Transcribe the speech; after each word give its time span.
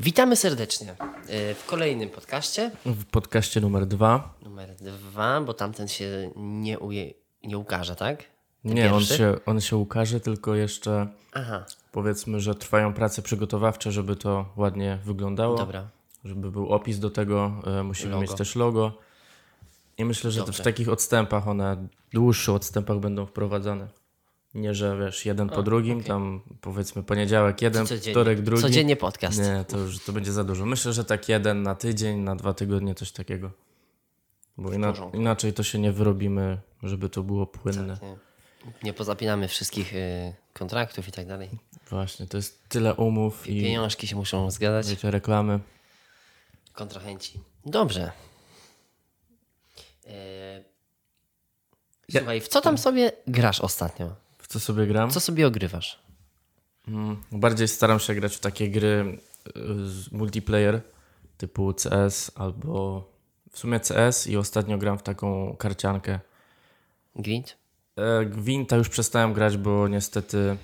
Witamy 0.00 0.36
serdecznie 0.36 0.90
y, 0.90 1.54
w 1.54 1.64
kolejnym 1.66 2.08
podcaście, 2.10 2.70
W 2.86 3.04
podcaście 3.04 3.60
numer 3.60 3.86
dwa. 3.86 4.34
numer 4.42 4.74
dwa, 4.74 5.40
bo 5.40 5.54
tamten 5.54 5.88
się 5.88 6.30
nie, 6.36 6.78
uje, 6.78 7.10
nie 7.44 7.58
ukaże, 7.58 7.96
tak? 7.96 8.24
Ten 8.62 8.74
Nie, 8.74 8.94
on 8.94 9.04
się, 9.04 9.36
on 9.46 9.60
się 9.60 9.76
ukaże, 9.76 10.20
tylko 10.20 10.54
jeszcze 10.54 11.08
Aha, 11.32 11.64
powiedzmy, 11.92 12.40
że 12.40 12.54
trwają 12.54 12.94
prace 12.94 13.22
przygotowawcze, 13.22 13.92
żeby 13.92 14.16
to 14.16 14.52
ładnie 14.56 14.98
wyglądało. 15.04 15.56
dobra. 15.56 15.88
Żeby 16.24 16.50
był 16.50 16.68
opis 16.72 16.98
do 16.98 17.10
tego, 17.10 17.52
e, 17.66 17.82
musimy 17.82 18.10
Logo. 18.10 18.22
mieć 18.22 18.34
też 18.34 18.56
logo. 18.56 18.92
I 19.98 20.04
myślę, 20.04 20.30
że 20.30 20.38
to 20.40 20.44
w 20.44 20.46
Dobrze. 20.46 20.64
takich 20.64 20.88
odstępach, 20.88 21.48
one 21.48 21.86
dłuższych 22.12 22.54
odstępach 22.54 22.98
będą 22.98 23.26
wprowadzane. 23.26 23.88
Nie, 24.54 24.74
że 24.74 24.98
wiesz, 24.98 25.26
jeden 25.26 25.48
po 25.48 25.62
drugim, 25.62 26.02
tam 26.04 26.40
powiedzmy 26.60 27.02
poniedziałek 27.02 27.62
jeden, 27.62 27.86
Codziennie, 27.86 28.10
wtorek 28.12 28.40
drugi. 28.42 28.62
codziennie 28.62 28.96
podcast. 28.96 29.38
Nie, 29.38 29.64
to 29.68 29.78
już 29.78 30.04
to 30.04 30.12
będzie 30.12 30.32
za 30.32 30.44
dużo. 30.44 30.66
Myślę, 30.66 30.92
że 30.92 31.04
tak 31.04 31.28
jeden 31.28 31.62
na 31.62 31.74
tydzień, 31.74 32.18
na 32.18 32.36
dwa 32.36 32.54
tygodnie, 32.54 32.94
coś 32.94 33.12
takiego. 33.12 33.50
Bo 34.56 34.72
ina- 34.72 34.94
inaczej 35.14 35.52
to 35.52 35.62
się 35.62 35.78
nie 35.78 35.92
wyrobimy, 35.92 36.58
żeby 36.82 37.08
to 37.08 37.22
było 37.22 37.46
płynne. 37.46 37.98
Nie, 38.02 38.16
nie 38.82 38.92
pozapinamy 38.92 39.48
wszystkich 39.48 39.94
y, 39.94 40.34
kontraktów 40.52 41.08
i 41.08 41.12
tak 41.12 41.26
dalej. 41.26 41.48
Właśnie, 41.90 42.26
to 42.26 42.36
jest 42.36 42.68
tyle 42.68 42.94
umów 42.94 43.46
i 43.48 43.60
Pieniążki 43.62 44.06
się 44.06 44.16
muszą 44.16 44.50
zgadzać. 44.50 44.88
wiecie, 44.90 45.10
reklamy. 45.10 45.60
Kontrahenci. 46.72 47.40
Dobrze. 47.66 48.12
E, 50.06 50.64
Słuchaj, 52.18 52.40
w 52.40 52.48
co 52.48 52.60
tam 52.60 52.78
sobie 52.78 53.12
grasz 53.26 53.60
ostatnio? 53.60 54.14
Co 54.50 54.60
sobie 54.60 54.86
gram? 54.86 55.10
Co 55.10 55.20
sobie 55.20 55.46
ogrywasz? 55.46 55.98
Mm, 56.88 57.16
Bardziej 57.32 57.68
staram 57.68 57.98
się 57.98 58.14
grać 58.14 58.36
w 58.36 58.40
takie 58.40 58.70
gry 58.70 59.18
y, 59.48 59.52
z 59.88 60.12
multiplayer 60.12 60.80
typu 61.38 61.74
CS 61.74 62.30
albo 62.34 63.04
w 63.52 63.58
sumie 63.58 63.80
CS 63.80 64.26
i 64.26 64.36
ostatnio 64.36 64.78
gram 64.78 64.98
w 64.98 65.02
taką 65.02 65.56
karciankę. 65.58 66.20
Gwint? 67.16 67.56
E, 67.96 68.24
Gwinta 68.24 68.76
już 68.76 68.88
przestałem 68.88 69.32
grać, 69.32 69.56
bo 69.56 69.88
niestety 69.88 70.56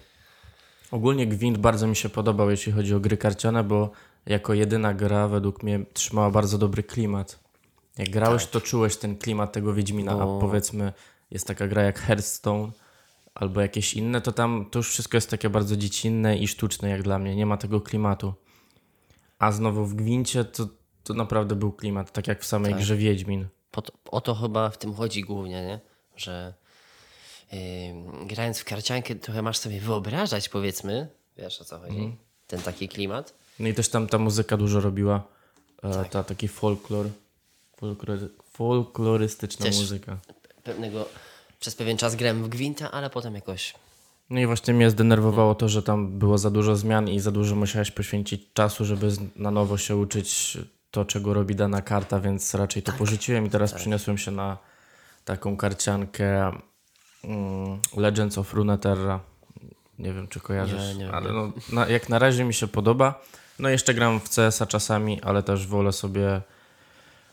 ogólnie 0.90 1.26
Gwint 1.26 1.58
bardzo 1.58 1.86
mi 1.86 1.96
się 1.96 2.08
podobał, 2.08 2.50
jeśli 2.50 2.72
chodzi 2.72 2.94
o 2.94 3.00
gry 3.00 3.16
karciane, 3.16 3.64
bo 3.64 3.90
jako 4.26 4.54
jedyna 4.54 4.94
gra 4.94 5.28
według 5.28 5.62
mnie 5.62 5.80
trzymała 5.92 6.30
bardzo 6.30 6.58
dobry 6.58 6.82
klimat. 6.82 7.38
Jak 7.98 8.10
grałeś, 8.10 8.46
to 8.46 8.60
czułeś 8.60 8.96
ten 8.96 9.18
klimat 9.18 9.52
tego 9.52 9.74
Wiedźmina, 9.74 10.14
Bo- 10.14 10.36
a 10.38 10.40
powiedzmy 10.40 10.92
jest 11.30 11.46
taka 11.46 11.68
gra 11.68 11.82
jak 11.82 11.98
Hearthstone 12.00 12.72
albo 13.36 13.60
jakieś 13.60 13.94
inne, 13.94 14.20
to 14.20 14.32
tam 14.32 14.66
to 14.70 14.78
już 14.78 14.88
wszystko 14.90 15.16
jest 15.16 15.30
takie 15.30 15.50
bardzo 15.50 15.76
dziecinne 15.76 16.36
i 16.38 16.48
sztuczne 16.48 16.88
jak 16.90 17.02
dla 17.02 17.18
mnie, 17.18 17.36
nie 17.36 17.46
ma 17.46 17.56
tego 17.56 17.80
klimatu. 17.80 18.34
A 19.38 19.52
znowu 19.52 19.84
w 19.86 19.94
Gwincie 19.94 20.44
to, 20.44 20.68
to 21.04 21.14
naprawdę 21.14 21.54
był 21.54 21.72
klimat, 21.72 22.12
tak 22.12 22.26
jak 22.26 22.42
w 22.42 22.46
samej 22.46 22.74
grze 22.74 22.96
Wiedźmin. 22.96 23.46
To, 23.70 23.82
o 24.10 24.20
to 24.20 24.34
chyba 24.34 24.70
w 24.70 24.78
tym 24.78 24.94
chodzi 24.94 25.22
głównie, 25.22 25.66
nie? 25.66 25.80
Że 26.16 26.54
yy, 27.52 27.58
grając 28.26 28.58
w 28.58 28.64
karciankę 28.64 29.14
trochę 29.14 29.42
masz 29.42 29.58
sobie 29.58 29.80
wyobrażać, 29.80 30.48
powiedzmy, 30.48 31.08
wiesz 31.38 31.60
o 31.60 31.64
co 31.64 31.78
chodzi, 31.78 31.96
Mhm. 31.96 32.16
ten 32.46 32.60
taki 32.62 32.88
klimat. 32.88 33.34
No 33.58 33.68
i 33.68 33.74
też 33.74 33.88
tam 33.88 34.06
ta 34.06 34.18
muzyka 34.18 34.56
dużo 34.56 34.80
robiła. 34.80 35.22
E, 35.82 35.92
Tak. 35.92 36.08
Ta 36.08 36.24
taki 36.24 36.48
folklor, 36.48 37.06
folklor, 37.76 38.18
folklorystyczna 38.52 39.66
Też- 39.66 39.76
muzyka. 39.78 40.18
Pewnego, 40.64 41.08
przez 41.60 41.74
pewien 41.76 41.96
czas 41.96 42.16
grałem 42.16 42.44
w 42.44 42.48
Gwinta, 42.48 42.90
ale 42.90 43.10
potem 43.10 43.34
jakoś 43.34 43.74
No 44.30 44.40
i 44.40 44.46
właśnie 44.46 44.74
mnie 44.74 44.90
zdenerwowało 44.90 45.54
to, 45.54 45.68
że 45.68 45.82
tam 45.82 46.18
było 46.18 46.38
za 46.38 46.50
dużo 46.50 46.76
zmian 46.76 47.08
i 47.08 47.20
za 47.20 47.30
dużo 47.30 47.56
musiałeś 47.56 47.90
poświęcić 47.90 48.52
czasu, 48.52 48.84
żeby 48.84 49.12
na 49.36 49.50
nowo 49.50 49.78
się 49.78 49.96
uczyć 49.96 50.58
to, 50.90 51.04
czego 51.04 51.34
robi 51.34 51.54
dana 51.54 51.82
karta, 51.82 52.20
więc 52.20 52.54
raczej 52.54 52.82
Tak. 52.82 52.94
to 52.94 52.98
porzuciłem 52.98 53.46
i 53.46 53.50
teraz 53.50 53.72
przeniosłem 53.72 54.18
się 54.18 54.30
na 54.30 54.58
taką 55.24 55.56
karciankę 55.56 56.52
mm, 57.24 57.80
Legends 57.96 58.38
of 58.38 58.54
Runeterra. 58.54 59.20
Nie 59.98 60.12
wiem, 60.12 60.28
czy 60.28 60.40
kojarzysz, 60.40 60.94
Nie, 60.94 60.94
nie 60.94 61.12
ale 61.12 61.32
no, 61.32 61.52
na, 61.72 61.88
jak 61.88 62.08
na 62.08 62.18
razie 62.18 62.44
mi 62.44 62.54
się 62.54 62.66
podoba. 62.66 63.22
No 63.58 63.68
jeszcze 63.68 63.94
gram 63.94 64.20
w 64.20 64.28
CS-a 64.28 64.66
czasami, 64.66 65.22
ale 65.22 65.42
też 65.42 65.66
wolę 65.66 65.92
sobie 65.92 66.40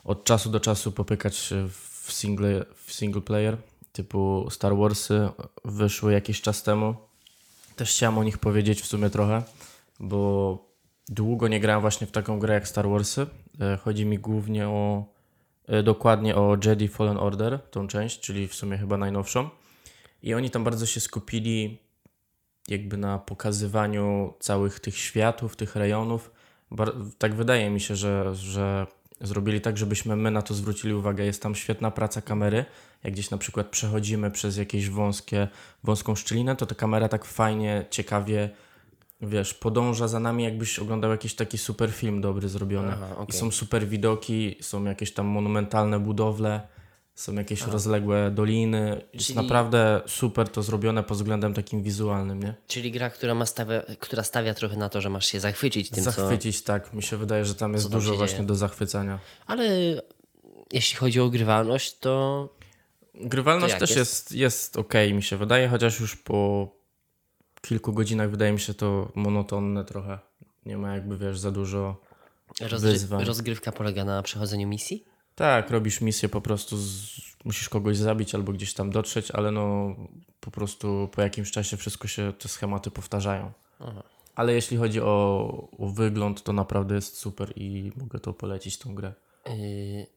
od 0.03 0.23
czasu 0.23 0.49
do 0.49 0.59
czasu 0.59 0.91
popykać 0.91 1.53
w 2.03 2.11
single, 2.11 2.65
w 2.85 2.93
single 2.93 3.21
player, 3.21 3.57
typu 3.93 4.47
Star 4.49 4.77
Warsy 4.77 5.29
wyszły 5.65 6.13
jakiś 6.13 6.41
czas 6.41 6.63
temu. 6.63 6.95
Też 7.75 7.89
chciałem 7.89 8.17
o 8.17 8.23
nich 8.23 8.37
powiedzieć 8.37 8.81
w 8.81 8.85
sumie 8.85 9.09
trochę, 9.09 9.43
bo 9.99 10.57
długo 11.09 11.47
nie 11.47 11.59
grałem 11.59 11.81
właśnie 11.81 12.07
w 12.07 12.11
taką 12.11 12.39
grę 12.39 12.53
jak 12.53 12.67
Star 12.67 12.89
Warsy. 12.89 13.27
E, 13.61 13.77
Chodzi 13.77 14.05
mi 14.05 14.19
głównie 14.19 14.67
o, 14.67 15.05
e, 15.67 15.83
dokładnie 15.83 16.35
o 16.35 16.57
Jedi 16.65 16.87
Fallen 16.87 17.17
Order, 17.17 17.59
tą 17.71 17.87
część, 17.87 18.19
czyli 18.19 18.47
w 18.47 18.55
sumie 18.55 18.77
chyba 18.77 18.97
najnowszą. 18.97 19.49
I 20.23 20.33
oni 20.33 20.49
tam 20.49 20.63
bardzo 20.63 20.85
się 20.85 20.99
skupili 20.99 21.77
jakby 22.67 22.97
na 22.97 23.19
pokazywaniu 23.19 24.33
całych 24.39 24.79
tych 24.79 24.97
światów, 24.97 25.55
tych 25.55 25.75
rejonów. 25.75 26.31
Tak 27.17 27.35
wydaje 27.35 27.69
mi 27.69 27.79
się, 27.79 27.95
że, 27.95 28.35
że 28.35 28.87
zrobili 29.23 29.61
tak, 29.61 29.77
żebyśmy 29.77 30.15
my 30.15 30.31
na 30.31 30.41
to 30.41 30.53
zwrócili 30.53 30.93
uwagę. 30.93 31.25
Jest 31.25 31.41
tam 31.41 31.55
świetna 31.55 31.91
praca 31.91 32.21
kamery. 32.21 32.65
Jak 33.03 33.13
gdzieś 33.13 33.29
na 33.29 33.37
przykład 33.37 33.67
przechodzimy 33.67 34.31
przez 34.31 34.57
jakieś 34.57 34.89
wąskie, 34.89 35.47
wąską 35.83 36.15
szczelinę, 36.15 36.55
to 36.55 36.65
ta 36.65 36.75
kamera 36.75 37.09
tak 37.09 37.25
fajnie, 37.25 37.85
ciekawie, 37.89 38.49
wiesz, 39.21 39.53
podąża 39.53 40.07
za 40.07 40.19
nami, 40.19 40.43
jakbyś 40.43 40.79
oglądał 40.79 41.11
jakiś 41.11 41.35
taki 41.35 41.57
super 41.57 41.91
film 41.91 42.21
dobry 42.21 42.49
zrobiony. 42.49 42.91
Aha, 42.93 43.07
I 43.09 43.21
okej. 43.21 43.39
są 43.39 43.51
super 43.51 43.87
widoki, 43.87 44.55
są 44.61 44.83
jakieś 44.83 45.13
tam 45.13 45.25
monumentalne 45.25 45.99
budowle, 45.99 46.61
są 47.15 47.33
jakieś 47.33 47.61
rozległe 47.61 48.31
doliny. 48.31 49.01
Jest 49.13 49.25
Czyli- 49.25 49.37
naprawdę 49.37 50.01
super 50.07 50.49
to 50.49 50.63
zrobione 50.63 51.03
pod 51.03 51.17
względem 51.17 51.53
takim 51.53 51.83
wizualnym, 51.83 52.43
nie? 52.43 52.53
Czyli 52.67 52.91
gra, 52.91 53.09
która, 53.09 53.35
ma 53.35 53.45
stawia, 53.45 53.81
która 53.99 54.23
stawia 54.23 54.53
trochę 54.53 54.77
na 54.77 54.89
to, 54.89 55.01
że 55.01 55.09
masz 55.09 55.25
się 55.25 55.39
zachwycić 55.39 55.89
tym, 55.89 56.03
co... 56.03 56.11
Zachwycić, 56.11 56.61
tak. 56.61 56.93
Mi 56.93 57.03
się 57.03 57.17
wydaje, 57.17 57.45
że 57.45 57.55
tam 57.55 57.73
jest 57.73 57.85
tam 57.85 57.91
dużo 57.99 58.15
właśnie 58.15 58.37
dzieje. 58.37 58.47
do 58.47 58.55
zachwycania. 58.55 59.19
Ale 59.47 59.63
jeśli 60.73 60.97
chodzi 60.97 61.19
o 61.19 61.29
grywalność, 61.29 61.97
to 61.99 62.49
Grywalność 63.15 63.71
jak 63.71 63.79
też 63.79 63.89
jest? 63.89 63.99
jest, 63.99 64.31
jest 64.31 64.77
ok, 64.77 64.93
mi 65.13 65.23
się 65.23 65.37
wydaje, 65.37 65.67
chociaż 65.67 65.99
już 65.99 66.15
po 66.15 66.69
kilku 67.61 67.93
godzinach 67.93 68.29
wydaje 68.29 68.51
mi 68.51 68.59
się 68.59 68.73
to 68.73 69.11
monotonne 69.15 69.85
trochę. 69.85 70.19
Nie 70.65 70.77
ma 70.77 70.93
jakby, 70.93 71.17
wiesz, 71.17 71.39
za 71.39 71.51
dużo... 71.51 72.01
rozgry- 72.61 72.79
Wyzwań. 72.79 73.25
rozgrywka 73.25 73.71
polega 73.71 74.05
na 74.05 74.21
przechodzeniu 74.21 74.67
misji. 74.67 75.05
Tak, 75.35 75.69
robisz 75.69 76.01
misję 76.01 76.29
po 76.29 76.41
prostu, 76.41 76.77
z... 76.77 77.19
musisz 77.45 77.69
kogoś 77.69 77.97
zabić 77.97 78.35
albo 78.35 78.51
gdzieś 78.51 78.73
tam 78.73 78.91
dotrzeć, 78.91 79.31
ale 79.31 79.51
no 79.51 79.95
po 80.39 80.51
prostu 80.51 81.09
po 81.11 81.21
jakimś 81.21 81.51
czasie 81.51 81.77
wszystko 81.77 82.07
się, 82.07 82.33
te 82.39 82.49
schematy 82.49 82.91
powtarzają. 82.91 83.51
Ale 84.35 84.53
jeśli 84.53 84.77
chodzi 84.77 85.01
o, 85.01 85.67
o 85.79 85.87
wygląd, 85.87 86.43
to 86.43 86.53
naprawdę 86.53 86.95
jest 86.95 87.17
super 87.17 87.53
i 87.55 87.91
mogę 87.95 88.19
to 88.19 88.33
polecić, 88.33 88.77
tą 88.77 88.95
grę. 88.95 89.13
Yy, 89.45 90.07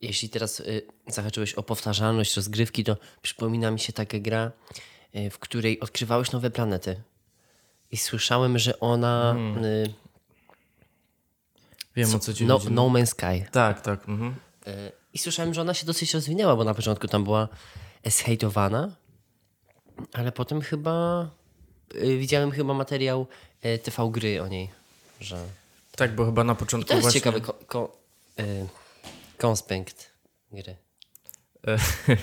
jeśli 0.00 0.28
teraz 0.28 0.58
yy, 0.58 0.82
zahaczyłeś 1.06 1.54
o 1.54 1.62
powtarzalność 1.62 2.36
rozgrywki, 2.36 2.84
to 2.84 2.96
przypomina 3.22 3.70
mi 3.70 3.80
się 3.80 3.92
taka 3.92 4.18
gra, 4.18 4.52
yy, 5.14 5.30
w 5.30 5.38
której 5.38 5.80
odkrywałeś 5.80 6.32
nowe 6.32 6.50
planety. 6.50 7.02
I 7.90 7.96
słyszałem, 7.96 8.58
że 8.58 8.80
ona. 8.80 9.36
Yy, 9.60 10.07
Wiem 11.98 12.14
o 12.14 12.18
co 12.18 12.34
ci 12.34 12.46
no, 12.46 12.58
chodzi. 12.58 12.72
no 12.72 12.88
Man's 12.88 13.06
Sky. 13.06 13.50
Tak, 13.52 13.80
tak. 13.80 14.08
Mhm. 14.08 14.34
Yy, 14.66 14.72
I 15.14 15.18
słyszałem, 15.18 15.54
że 15.54 15.60
ona 15.60 15.74
się 15.74 15.86
dosyć 15.86 16.14
rozwinęła, 16.14 16.56
bo 16.56 16.64
na 16.64 16.74
początku 16.74 17.08
tam 17.08 17.24
była 17.24 17.48
zhejtowana, 18.06 18.96
ale 20.12 20.32
potem 20.32 20.60
chyba. 20.60 21.26
Yy, 21.94 22.18
widziałem 22.18 22.50
chyba 22.50 22.74
materiał 22.74 23.26
yy, 23.64 23.78
TV 23.78 24.10
gry 24.10 24.42
o 24.42 24.48
niej, 24.48 24.70
że. 25.20 25.36
Tak, 25.96 26.14
bo 26.14 26.24
chyba 26.24 26.44
na 26.44 26.54
początku 26.54 26.88
To 26.88 26.94
jest 26.94 27.04
właśnie... 27.04 27.20
ciekawy 27.20 27.40
ko- 27.40 27.58
ko- 27.66 27.96
konspekt 29.38 30.12
gry. 30.52 30.76
E, 31.66 31.78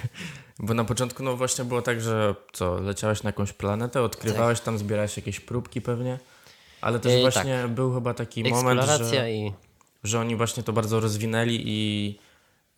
Bo 0.59 0.73
na 0.73 0.83
początku 0.83 1.23
no 1.23 1.37
właśnie 1.37 1.65
było 1.65 1.81
tak, 1.81 2.01
że 2.01 2.35
co, 2.53 2.75
leciałeś 2.75 3.23
na 3.23 3.27
jakąś 3.27 3.53
planetę, 3.53 4.01
odkrywałeś 4.01 4.59
tam, 4.59 4.77
zbierałeś 4.77 5.17
jakieś 5.17 5.39
próbki 5.39 5.81
pewnie, 5.81 6.19
ale 6.81 6.99
też 6.99 7.13
E, 7.13 7.21
właśnie 7.21 7.67
był 7.67 7.93
chyba 7.93 8.13
taki 8.13 8.43
moment, 8.43 8.81
że, 8.83 9.31
i. 9.31 9.53
że 10.05 10.19
oni 10.19 10.35
właśnie 10.35 10.63
to 10.63 10.73
bardzo 10.73 10.99
rozwinęli 10.99 11.61
i 11.65 12.19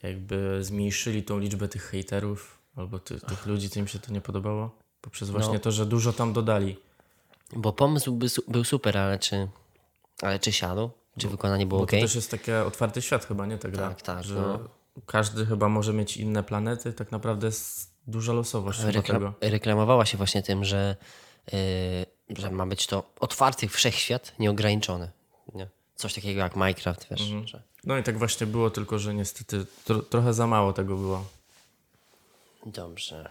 jakby 0.04 0.64
zmniejszyli 0.64 1.24
tą 1.24 1.40
liczbę 1.40 1.68
tych 1.68 1.84
hejterów 1.84 2.58
albo 2.76 3.00
ty, 3.00 3.20
tych 3.20 3.46
ludzi, 3.46 3.70
co 3.70 3.80
im 3.80 3.88
się 3.88 4.00
to 4.00 4.12
nie 4.14 4.22
podobało, 4.22 4.70
poprzez 5.02 5.30
właśnie 5.30 5.54
No. 5.54 5.60
to, 5.60 5.72
że 5.72 5.86
dużo 5.86 6.14
tam 6.14 6.34
dodali. 6.34 6.78
Bo 7.56 7.74
pomysł 7.74 8.12
by, 8.16 8.28
był 8.48 8.64
super, 8.64 8.98
ale 8.98 9.20
czy, 9.20 9.48
ale 10.22 10.40
czy 10.40 10.52
siadł? 10.52 10.90
Czy 11.20 11.28
wykonanie 11.30 11.66
było 11.66 11.80
Bo 11.80 11.84
ok? 11.84 11.92
to 11.92 11.98
też 11.98 12.16
jest 12.16 12.32
taki 12.32 12.52
otwarty 12.52 13.02
świat 13.02 13.26
chyba, 13.26 13.46
nie 13.46 13.58
ta 13.58 13.70
gra? 13.70 13.90
Tak, 13.90 14.02
tak, 14.02 14.24
Że 14.24 14.36
no. 14.36 14.60
każdy 15.06 15.46
chyba 15.46 15.70
może 15.70 15.94
mieć 15.94 16.18
inne 16.18 16.44
planety, 16.44 16.94
tak 16.94 17.12
naprawdę 17.12 17.48
jest 17.48 17.92
duża 18.08 18.34
losowość 18.34 18.80
do 18.82 19.02
tego. 19.02 19.02
Reklam- 19.02 19.34
reklamowała 19.42 20.06
się 20.06 20.18
właśnie 20.18 20.44
tym, 20.44 20.64
że, 20.66 20.96
yy, 21.52 22.38
że 22.38 22.52
ma 22.52 22.66
być 22.66 22.88
to 22.88 23.04
otwarty 23.20 23.68
wszechświat, 23.68 24.34
nieograniczony. 24.40 25.12
Coś 25.98 26.14
takiego 26.14 26.40
jak 26.40 26.56
Minecraft, 26.56 27.08
wiesz. 27.12 27.22
Mhm. 27.22 27.48
Że... 27.48 27.62
No 27.84 27.98
i 27.98 28.04
tak 28.04 28.18
właśnie 28.18 28.48
było, 28.48 28.70
tylko 28.70 29.00
że 29.00 29.14
niestety 29.14 29.66
tro, 29.86 30.02
trochę 30.02 30.34
za 30.34 30.48
mało 30.48 30.74
tego 30.74 30.98
było. 30.98 31.26
Dobrze. 32.66 33.30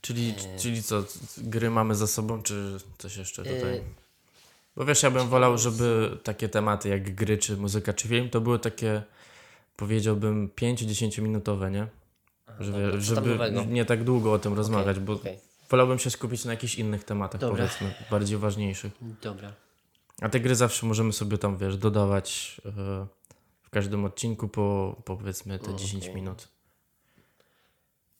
Czyli, 0.00 0.34
czyli 0.58 0.82
co, 0.82 1.04
gry 1.38 1.70
mamy 1.70 1.94
za 1.94 2.06
sobą, 2.06 2.42
czy 2.42 2.78
coś 2.98 3.16
jeszcze 3.16 3.42
tutaj? 3.42 3.74
Yy. 3.74 3.84
Bo 4.76 4.84
wiesz, 4.84 5.02
ja 5.02 5.10
bym 5.10 5.28
wolał, 5.28 5.58
żeby 5.58 6.18
takie 6.22 6.48
tematy 6.48 6.88
jak 6.88 7.14
gry, 7.14 7.38
czy 7.38 7.56
muzyka, 7.56 7.92
czy 7.92 8.08
film, 8.08 8.30
to 8.30 8.40
były 8.40 8.58
takie, 8.58 9.02
powiedziałbym, 9.76 10.48
5-10 10.48 11.22
minutowe, 11.22 11.70
nie? 11.70 11.86
Żeby, 12.60 12.90
tam 12.90 13.00
żeby 13.00 13.52
nie 13.68 13.84
tak 13.84 14.04
długo 14.04 14.32
o 14.32 14.38
tym 14.38 14.54
rozmawiać, 14.54 14.98
bo 14.98 15.12
okej. 15.12 15.38
wolałbym 15.70 15.98
się 15.98 16.10
skupić 16.10 16.44
na 16.44 16.52
jakichś 16.52 16.74
innych 16.74 17.04
tematach, 17.04 17.40
Dobra. 17.40 17.56
powiedzmy, 17.56 17.94
bardziej 18.10 18.38
ważniejszych. 18.38 18.92
Dobra. 19.22 19.52
A 20.20 20.28
te 20.28 20.40
gry 20.40 20.54
zawsze 20.54 20.86
możemy 20.86 21.12
sobie 21.12 21.38
tam, 21.38 21.56
wiesz, 21.58 21.76
dodawać 21.76 22.60
e, 22.66 22.70
w 23.62 23.70
każdym 23.70 24.04
odcinku 24.04 24.48
po, 24.48 24.96
po 25.04 25.16
powiedzmy 25.16 25.58
te 25.58 25.74
10 25.74 26.04
Okej. 26.04 26.14
minut. 26.14 26.48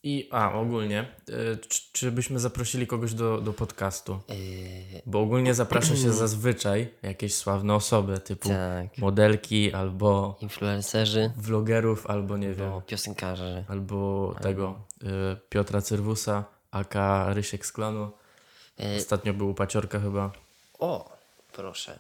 I, 0.03 0.29
a, 0.33 0.53
ogólnie, 0.53 1.01
e, 1.29 1.57
czy, 1.57 1.81
czy 1.93 2.13
byśmy 2.13 2.39
zaprosili 2.39 2.87
kogoś 2.87 3.15
do, 3.15 3.41
do 3.41 3.53
podcastu? 3.53 4.21
Yy, 4.29 5.03
Bo 5.07 5.21
ogólnie 5.21 5.55
zaprasza 5.55 5.97
się 5.97 6.13
zazwyczaj 6.25 6.89
jakieś 7.03 7.35
sławne 7.35 7.75
osoby, 7.75 8.19
typu 8.19 8.49
tak. 8.49 8.99
modelki, 8.99 9.73
albo 9.73 10.39
Influencerzy, 10.41 11.31
vlogerów, 11.37 12.07
albo 12.07 12.37
nie 12.37 12.55
wiem, 12.55 12.71
bo 12.71 12.81
piosenkarze. 12.83 13.65
albo 13.69 14.35
tego 14.43 14.75
e, 15.05 15.37
Piotra 15.49 15.81
Cyrwusa, 15.83 16.45
aka 16.71 17.33
Rysiek 17.35 17.67
z 17.67 17.73
klanu. 17.73 18.11
Yy, 18.79 18.97
Ostatnio 18.97 19.35
był 19.35 19.51
u 19.51 19.55
Paciorka 19.55 20.01
chyba. 20.01 20.33
o, 20.79 21.18
proszę. 21.59 21.99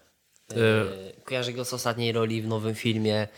E, 0.50 0.58
Yy, 0.58 1.12
kojarzę 1.24 1.52
go 1.52 1.64
z 1.64 1.72
ostatniej 1.72 2.12
roli 2.12 2.42
w 2.42 2.46
nowym 2.46 2.74
filmie 2.74 3.28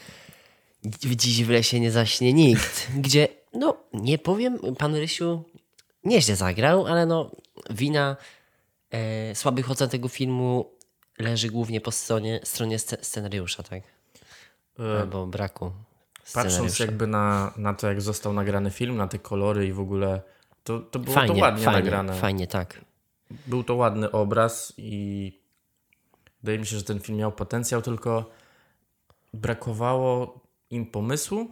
Dziś 1.00 1.44
w 1.44 1.50
lesie 1.50 1.81
nie 1.81 1.90
zaśnie 1.90 2.32
nikt, 2.32 2.88
gdzie, 3.05 3.28
no, 3.55 3.76
nie 3.93 4.19
powiem, 4.19 4.58
pan 4.78 4.94
Rysiu 4.94 5.44
nieźle 6.05 6.37
zagrał, 6.37 6.87
ale 6.87 7.06
no, 7.06 7.31
wina 7.70 8.17
e, 8.90 9.34
słabych 9.34 9.70
ocen 9.70 9.88
tego 9.88 10.08
filmu 10.08 10.70
leży 11.19 11.49
głównie 11.49 11.81
po 11.81 11.90
stronie, 11.90 12.40
stronie 12.44 12.76
sce- 12.78 13.05
scenariusza, 13.05 13.62
tak? 13.62 13.82
e, 14.78 15.00
Albo 15.00 15.26
braku 15.26 15.72
Patrząc 16.34 16.78
jakby 16.78 17.06
na, 17.06 17.52
na 17.56 17.75
to, 17.75 17.87
jak 17.88 18.00
został 18.00 18.32
nagrany 18.32 18.70
film, 18.70 18.96
na 18.96 19.08
te 19.08 19.19
kolory 19.19 19.67
i 19.67 19.72
w 19.72 19.81
ogóle, 19.81 20.22
to, 20.64 20.81
to 20.81 20.99
było 20.99 21.14
Fajnie, 21.14 21.34
to 21.34 21.40
ładnie 21.40 21.64
fajnie, 21.64 21.81
nagrane. 21.81 22.14
fajnie, 22.14 22.46
tak. 22.46 22.81
Był 23.46 23.64
to 23.64 23.75
ładny 23.75 24.11
obraz 24.11 24.72
i 24.76 25.40
wydaje 26.43 26.59
mi 26.59 26.67
się, 26.67 26.77
że 26.77 26.83
ten 26.85 27.01
film 27.01 27.19
miał 27.19 27.33
potencjał, 27.33 27.83
tylko 27.83 28.31
brakowało 29.35 30.41
im 30.71 30.87
pomysłu. 30.87 31.51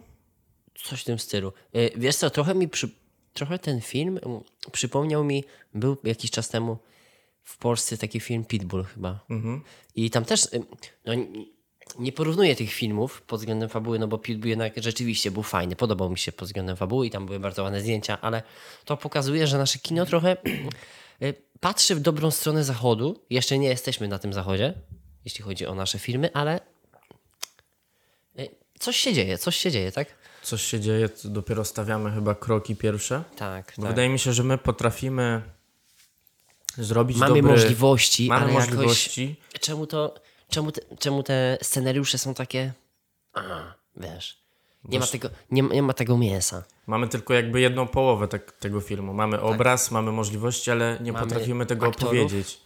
Coś 0.83 1.01
w 1.01 1.05
tym 1.05 1.19
stylu. 1.19 1.53
Y, 1.75 1.91
Wiesz 1.95 2.15
co, 2.15 2.29
trochę 2.29 2.55
mi 2.55 2.67
przy... 2.67 2.89
trochę 3.33 3.59
ten 3.59 3.81
film 3.81 4.19
przypomniał 4.71 5.23
mi, 5.23 5.43
był 5.73 5.97
jakiś 6.03 6.31
czas 6.31 6.49
temu 6.49 6.77
w 7.43 7.57
Polsce 7.57 7.97
taki 7.97 8.19
film 8.19 8.45
Pitbull 8.45 8.83
chyba. 8.83 9.25
I 9.95 10.09
tam 10.09 10.25
też, 10.25 10.45
y, 10.45 10.63
no, 11.05 11.13
nie 11.99 12.11
porównuję 12.11 12.55
tych 12.55 12.73
filmów 12.73 13.21
pod 13.21 13.39
względem 13.39 13.69
fabuły, 13.69 13.99
no 13.99 14.07
bo 14.07 14.17
Pitbull 14.17 14.49
jednak 14.49 14.73
rzeczywiście 14.77 15.31
był 15.31 15.43
fajny, 15.43 15.75
podobał 15.75 16.09
mi 16.09 16.17
się 16.17 16.31
pod 16.31 16.47
względem 16.47 16.77
fabuły 16.77 17.07
i 17.07 17.09
tam 17.09 17.25
były 17.25 17.39
bardzo 17.39 17.63
ładne 17.63 17.81
zdjęcia, 17.81 18.21
ale 18.21 18.43
to 18.85 18.97
pokazuje, 18.97 19.47
że 19.47 19.57
nasze 19.57 19.79
kino 19.79 20.05
trochę 20.05 20.37
y, 21.21 21.33
patrzy 21.59 21.95
w 21.95 21.99
dobrą 21.99 22.31
stronę 22.31 22.63
zachodu. 22.63 23.25
Jeszcze 23.29 23.57
nie 23.57 23.67
jesteśmy 23.67 24.07
na 24.07 24.19
tym 24.19 24.33
zachodzie, 24.33 24.73
jeśli 25.25 25.43
chodzi 25.43 25.65
o 25.65 25.75
nasze 25.75 25.99
filmy, 25.99 26.33
ale 26.33 26.59
y, 28.39 28.49
coś 28.79 28.97
się 28.97 29.13
dzieje, 29.13 29.37
coś 29.37 29.55
się 29.55 29.71
dzieje, 29.71 29.91
tak? 29.91 30.07
Coś 30.43 30.61
się 30.61 30.79
dzieje, 30.79 31.09
dopiero 31.23 31.65
stawiamy 31.65 32.11
chyba 32.11 32.35
kroki 32.35 32.75
pierwsze. 32.75 33.23
Tak, 33.35 33.73
Bo 33.77 33.83
tak. 33.83 33.91
wydaje 33.91 34.09
mi 34.09 34.19
się, 34.19 34.33
że 34.33 34.43
my 34.43 34.57
potrafimy 34.57 35.41
zrobić 36.77 37.17
Mamy 37.17 37.35
dobry... 37.35 37.51
możliwości, 37.51 38.27
Mamy 38.27 38.45
ale 38.45 38.53
możliwości. 38.53 39.35
jakoś... 39.53 39.61
Czemu 39.61 39.87
to... 39.87 40.15
Czemu 40.49 40.71
te, 40.71 40.81
czemu 40.99 41.23
te 41.23 41.57
scenariusze 41.61 42.17
są 42.17 42.33
takie... 42.33 42.73
A, 43.33 43.41
wiesz... 43.97 44.39
Nie 44.83 44.99
ma, 44.99 45.07
tego, 45.07 45.29
nie, 45.51 45.61
nie 45.61 45.81
ma 45.81 45.93
tego 45.93 46.17
mięsa. 46.17 46.63
Mamy 46.87 47.07
tylko 47.07 47.33
jakby 47.33 47.61
jedną 47.61 47.87
połowę 47.87 48.27
tak, 48.27 48.51
tego 48.51 48.81
filmu. 48.81 49.13
Mamy 49.13 49.41
obraz, 49.41 49.91
mamy 49.91 50.11
możliwości, 50.11 50.71
ale 50.71 50.97
nie 51.01 51.11
Mamy 51.11 51.25
potrafimy 51.25 51.65
tego 51.65 51.87
aktorów. 51.87 52.07
opowiedzieć. 52.07 52.59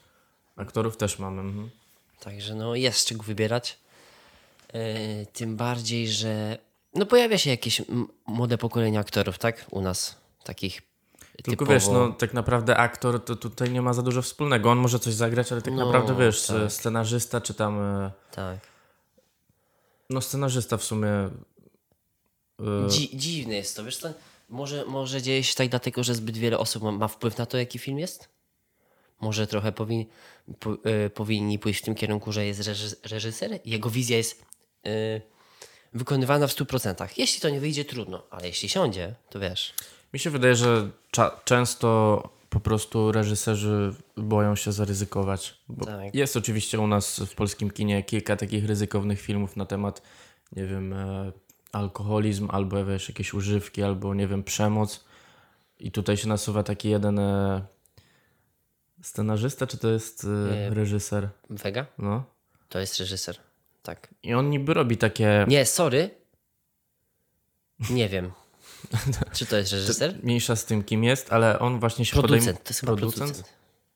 Aktorów 0.55 0.97
też 0.97 1.19
mamy. 1.19 1.41
Mhm. 1.41 1.69
Także 2.19 2.55
no 2.55 2.75
jest 2.75 2.99
z 2.99 3.05
czego 3.05 3.23
wybierać. 3.23 3.79
Yy, 4.73 4.81
tym 5.33 5.57
bardziej, 5.57 6.07
że 6.07 6.57
no 6.93 7.05
pojawia 7.05 7.37
się 7.37 7.49
jakieś 7.49 7.81
młode 8.27 8.57
pokolenie 8.57 8.99
aktorów, 8.99 9.37
tak? 9.37 9.65
U 9.71 9.81
nas 9.81 10.17
takich 10.43 10.81
Tylko 11.37 11.49
typowo... 11.51 11.71
wiesz, 11.73 11.87
no 11.87 12.09
tak 12.09 12.33
naprawdę 12.33 12.77
aktor 12.77 13.25
to 13.25 13.35
tutaj 13.35 13.71
nie 13.71 13.81
ma 13.81 13.93
za 13.93 14.01
dużo 14.01 14.21
wspólnego. 14.21 14.71
On 14.71 14.77
może 14.77 14.99
coś 14.99 15.13
zagrać, 15.13 15.51
ale 15.51 15.61
tak 15.61 15.73
No, 15.73 15.85
naprawdę 15.85 16.15
wiesz, 16.25 16.45
tak. 16.47 16.71
scenarzysta 16.71 17.41
czy 17.41 17.53
tam. 17.53 17.81
e, 17.81 18.11
Tak. 18.31 18.59
No 20.09 20.21
scenarzysta 20.21 20.77
w 20.77 20.83
sumie. 20.83 21.09
e, 21.09 21.29
Dzi- 22.89 23.17
dziwne 23.17 23.55
jest 23.55 23.75
to, 23.75 23.83
wiesz 23.83 23.97
co? 23.97 24.13
Może, 24.49 24.85
może 24.85 25.21
dzieje 25.21 25.43
się 25.43 25.55
tak 25.55 25.69
dlatego, 25.69 26.03
że 26.03 26.15
zbyt 26.15 26.37
wiele 26.37 26.57
osób 26.57 26.83
ma, 26.83 26.91
ma 26.91 27.07
wpływ 27.07 27.37
na 27.37 27.45
to, 27.45 27.57
jaki 27.57 27.79
film 27.79 27.99
jest? 27.99 28.29
Może 29.21 29.47
trochę 29.47 29.71
powin, 29.71 30.05
po, 30.59 30.73
y, 31.05 31.09
powinni 31.09 31.59
pójść 31.59 31.79
w 31.81 31.85
tym 31.85 31.95
kierunku, 31.95 32.31
że 32.31 32.45
jest 32.45 32.67
reży, 32.67 32.95
reżyser 33.03 33.59
i 33.63 33.69
jego 33.71 33.89
wizja 33.89 34.17
jest 34.17 34.41
y, 34.87 35.21
wykonywana 35.93 36.47
w 36.47 36.51
100%. 36.55 37.07
Jeśli 37.17 37.41
to 37.41 37.49
nie 37.49 37.59
wyjdzie, 37.59 37.85
trudno, 37.85 38.23
ale 38.29 38.47
jeśli 38.47 38.69
siądzie, 38.69 39.15
to 39.29 39.39
wiesz. 39.39 39.73
Mi 40.13 40.19
się 40.19 40.29
wydaje, 40.29 40.55
że 40.55 40.89
często 41.45 42.29
po 42.49 42.59
prostu 42.59 43.11
reżyserzy 43.11 43.93
boją 44.17 44.55
się 44.55 44.71
zaryzykować. 44.71 45.57
Bo 45.69 45.85
Tak. 45.85 46.15
Jest 46.15 46.37
oczywiście 46.37 46.79
u 46.79 46.87
nas 46.87 47.19
w 47.19 47.35
polskim 47.35 47.71
kinie 47.71 48.03
kilka 48.03 48.35
takich 48.35 48.65
ryzykownych 48.65 49.21
filmów 49.21 49.55
na 49.57 49.65
temat, 49.65 50.01
nie 50.51 50.65
wiem, 50.65 50.93
e, 50.93 51.31
alkoholizm, 51.71 52.47
albo 52.51 52.85
wiesz, 52.85 53.09
jakieś 53.09 53.33
używki, 53.33 53.83
albo 53.83 54.13
nie 54.13 54.27
wiem, 54.27 54.43
przemoc. 54.43 55.05
I 55.79 55.91
tutaj 55.91 56.17
się 56.17 56.27
nasuwa 56.27 56.63
taki 56.63 56.89
jeden 56.89 57.19
e, 57.19 57.65
scenarzysta, 59.01 59.67
czy 59.67 59.77
to 59.77 59.89
jest 59.89 60.27
e, 60.51 60.69
reżyser? 60.73 61.29
Vega? 61.49 61.85
No. 61.97 62.23
To 62.69 62.79
jest 62.79 62.99
reżyser. 62.99 63.37
Tak. 63.83 64.13
I 64.23 64.33
on 64.33 64.49
niby 64.49 64.73
robi 64.73 64.97
takie. 64.97 65.45
Nie, 65.47 65.65
sorry. 65.65 66.09
Nie 67.89 68.09
wiem. 68.09 68.31
Czy 69.37 69.45
to 69.45 69.57
jest 69.57 69.71
reżyser? 69.71 70.15
Mniejsza 70.23 70.55
z 70.55 70.65
tym, 70.65 70.83
kim 70.83 71.03
jest, 71.03 71.33
ale 71.33 71.59
on 71.59 71.79
właśnie 71.79 72.05
się 72.05 72.11
Producent. 72.11 72.39
podejmuje. 72.41 72.63
To 72.63 72.69
jest 72.69 72.79
chyba 72.79 72.95
producent. 72.95 73.43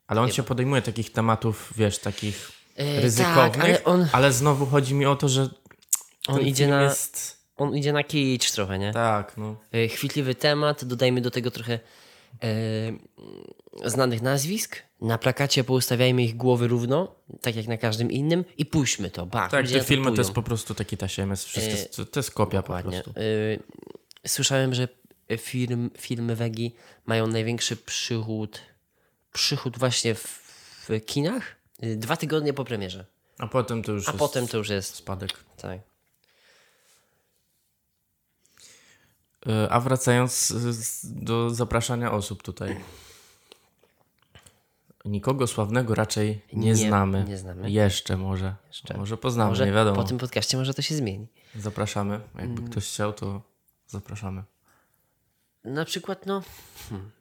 Ale 0.08 0.22
on 0.22 0.32
się 0.32 0.44
podejmuje 0.44 0.82
takich 0.82 1.12
tematów, 1.12 1.74
wiesz, 1.76 2.00
takich 2.00 2.58
E, 2.78 3.02
ryzykownych, 3.02 3.52
tak, 3.52 3.64
ale 3.64 3.84
on, 3.84 4.08
ale 4.12 4.32
znowu 4.32 4.66
chodzi 4.66 4.94
mi 4.94 5.06
o 5.06 5.16
to, 5.16 5.30
że 5.30 5.50
on, 6.28 6.42
idzie 6.42 6.68
na, 6.68 6.84
jest... 6.84 7.38
on 7.58 7.76
idzie 7.76 7.94
na 7.94 8.04
kicz 8.04 8.52
trochę, 8.52 8.80
nie? 8.80 8.94
Tak, 8.94 9.38
no. 9.38 9.56
E, 9.72 9.88
chwytliwy 9.88 10.36
temat, 10.36 10.86
dodajmy 10.86 11.22
do 11.22 11.32
tego 11.32 11.52
trochę 11.52 11.80
e, 12.44 13.90
znanych 13.90 14.22
nazwisk. 14.22 14.82
Na 15.02 15.18
plakacie 15.18 15.64
poustawiajmy 15.64 16.24
ich 16.24 16.38
głowy 16.38 16.68
równo, 16.68 17.16
tak 17.42 17.56
jak 17.56 17.68
na 17.68 17.78
każdym 17.78 18.12
innym 18.12 18.46
i 18.58 18.66
puśćmy 18.66 19.10
to. 19.10 19.26
Bach, 19.26 19.52
Tak, 19.52 19.68
te 19.68 19.84
filmy 19.84 20.12
to 20.12 20.18
jest 20.18 20.32
po 20.32 20.44
prostu 20.44 20.76
taki 20.76 20.98
wszystko, 21.36 22.06
to 22.06 22.20
jest 22.20 22.32
kopia 22.32 22.62
po 22.62 22.74
prostu. 22.82 23.14
Słyszałem, 24.28 24.74
że 24.74 24.88
film, 25.38 25.92
filmy 25.98 26.36
Wegi 26.36 26.76
mają 27.06 27.28
największy 27.28 27.76
przychód, 27.78 28.62
przychód 29.34 29.78
właśnie 29.80 30.16
w, 30.16 30.24
w 30.90 31.06
kinach 31.06 31.56
dwa 31.80 32.18
tygodnie 32.18 32.54
po 32.54 32.66
premierze. 32.66 33.06
A 33.38 33.48
potem 33.48 33.84
to 33.84 33.92
już 33.92 34.08
A 34.08 34.12
jest 34.12 34.20
potem 34.20 34.48
to 34.48 34.58
już 34.58 34.70
jest. 34.70 34.96
spadek. 34.96 35.32
Tak. 35.58 35.80
E, 39.48 39.70
A 39.70 39.80
wracając 39.80 40.54
do 41.04 41.50
zapraszania 41.50 42.12
osób 42.12 42.44
tutaj. 42.44 42.78
Nikogo 45.06 45.48
sławnego 45.48 45.96
raczej 45.96 46.42
nie, 46.54 46.68
Nie, 46.68 46.76
znamy. 46.76 47.26
nie 47.28 47.38
znamy. 47.38 47.72
Jeszcze 47.72 48.18
może. 48.18 48.56
Może 48.98 49.18
poznamy, 49.18 49.50
Może 49.50 49.66
nie 49.66 49.72
wiadomo. 49.72 49.96
po 49.96 50.04
tym 50.04 50.18
podcaście 50.18 50.58
może 50.58 50.74
to 50.74 50.82
się 50.82 50.96
zmieni. 50.96 51.28
Zapraszamy. 51.56 52.20
Jakby 52.36 52.60
Mm. 52.60 52.72
ktoś 52.72 52.88
chciał, 52.88 53.14
to 53.14 53.42
zapraszamy. 53.88 54.44
Na 55.64 55.86
przykład, 55.86 56.26
no. 56.26 56.44
Hmm. 56.90 57.12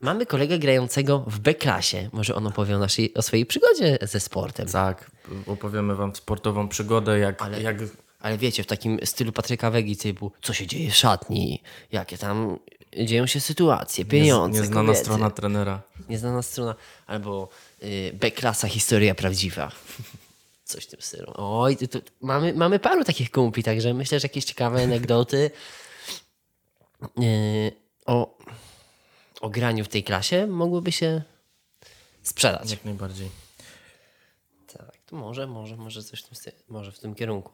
Mamy 0.00 0.26
kolegę 0.26 0.58
grającego 0.58 1.18
w 1.26 1.38
B-klasie. 1.38 2.10
Może 2.12 2.34
on 2.34 2.46
opowie 2.46 2.76
o, 2.76 2.78
naszej, 2.78 3.14
o 3.14 3.22
swojej 3.22 3.46
przygodzie 3.46 3.98
ze 4.02 4.20
sportem. 4.20 4.68
Tak, 4.68 5.10
opowiemy 5.46 5.94
wam 5.94 6.16
sportową 6.16 6.68
przygodę, 6.68 7.18
jak, 7.18 7.42
Ale- 7.42 7.62
jak 7.62 7.76
Ale 8.20 8.38
wiecie, 8.38 8.62
w 8.62 8.66
takim 8.66 8.98
stylu 9.04 9.32
Patryka 9.32 9.70
Wegi 9.70 9.96
typu, 9.96 10.32
co 10.42 10.52
się 10.52 10.66
dzieje 10.66 10.90
w 10.90 10.96
szatni, 10.96 11.62
jakie 11.92 12.18
tam 12.18 12.58
dzieją 13.04 13.26
się 13.26 13.40
sytuacje, 13.40 14.04
pieniądze, 14.04 14.60
nieznana 14.60 14.86
kobiety. 14.86 15.04
strona 15.04 15.30
trenera. 15.30 15.82
Nieznana 16.08 16.42
strona. 16.42 16.74
Albo 17.06 17.48
y, 17.82 18.10
B-klasa, 18.14 18.68
historia 18.68 19.14
prawdziwa. 19.14 19.72
Coś 20.64 20.84
w 20.84 20.86
tym 20.86 21.00
stylu. 21.02 21.32
Oj, 21.36 21.76
mamy, 22.20 22.54
mamy 22.54 22.78
paru 22.78 23.04
takich 23.04 23.30
kumpli, 23.30 23.62
także 23.62 23.94
myślę, 23.94 24.20
że 24.20 24.24
jakieś 24.24 24.44
ciekawe 24.44 24.82
anegdoty 24.82 25.50
o, 28.06 28.38
o 29.40 29.50
graniu 29.50 29.84
w 29.84 29.88
tej 29.88 30.04
klasie 30.04 30.46
mogłyby 30.46 30.92
się 30.92 31.22
sprzedać. 32.22 32.70
Jak 32.70 32.84
najbardziej. 32.84 33.30
Tak, 34.66 34.96
to 35.06 35.16
może, 35.16 35.46
może, 35.46 35.76
może 35.76 36.02
coś 36.02 36.20
w 36.20 36.28
tym, 36.28 36.52
może 36.68 36.92
w 36.92 36.98
tym 36.98 37.14
kierunku. 37.14 37.52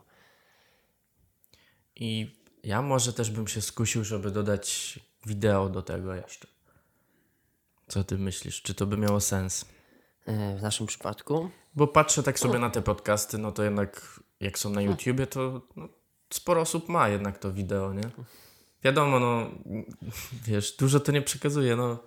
I 1.97 2.37
ja 2.65 2.83
może 2.83 3.13
też 3.13 3.31
bym 3.31 3.49
się 3.49 3.63
skusił, 3.63 4.05
żeby 4.05 4.31
dodać 4.31 4.99
wideo 5.27 5.69
do 5.69 5.83
tego 5.83 6.15
jeszcze. 6.15 6.47
Co 7.89 8.05
ty 8.05 8.19
myślisz? 8.19 8.63
Czy 8.63 8.75
to 8.75 8.87
by 8.87 8.97
miało 8.97 9.21
sens? 9.21 9.65
Yy, 10.27 10.59
w 10.59 10.63
naszym 10.63 10.87
przypadku 10.87 11.51
Bo 11.75 11.87
patrzę 11.87 12.23
tak 12.23 12.39
sobie 12.39 12.59
na 12.59 12.71
te 12.71 12.83
podcasty, 12.83 13.39
no 13.39 13.53
to 13.53 13.63
jednak 13.63 14.21
jak 14.41 14.59
są 14.59 14.71
na 14.71 14.83
YouTubie, 14.83 15.27
to 15.27 15.61
no, 15.77 15.89
sporo 16.31 16.61
osób 16.61 16.89
ma 16.89 17.09
jednak 17.09 17.39
to 17.39 17.53
wideo, 17.53 17.93
nie? 17.93 18.11
Wiadomo, 18.85 19.21
no 19.21 19.51
wiesz, 20.47 20.77
dużo 20.77 21.01
to 21.01 21.13
nie 21.13 21.23
przekazuje, 21.23 21.77
no. 21.77 21.99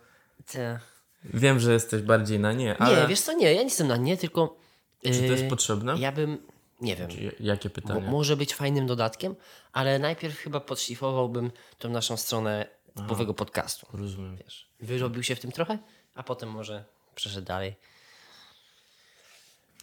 te, 0.51 0.79
Wiem, 1.23 1.59
że 1.59 1.73
jesteś 1.73 2.01
bardziej 2.01 2.39
na 2.39 2.53
nie, 2.53 2.77
ale 2.77 3.01
Nie, 3.01 3.07
wiesz 3.07 3.21
co, 3.21 3.33
nie, 3.33 3.45
ja 3.53 3.57
nie 3.57 3.63
jestem 3.63 3.87
na 3.87 3.97
nie, 3.97 4.17
tylko 4.17 4.57
czy 5.03 5.09
to 5.19 5.25
jest 5.25 5.43
yy, 5.43 5.49
potrzebne? 5.49 5.95
ja 5.99 6.11
bym, 6.11 6.37
nie 6.81 6.95
wiem, 6.95 7.09
Czy- 7.09 7.35
Jakie 7.39 7.69
pytanie? 7.69 8.01
może 8.09 8.37
być 8.37 8.55
fajnym 8.55 8.87
dodatkiem, 8.87 9.35
ale 9.73 9.99
najpierw 9.99 10.37
chyba 10.37 10.59
podszlifowałbym 10.59 11.51
tą 11.77 11.89
naszą 11.89 12.17
stronę 12.17 12.67
typowego 12.95 13.33
podcastu. 13.33 13.87
Rozumiem. 13.93 14.37
Wiesz, 14.37 14.69
wyrobił 14.79 15.23
się 15.23 15.35
w 15.35 15.39
tym 15.39 15.51
trochę, 15.51 15.77
a 16.15 16.23
potem 16.23 16.49
może 16.49 16.85
przeszedł 17.15 17.47
dalej. 17.47 17.75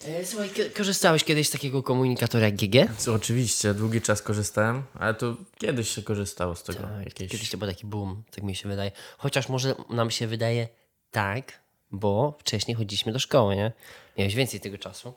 E, 0.07 0.25
Słuchaj, 0.25 0.49
korzystałeś 0.77 1.23
kiedyś 1.23 1.47
z 1.47 1.51
takiego 1.51 1.83
komunikatora 1.83 2.45
jak 2.45 2.55
GG? 2.55 2.75
Co, 2.97 3.13
oczywiście, 3.13 3.73
długi 3.73 4.01
czas 4.01 4.21
korzystałem, 4.21 4.83
ale 4.93 5.13
to 5.13 5.37
kiedyś 5.57 5.89
się 5.89 6.03
korzystało 6.03 6.55
z 6.55 6.63
tego. 6.63 6.79
jakieś... 7.05 7.31
Kiedyś 7.31 7.49
to 7.49 7.57
był 7.57 7.67
taki 7.67 7.87
boom, 7.87 8.23
tak 8.31 8.43
mi 8.43 8.55
się 8.55 8.69
wydaje. 8.69 8.91
Chociaż 9.17 9.49
może 9.49 9.75
nam 9.89 10.11
się 10.11 10.27
wydaje 10.27 10.67
tak, 11.11 11.59
bo 11.91 12.37
wcześniej 12.39 12.75
chodziliśmy 12.75 13.11
do 13.11 13.19
szkoły, 13.19 13.55
nie? 13.55 13.71
Miałeś 14.17 14.35
więcej 14.35 14.59
tego 14.59 14.77
czasu 14.77 15.13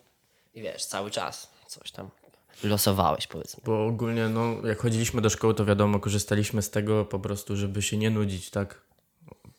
i 0.54 0.62
wiesz, 0.62 0.84
cały 0.84 1.10
czas 1.10 1.50
coś 1.66 1.90
tam 1.90 2.10
losowałeś, 2.64 3.26
powiedzmy. 3.26 3.62
Bo 3.66 3.86
ogólnie, 3.86 4.28
no, 4.28 4.66
jak 4.66 4.78
chodziliśmy 4.78 5.20
do 5.22 5.30
szkoły, 5.30 5.54
to 5.54 5.64
wiadomo, 5.64 6.00
korzystaliśmy 6.00 6.62
z 6.62 6.70
tego 6.70 7.04
po 7.04 7.18
prostu, 7.18 7.56
żeby 7.56 7.82
się 7.82 7.96
nie 7.96 8.10
nudzić, 8.10 8.50
tak? 8.50 8.80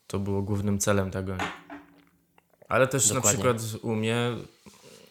To 0.08 0.20
było 0.20 0.42
głównym 0.42 0.80
celem 0.80 1.12
tego. 1.12 1.38
Ale 2.70 2.88
też 2.88 3.08
Dokładnie. 3.08 3.44
na 3.44 3.54
przykład 3.54 3.84
u 3.84 3.96
mnie 3.96 4.32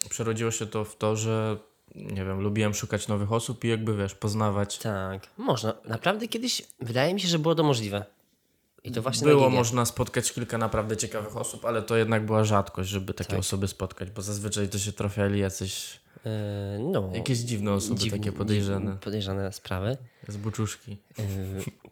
przerodziło 0.09 0.51
się 0.51 0.65
to 0.65 0.85
w 0.85 0.95
to, 0.95 1.15
że 1.15 1.57
nie 1.95 2.25
wiem, 2.25 2.39
lubiłem 2.41 2.73
szukać 2.73 3.07
nowych 3.07 3.31
osób 3.31 3.63
i 3.63 3.67
jakby 3.67 3.97
wiesz, 3.97 4.15
poznawać. 4.15 4.77
Tak, 4.77 5.27
można. 5.37 5.73
Naprawdę 5.85 6.27
kiedyś 6.27 6.61
wydaje 6.79 7.13
mi 7.13 7.21
się, 7.21 7.27
że 7.27 7.39
było 7.39 7.55
to 7.55 7.63
możliwe. 7.63 8.05
I 8.83 8.91
to 8.91 9.01
właśnie 9.01 9.27
Było 9.27 9.49
można 9.49 9.85
spotkać 9.85 10.31
kilka 10.33 10.57
naprawdę 10.57 10.97
ciekawych 10.97 11.37
osób, 11.37 11.65
ale 11.65 11.81
to 11.81 11.97
jednak 11.97 12.25
była 12.25 12.43
rzadkość, 12.43 12.89
żeby 12.89 13.13
takie 13.13 13.29
Tak. 13.29 13.39
osoby 13.39 13.67
spotkać, 13.67 14.09
bo 14.11 14.21
zazwyczaj 14.21 14.69
to 14.69 14.79
się 14.79 14.91
trafiali 14.91 15.39
jacyś 15.39 15.99
E, 16.25 16.79
no, 16.79 17.09
jakieś 17.13 17.37
dziwne 17.39 17.73
osoby, 17.73 17.99
dziwne- 17.99 18.17
takie 18.17 18.31
podejrzane, 18.31 18.79
dziwne- 18.85 18.97
podejrzane 18.99 19.53
sprawy. 19.53 19.97
z 20.27 20.37
buczuszki. 20.37 20.97
E, 21.19 21.23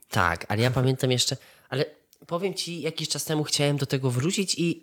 tak, 0.09 0.45
ale 0.49 0.61
ja 0.61 0.71
pamiętam 0.71 1.11
jeszcze, 1.11 1.37
ale 1.69 1.85
powiem 2.27 2.53
ci, 2.53 2.81
jakiś 2.81 3.09
czas 3.09 3.25
temu 3.25 3.43
chciałem 3.43 3.77
do 3.77 3.85
tego 3.85 4.11
wrócić 4.11 4.55
i 4.59 4.81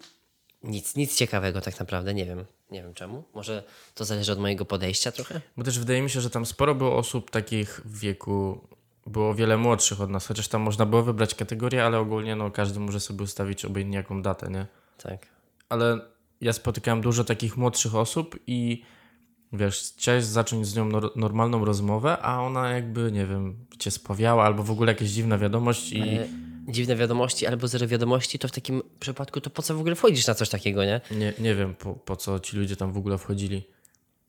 nic, 0.62 0.97
nic 0.97 1.16
ciekawego 1.16 1.61
tak 1.61 1.81
naprawdę, 1.81 2.14
nie 2.14 2.25
wiem, 2.26 2.45
nie 2.75 2.83
wiem 2.83 2.95
czemu. 2.95 3.25
Może 3.35 3.62
to 3.95 4.04
zależy 4.04 4.33
od 4.33 4.38
mojego 4.38 4.64
podejścia 4.64 5.12
trochę? 5.12 5.40
Bo 5.57 5.64
też 5.64 5.78
wydaje 5.78 6.02
mi 6.02 6.11
się, 6.11 6.21
że 6.21 6.31
tam 6.31 6.47
sporo 6.47 6.75
było 6.75 6.97
osób 6.97 7.31
takich 7.31 7.81
w 7.85 7.99
wieku, 7.99 8.61
było 9.07 9.35
wiele 9.35 9.57
młodszych 9.57 10.00
od 10.00 10.11
nas, 10.11 10.26
chociaż 10.26 10.49
tam 10.49 10.62
można 10.62 10.87
było 10.87 11.02
wybrać 11.02 11.35
kategorię, 11.35 11.85
ale 11.85 11.99
ogólnie 11.99 12.37
no, 12.37 12.50
każdy 12.50 12.81
może 12.81 13.00
sobie 13.00 13.25
ustawić 13.25 13.64
obojętnie 13.64 13.97
jaką 13.97 14.23
datę, 14.23 14.50
nie? 14.50 14.66
Tak. 15.02 15.26
Ale 15.69 16.00
ja 16.40 16.52
spotykałem 16.52 17.00
dużo 17.00 17.25
takich 17.25 17.57
młodszych 17.57 17.95
osób 17.95 18.38
i 18.47 18.83
wiesz, 19.52 19.93
chciałeś 19.97 20.25
zacząć 20.25 20.66
z 20.66 20.76
nią 20.76 20.88
nor- 20.88 21.16
normalną 21.16 21.64
rozmowę, 21.64 22.19
a 22.23 22.40
ona 22.40 22.71
jakby, 22.71 23.12
nie 23.12 23.26
wiem, 23.26 23.66
cię 23.78 23.90
spawiała 23.90 24.45
albo 24.45 24.62
w 24.62 24.71
ogóle 24.71 24.93
jakieś 24.93 25.11
dziwna 25.11 25.38
wiadomość 25.38 25.93
i 25.93 26.02
E, 26.02 26.28
dziwne 26.68 26.97
wiadomości 26.97 27.47
albo 27.47 27.68
zero 27.68 27.87
wiadomości, 27.88 28.38
to 28.38 28.49
w 28.49 28.52
takim 28.52 28.83
przypadku 29.00 29.40
to 29.40 29.50
po 29.50 29.62
co 29.62 29.75
w 29.75 29.80
ogóle 29.80 29.94
wchodzisz 29.94 30.26
na 30.26 30.35
coś 30.35 30.49
takiego, 30.49 30.85
nie? 30.85 31.00
nie, 31.11 31.33
nie 31.38 31.54
wiem 31.54 31.75
po, 31.75 31.94
po 31.94 32.16
co 32.16 32.40
ci 32.40 32.56
ludzie 32.56 32.76
tam 32.76 32.92
w 32.92 32.97
ogóle 32.99 33.18
wchodzili. 33.18 33.62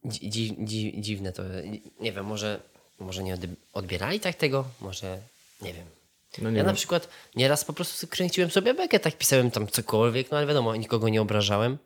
Dzi, 0.05 0.29
dzi, 0.29 0.55
dzi, 0.63 0.93
dziwne 1.01 1.31
to, 1.31 1.43
nie 1.99 2.11
wiem, 2.11 2.25
może, 2.25 2.59
może 2.99 3.23
nie 3.23 3.35
odb- 3.37 3.55
odbierali 3.73 4.19
tak 4.19 4.35
tego, 4.35 4.65
może, 4.81 5.19
nie 5.61 5.73
wiem. 5.73 5.85
No 6.41 6.49
nie 6.51 6.57
Ja 6.57 6.63
na 6.63 6.69
wiem. 6.69 6.75
przykład 6.75 7.09
nieraz 7.35 7.65
po 7.65 7.73
prostu 7.73 8.07
kręciłem 8.07 8.51
sobie 8.51 8.73
bekę, 8.73 8.99
tak 8.99 9.17
pisałem 9.17 9.51
tam 9.51 9.67
cokolwiek, 9.67 10.31
no 10.31 10.37
ale 10.37 10.47
wiadomo, 10.47 10.75
nikogo 10.75 11.09
nie 11.09 11.21
obrażałem, 11.21 11.77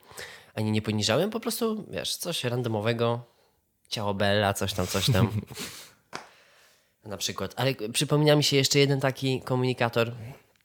ani 0.55 0.71
nie 0.71 0.81
poniżałem, 0.81 1.29
po 1.29 1.39
prostu, 1.39 1.85
wiesz, 1.91 2.15
coś 2.15 2.43
randomowego, 2.43 3.23
ciało 3.89 4.13
Bella, 4.13 4.53
coś 4.53 4.73
tam, 4.73 4.87
coś 4.87 5.05
tam. 5.11 5.31
na 7.09 7.17
przykład. 7.17 7.53
Ale 7.55 7.73
przypomina 7.73 8.35
mi 8.35 8.43
się 8.43 8.57
jeszcze 8.57 8.79
jeden 8.79 8.99
taki 8.99 9.41
komunikator, 9.41 10.11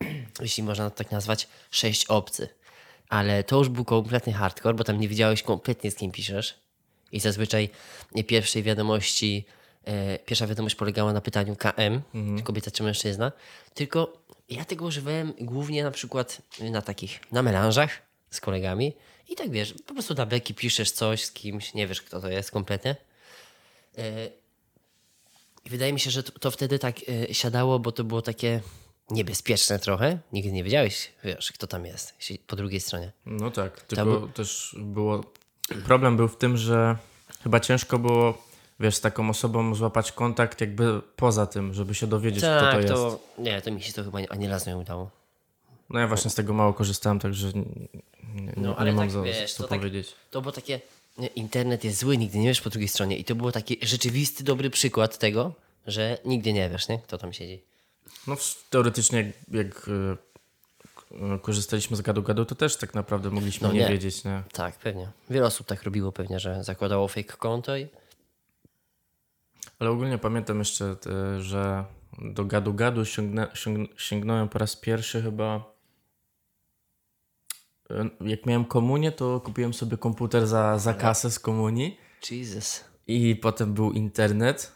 jeśli 0.41 0.63
można 0.63 0.91
to 0.91 0.97
tak 0.97 1.11
nazwać, 1.11 1.49
sześć 1.71 2.07
obcy. 2.07 2.49
Ale 3.09 3.45
to 3.45 3.59
już 3.59 3.69
był 3.69 3.85
kompletny 3.85 4.33
hardcore, 4.33 4.75
bo 4.75 4.85
tam 4.85 5.01
nie 5.01 5.09
wiedziałeś 5.09 5.43
kompletnie 5.43 5.91
z 5.91 5.95
kim 5.95 6.13
piszesz. 6.13 6.55
I 7.13 7.21
zazwyczaj 7.21 7.69
pierwszej 8.27 8.63
wiadomości, 8.63 9.45
e, 9.85 10.19
pierwsza 10.19 10.47
wiadomość 10.47 10.75
polegała 10.75 11.13
na 11.13 11.21
pytaniu 11.21 11.57
KM, 11.57 12.03
czy 12.37 12.43
kobieta 12.43 12.71
czy 12.71 12.83
mężczyzna. 12.83 13.33
Tylko 13.75 14.25
ja 14.49 14.65
tego 14.65 14.85
używałem 14.85 15.33
głównie 15.41 15.85
na 15.85 15.91
przykład 15.91 16.43
na 16.61 16.83
takich, 16.83 17.33
na 17.33 17.43
melanżach 17.43 18.03
z 18.31 18.41
kolegami. 18.41 18.93
I 19.29 19.37
tak 19.37 19.51
wiesz, 19.51 19.75
po 19.87 19.95
prostu 19.95 20.15
na 20.15 20.27
beki 20.27 20.55
piszesz 20.55 20.91
coś 20.91 21.25
z 21.25 21.33
kimś, 21.33 21.75
nie 21.75 21.87
wiesz 21.87 22.03
kto 22.03 22.21
to 22.21 22.29
jest 22.29 22.51
kompletnie. 22.51 22.97
E, 23.99 24.29
wydaje 25.75 25.93
mi 25.93 26.01
się, 26.01 26.11
że 26.11 26.23
to, 26.23 26.39
to 26.39 26.51
wtedy 26.51 26.79
tak 26.79 26.97
e, 27.31 27.35
siadało, 27.35 27.79
bo 27.79 27.93
to 27.93 28.05
było 28.05 28.23
takie 28.23 28.61
niebezpieczne 29.11 29.79
trochę. 29.79 30.19
Nigdy 30.33 30.53
nie 30.53 30.65
wiedziałeś, 30.65 31.13
wiesz, 31.25 31.53
kto 31.53 31.67
tam 31.67 31.87
jest 31.87 32.15
po 32.47 32.57
drugiej 32.57 32.81
stronie. 32.81 33.13
No 33.27 33.51
tak, 33.51 33.81
tylko 33.81 34.05
był- 34.05 34.29
też 34.29 34.77
było. 34.79 35.25
Problem 35.87 36.17
był 36.17 36.29
w 36.29 36.37
tym, 36.37 36.57
że 36.57 36.97
chyba 37.43 37.61
ciężko 37.61 37.99
było, 37.99 38.43
wiesz, 38.81 38.95
z 38.95 39.01
taką 39.01 39.31
osobą 39.31 39.75
złapać 39.75 40.13
kontakt 40.13 40.61
jakby 40.61 41.01
poza 41.17 41.47
tym, 41.47 41.75
żeby 41.75 41.95
się 41.95 42.07
dowiedzieć, 42.07 42.41
kto 42.45 42.61
to 42.61 42.61
tak, 42.61 42.83
jest. 42.83 42.95
to, 42.95 43.21
nie, 43.39 43.63
to 43.63 43.71
mi 43.71 43.83
się 43.83 43.93
to 43.93 44.05
chyba 44.05 44.21
nie, 44.21 44.33
ani 44.33 44.49
razu 44.49 44.71
nie 44.71 44.77
udało. 44.77 45.11
No 45.91 46.01
ja 46.01 46.09
właśnie 46.09 46.31
z 46.31 46.35
tego 46.35 46.53
mało 46.53 46.73
korzystałem, 46.73 47.19
także 47.19 47.53
nie, 47.53 47.63
nie, 48.35 48.53
No, 48.57 48.71
nie 48.71 48.77
ale 48.77 48.93
mam 48.93 49.05
tak, 49.05 49.11
za 49.11 49.23
wiesz, 49.23 49.53
co 49.53 49.63
to 49.63 49.69
tak- 49.69 49.79
powiedzieć. 49.79 50.15
To 50.31 50.41
było 50.43 50.53
takie, 50.53 50.81
nie, 51.19 51.27
internet 51.27 51.85
jest 51.85 51.99
zły, 51.99 52.19
nigdy 52.19 52.39
nie 52.39 52.49
wiesz 52.49 52.61
po 52.61 52.71
drugiej 52.71 52.89
stronie. 52.89 53.17
I 53.17 53.25
to 53.25 53.35
było 53.35 53.53
taki 53.53 53.79
rzeczywisty, 53.83 54.45
dobry 54.45 54.71
przykład 54.71 55.19
tego, 55.19 55.53
że 55.87 56.19
nigdy 56.25 56.53
nie 56.53 56.71
wiesz, 56.71 56.89
nie? 56.89 56.99
kto 56.99 57.19
tam 57.19 57.33
siedzi. 57.33 57.65
No 58.27 58.37
teoretycznie 58.71 59.33
jak, 59.51 59.89
e, 59.89 61.35
e, 61.35 61.39
korzystaliśmy 61.39 61.97
z 61.97 62.03
gadu-gadu, 62.03 62.45
to 62.47 62.55
też 62.55 62.77
tak 62.77 62.95
naprawdę 62.95 63.31
mogliśmy 63.31 63.69
No 63.69 63.75
nie, 63.75 63.81
nie. 63.81 63.89
wiedzieć, 63.89 64.25
nie? 64.25 64.43
Tak, 64.53 64.79
pewnie. 64.79 65.09
Wiele 65.31 65.47
osób 65.47 65.67
tak 65.67 65.83
robiło 65.83 66.13
pewnie, 66.13 66.41
że 66.41 66.65
zakładało 66.65 67.09
fake 67.09 67.37
konto 67.37 67.77
i 67.77 67.87
Ale 69.79 69.91
ogólnie 69.91 70.19
pamiętam 70.19 70.59
jeszcze, 70.59 70.97
te, 70.97 71.43
że 71.43 71.85
do 72.19 72.45
gadu-gadu 72.45 73.05
sięgnę, 73.05 73.49
sięgnąłem 73.97 74.49
po 74.49 74.59
raz 74.59 74.77
pierwszy 74.77 75.23
chyba. 75.23 75.75
e, 77.91 78.11
Jak 78.21 78.47
miałem 78.47 78.65
komunię, 78.65 79.13
to 79.13 79.41
kupiłem 79.41 79.75
sobie 79.75 79.97
komputer 79.97 80.47
za, 80.47 80.79
za 80.79 80.95
kasę 80.95 81.31
z 81.31 81.39
komunii 81.39 81.97
Jesus. 82.31 82.85
i 83.07 83.37
potem 83.37 83.75
był 83.75 83.93
internet. 83.93 84.73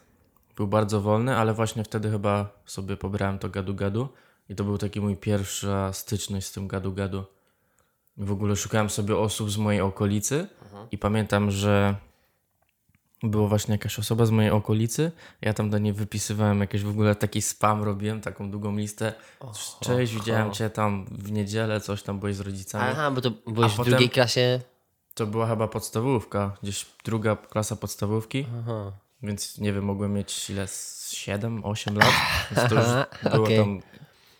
Był 0.59 0.67
bardzo 0.67 1.01
wolny, 1.01 1.37
ale 1.37 1.55
właśnie 1.55 1.85
wtedy 1.85 2.11
chyba 2.11 2.51
sobie 2.67 2.97
pobrałem 2.97 3.39
to 3.39 3.49
gadu-gadu 3.49 4.09
i 4.49 4.55
to 4.55 4.65
był 4.65 4.79
taki 4.79 5.01
mój 5.01 5.17
pierwsza 5.17 5.93
styczność 5.93 6.47
z 6.47 6.53
tym 6.53 6.69
gadu-gadu. 6.69 7.23
W 8.17 8.33
ogóle 8.33 8.57
szukałem 8.57 8.91
sobie 8.91 9.17
osób 9.17 9.51
z 9.51 9.57
mojej 9.57 9.81
okolicy 9.81 10.47
i 10.91 10.99
pamiętam, 10.99 11.51
że 11.51 11.95
była 13.23 13.49
właśnie 13.49 13.73
jakaś 13.73 13.99
osoba 13.99 14.27
z 14.27 14.31
mojej 14.31 14.51
okolicy. 14.51 15.13
Ja 15.41 15.55
tam 15.55 15.71
do 15.71 15.79
niej 15.79 15.93
wypisywałem 15.93 16.61
jakieś 16.61 16.83
w 16.83 16.89
ogóle 16.89 17.15
taki 17.15 17.43
spam 17.43 17.83
robiłem, 17.83 18.21
taką 18.21 18.51
długą 18.51 18.77
listę. 18.77 19.13
Cześć, 19.81 20.15
widziałem 20.15 20.53
cię 20.53 20.71
tam 20.71 21.07
w 21.11 21.33
niedzielę, 21.33 21.81
coś 21.81 22.03
tam 22.03 22.19
byłeś 22.21 22.37
z 22.37 22.41
rodzicami. 22.41 22.85
Aha, 22.91 23.11
bo 23.11 23.21
to 23.21 23.31
byłeś 23.47 23.79
A 23.79 23.83
w 23.83 23.87
drugiej 23.87 24.11
klasie. 24.11 24.61
To 25.15 25.27
była 25.27 25.47
chyba 25.47 25.69
podstawówka, 25.69 26.57
gdzieś 26.63 26.87
druga 27.05 27.37
klasa 27.37 27.77
podstawówki. 27.77 28.47
Aha. 28.61 28.93
Więc 29.23 29.59
nie 29.59 29.73
wiem, 29.73 29.85
mogłem 29.85 30.13
mieć 30.13 30.51
ile? 30.51 30.67
7, 31.11 31.65
8 31.65 31.97
lat. 31.97 32.13
Więc 32.57 32.69
to 32.69 32.75
już 32.75 32.85
było 33.33 33.45
okej. 33.45 33.59
tam 33.59 33.81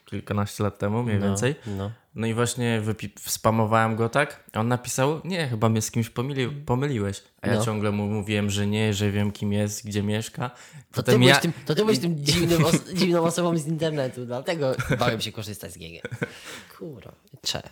kilkanaście 0.05 0.65
lat 0.65 0.79
temu, 0.79 1.03
mniej 1.03 1.19
No, 1.19 1.27
więcej. 1.27 1.55
No. 1.67 1.91
No 2.15 2.27
i 2.27 2.35
właśnie 2.35 2.83
spamowałem 3.19 3.97
go 3.97 4.09
tak, 4.09 4.45
a 4.53 4.61
on 4.61 4.69
napisał, 4.69 5.21
nie, 5.25 5.49
chyba 5.49 5.69
mnie 5.69 5.83
z 5.83 5.91
kimś 5.91 6.11
pomyli- 6.11 6.65
pomyliłeś. 6.65 7.23
A 7.43 7.49
ja 7.49 7.55
No. 7.55 7.65
ciągle 7.65 7.91
mu 7.91 8.07
mówiłem, 8.07 8.51
że 8.51 8.67
nie, 8.67 8.95
że 8.95 9.11
wiem 9.11 9.33
kim 9.33 9.53
jest, 9.53 9.87
gdzie 9.87 10.03
mieszka. 10.03 10.51
To 10.93 11.03
ty, 11.03 11.19
ja... 11.21 11.37
tym, 11.37 11.53
to 11.67 11.75
ty 11.75 11.83
byłeś 11.83 11.99
tym 11.99 12.25
dziwnym 12.25 12.65
os 12.65 12.93
dziwną 12.95 13.23
osobą 13.23 13.59
z 13.59 13.67
internetu, 13.67 14.27
dlatego 14.27 14.73
bałem 14.99 15.21
się 15.21 15.33
korzystać 15.33 15.73
z 15.73 15.79
GG. 15.79 16.03
Kurwa, 16.79 17.13
cze. 17.43 17.63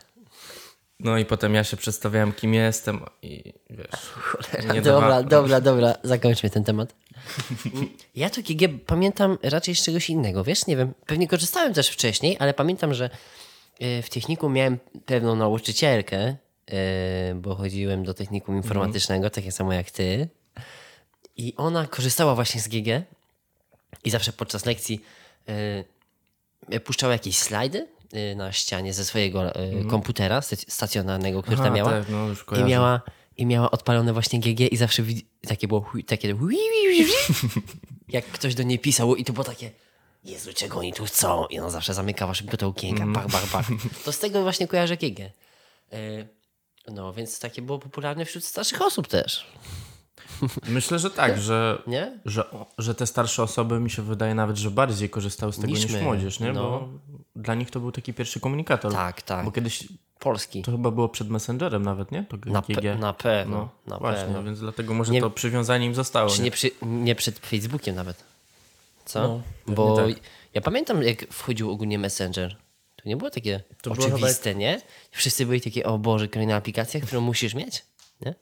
No 1.01 1.19
i 1.19 1.25
potem 1.25 1.55
ja 1.55 1.65
się 1.65 1.77
przedstawiałem 1.77 2.33
kim 2.33 2.55
jestem 2.55 3.01
i 3.23 3.53
wiesz... 3.71 3.87
nie 4.75 4.83
dobra, 4.83 5.09
dawa- 5.09 5.29
dobra, 5.29 5.61
dobra, 5.61 5.95
zakończmy 6.03 6.51
ten 6.51 6.65
temat. 6.65 6.95
Ja 8.15 8.31
to 8.31 8.41
GG 8.43 8.69
pamiętam 8.87 9.39
raczej 9.43 9.75
z 9.75 9.85
czegoś 9.85 10.11
innego, 10.11 10.45
wiesz, 10.45 10.67
nie 10.67 10.77
wiem, 10.77 10.95
pewnie 11.07 11.29
korzystałem 11.29 11.75
też 11.75 11.89
wcześniej, 11.89 12.37
ale 12.39 12.55
pamiętam, 12.55 12.95
że 12.95 13.11
y, 13.83 14.03
w 14.03 14.11
technikum 14.11 14.53
miałem 14.53 14.79
pewną 15.07 15.37
nauczycielkę, 15.37 16.29
y, 16.31 17.35
bo 17.35 17.55
chodziłem 17.55 18.05
do 18.05 18.15
technikum 18.15 18.57
informatycznego, 18.57 19.31
takie 19.31 19.53
samo 19.53 19.73
jak 19.73 19.91
ty. 19.91 20.29
I 21.37 21.55
ona 21.57 21.87
korzystała 21.87 22.35
właśnie 22.35 22.61
z 22.61 22.69
GG 22.69 23.03
i 24.05 24.11
zawsze 24.11 24.33
podczas 24.33 24.67
lekcji 24.67 25.01
y, 26.73 26.81
puszczała 26.81 27.13
jakieś 27.13 27.37
slajdy 27.39 27.87
na 28.37 28.53
ścianie 28.53 28.93
ze 28.95 29.05
swojego 29.05 29.61
y, 29.63 29.85
komputera 29.91 30.41
stac- 30.41 30.65
stacjonarnego, 30.71 31.43
który 31.43 31.57
Aha, 31.57 31.65
tam 31.65 31.75
miała. 31.75 31.91
tak, 31.91 32.05
no 32.09 32.59
I 32.61 32.65
miała, 32.65 33.01
I 33.37 33.47
miała 33.47 33.71
odpalone 33.71 34.13
właśnie 34.13 34.41
GG 34.41 34.61
i 34.61 34.77
zawsze 34.77 35.03
takie 35.49 35.69
było 35.69 35.91
takie 36.07 36.35
jak 38.09 38.25
ktoś 38.25 38.55
do 38.55 38.63
niej 38.63 38.79
pisał 38.79 39.17
i 39.17 39.25
to 39.25 39.33
było 39.33 39.45
takie 39.45 39.71
Jezu, 40.25 40.51
czego 40.55 40.79
oni 40.79 40.93
tu 40.93 41.05
chcą? 41.05 41.47
I 41.47 41.59
ona 41.59 41.71
zawsze 41.71 41.95
zamykała 41.95 42.35
szybko 42.35 42.57
to 42.57 42.67
okienka, 42.67 43.03
Mm. 43.03 43.13
bach, 43.15 43.27
bach, 43.29 43.51
bach. 43.53 43.67
To 44.05 44.13
z 44.13 44.19
tego 44.19 44.43
właśnie 44.43 44.67
kojarzę 44.69 44.97
GG. 44.97 45.21
Y, 45.21 46.29
No, 46.93 47.13
więc 47.13 47.41
takie 47.41 47.63
było 47.63 47.79
popularne 47.79 48.25
wśród 48.25 48.45
starszych 48.45 48.83
osób 48.83 49.09
też, 49.09 49.47
Myślę, 50.69 50.99
że 50.99 51.11
tak, 51.11 51.39
że, 51.39 51.83
nie? 51.87 52.19
że, 52.25 52.45
że 52.79 52.95
te 52.95 53.07
starsze 53.07 53.43
osoby 53.43 53.81
mi 53.81 53.91
się 53.91 54.03
wydaje 54.03 54.35
nawet, 54.35 54.57
że 54.57 54.71
bardziej 54.71 55.11
korzystały 55.11 55.53
z 55.53 55.57
tego 55.57 55.69
Niż 55.69 55.83
niż, 55.85 56.03
młodzież, 56.03 56.41
nie? 56.41 56.53
no. 56.53 56.63
Bo 56.63 56.89
dla 57.37 57.55
nich 57.55 57.71
to 57.71 57.81
był 57.81 57.93
taki 57.93 58.15
pierwszy 58.15 58.41
komunikator. 58.41 58.93
Tak, 58.93 59.23
tak. 59.23 59.45
Bo 59.45 59.53
kiedyś 59.53 59.89
Polski. 60.19 60.63
to 60.63 60.73
chyba 60.73 60.91
było 60.91 61.09
przed 61.09 61.29
Messengerem 61.29 61.83
nawet, 61.83 62.13
nie? 62.13 62.25
To 62.25 62.37
Na, 62.47 62.61
GG. 62.61 62.69
pe- 62.69 62.99
na 62.99 63.13
pewno, 63.13 63.57
no, 63.87 63.93
na 63.95 63.99
właśnie, 63.99 64.25
pewno. 64.25 64.43
więc 64.43 64.61
dlatego 64.61 64.95
może 64.95 65.13
Nie- 65.13 65.21
to 65.21 65.31
przywiązanie 65.31 65.87
im 65.87 65.95
zostało. 65.95 66.31
Czy 66.31 66.39
nie? 66.39 66.45
nie, 66.45 66.51
przy, 66.51 66.71
nie 66.83 67.15
przed 67.15 67.39
Facebookiem 67.39 67.97
nawet? 67.97 68.25
Co? 69.05 69.23
No, 69.67 69.75
Bo 69.75 69.97
tak. 69.97 70.07
ja 70.55 70.61
pamiętam, 70.61 71.03
jak 71.03 71.27
wchodził 71.33 71.71
ogólnie 71.71 71.99
Messenger. 71.99 72.57
To 72.97 73.09
nie 73.09 73.17
było 73.17 73.31
takie 73.31 73.63
To 73.83 73.91
było 73.91 74.07
oczywiste, 74.07 74.55
nie? 74.55 74.81
Wszyscy 75.11 75.47
byli 75.47 75.61
takie, 75.61 75.85
o 75.87 75.99
Boże, 75.99 76.29
kolejna 76.29 76.57
aplikacja, 76.57 77.01
którą 77.01 77.21
musisz 77.21 77.55
mieć, 77.55 77.85
nie? 78.21 78.35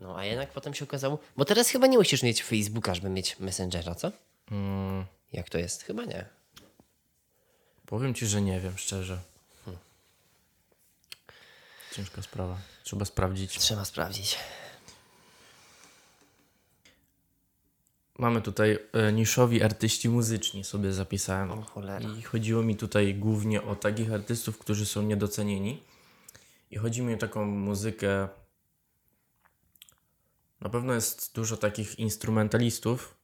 No, 0.00 0.16
a 0.18 0.24
jednak 0.24 0.50
potem 0.50 0.74
się 0.74 0.84
okazało... 0.84 1.18
Bo 1.36 1.44
teraz 1.44 1.68
chyba 1.68 1.86
nie 1.86 1.98
musisz 1.98 2.22
mieć 2.22 2.42
Facebooka, 2.42 2.94
żeby 2.94 3.08
mieć 3.08 3.38
Messengera, 3.38 3.94
co? 3.94 4.12
Mm, 4.50 5.04
Jak 5.32 5.48
to 5.50 5.58
jest? 5.58 5.82
Chyba 5.82 6.04
nie. 6.04 6.24
powiem 7.86 8.14
ci, 8.14 8.26
że 8.26 8.42
nie 8.42 8.60
wiem, 8.60 8.78
szczerze. 8.78 9.18
Ciężka 11.92 12.22
sprawa. 12.22 12.58
Trzeba 12.84 13.04
sprawdzić. 13.04 13.58
Trzeba 13.58 13.84
sprawdzić. 13.84 14.38
Mamy 18.18 18.42
tutaj 18.42 18.78
e, 18.92 19.12
niszowi 19.12 19.62
artyści 19.62 20.08
muzyczni 20.08 20.64
sobie 20.64 20.92
zapisałem. 20.92 21.50
O 21.50 21.62
cholera. 21.62 22.08
I 22.18 22.22
chodziło 22.22 22.62
mi 22.62 22.76
tutaj 22.76 23.14
głównie 23.14 23.62
o 23.62 23.76
takich 23.76 24.12
artystów, 24.12 24.58
którzy 24.58 24.86
są 24.86 25.02
niedocenieni. 25.02 25.82
I 26.70 26.76
chodzi 26.76 27.02
mi 27.02 27.14
o 27.14 27.16
taką 27.18 27.44
muzykę. 27.44 28.28
Na 30.60 30.70
pewno 30.70 30.92
jest 30.94 31.34
dużo 31.34 31.56
takich 31.56 31.98
instrumentalistów, 31.98 33.14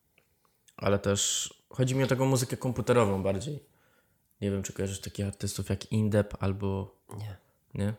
ale 0.77 0.99
też 0.99 1.55
chodzi 1.69 1.95
mi 1.95 2.05
o 2.05 2.07
taką 2.07 2.27
muzykę 2.27 2.57
komputerową 2.57 3.23
bardziej. 3.23 3.63
Nie 4.41 4.51
wiem, 4.51 4.63
czy 4.63 4.73
kojarzysz 4.73 5.01
takich 5.01 5.27
artystów 5.27 5.69
jak 5.71 5.93
Indep 5.93 6.43
albo. 6.43 6.97
Nie. 7.19 7.37
Nie? 7.75 7.95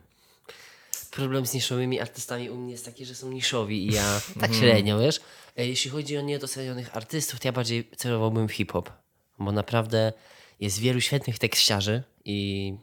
Problem 1.12 1.46
z 1.46 1.54
niszowymi 1.54 2.00
artystami 2.00 2.50
u 2.50 2.58
mnie 2.58 2.72
jest 2.72 2.86
taki, 2.86 3.06
że 3.06 3.16
są 3.16 3.32
niszowi 3.32 3.88
i 3.88 3.94
ja 3.94 4.22
tak 4.42 4.54
średnio, 4.54 5.00
wiesz? 5.00 5.20
E, 5.58 5.68
Jeśli 5.68 5.92
chodzi 5.92 6.18
o 6.18 6.22
niedocenionych 6.22 6.98
artystów, 6.98 7.40
to 7.40 7.48
ja 7.48 7.52
bardziej 7.52 7.90
celowałbym 7.98 8.48
w 8.48 8.52
hip-hop, 8.52 8.92
bo 9.40 9.52
naprawdę 9.52 10.14
jest 10.60 10.80
wielu 10.80 11.02
świetnych 11.02 11.40
tekściarzy 11.40 12.04
i 12.26 12.74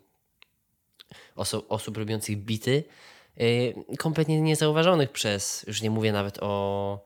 oso- 1.37 1.63
osób 1.69 1.97
robiących 1.97 2.37
bity, 2.37 2.85
kompletnie 3.99 4.41
niezauważonych 4.41 5.11
przez, 5.11 5.65
już 5.67 5.83
nie 5.83 5.91
mówię 5.91 6.13
nawet 6.13 6.39
o 6.43 7.05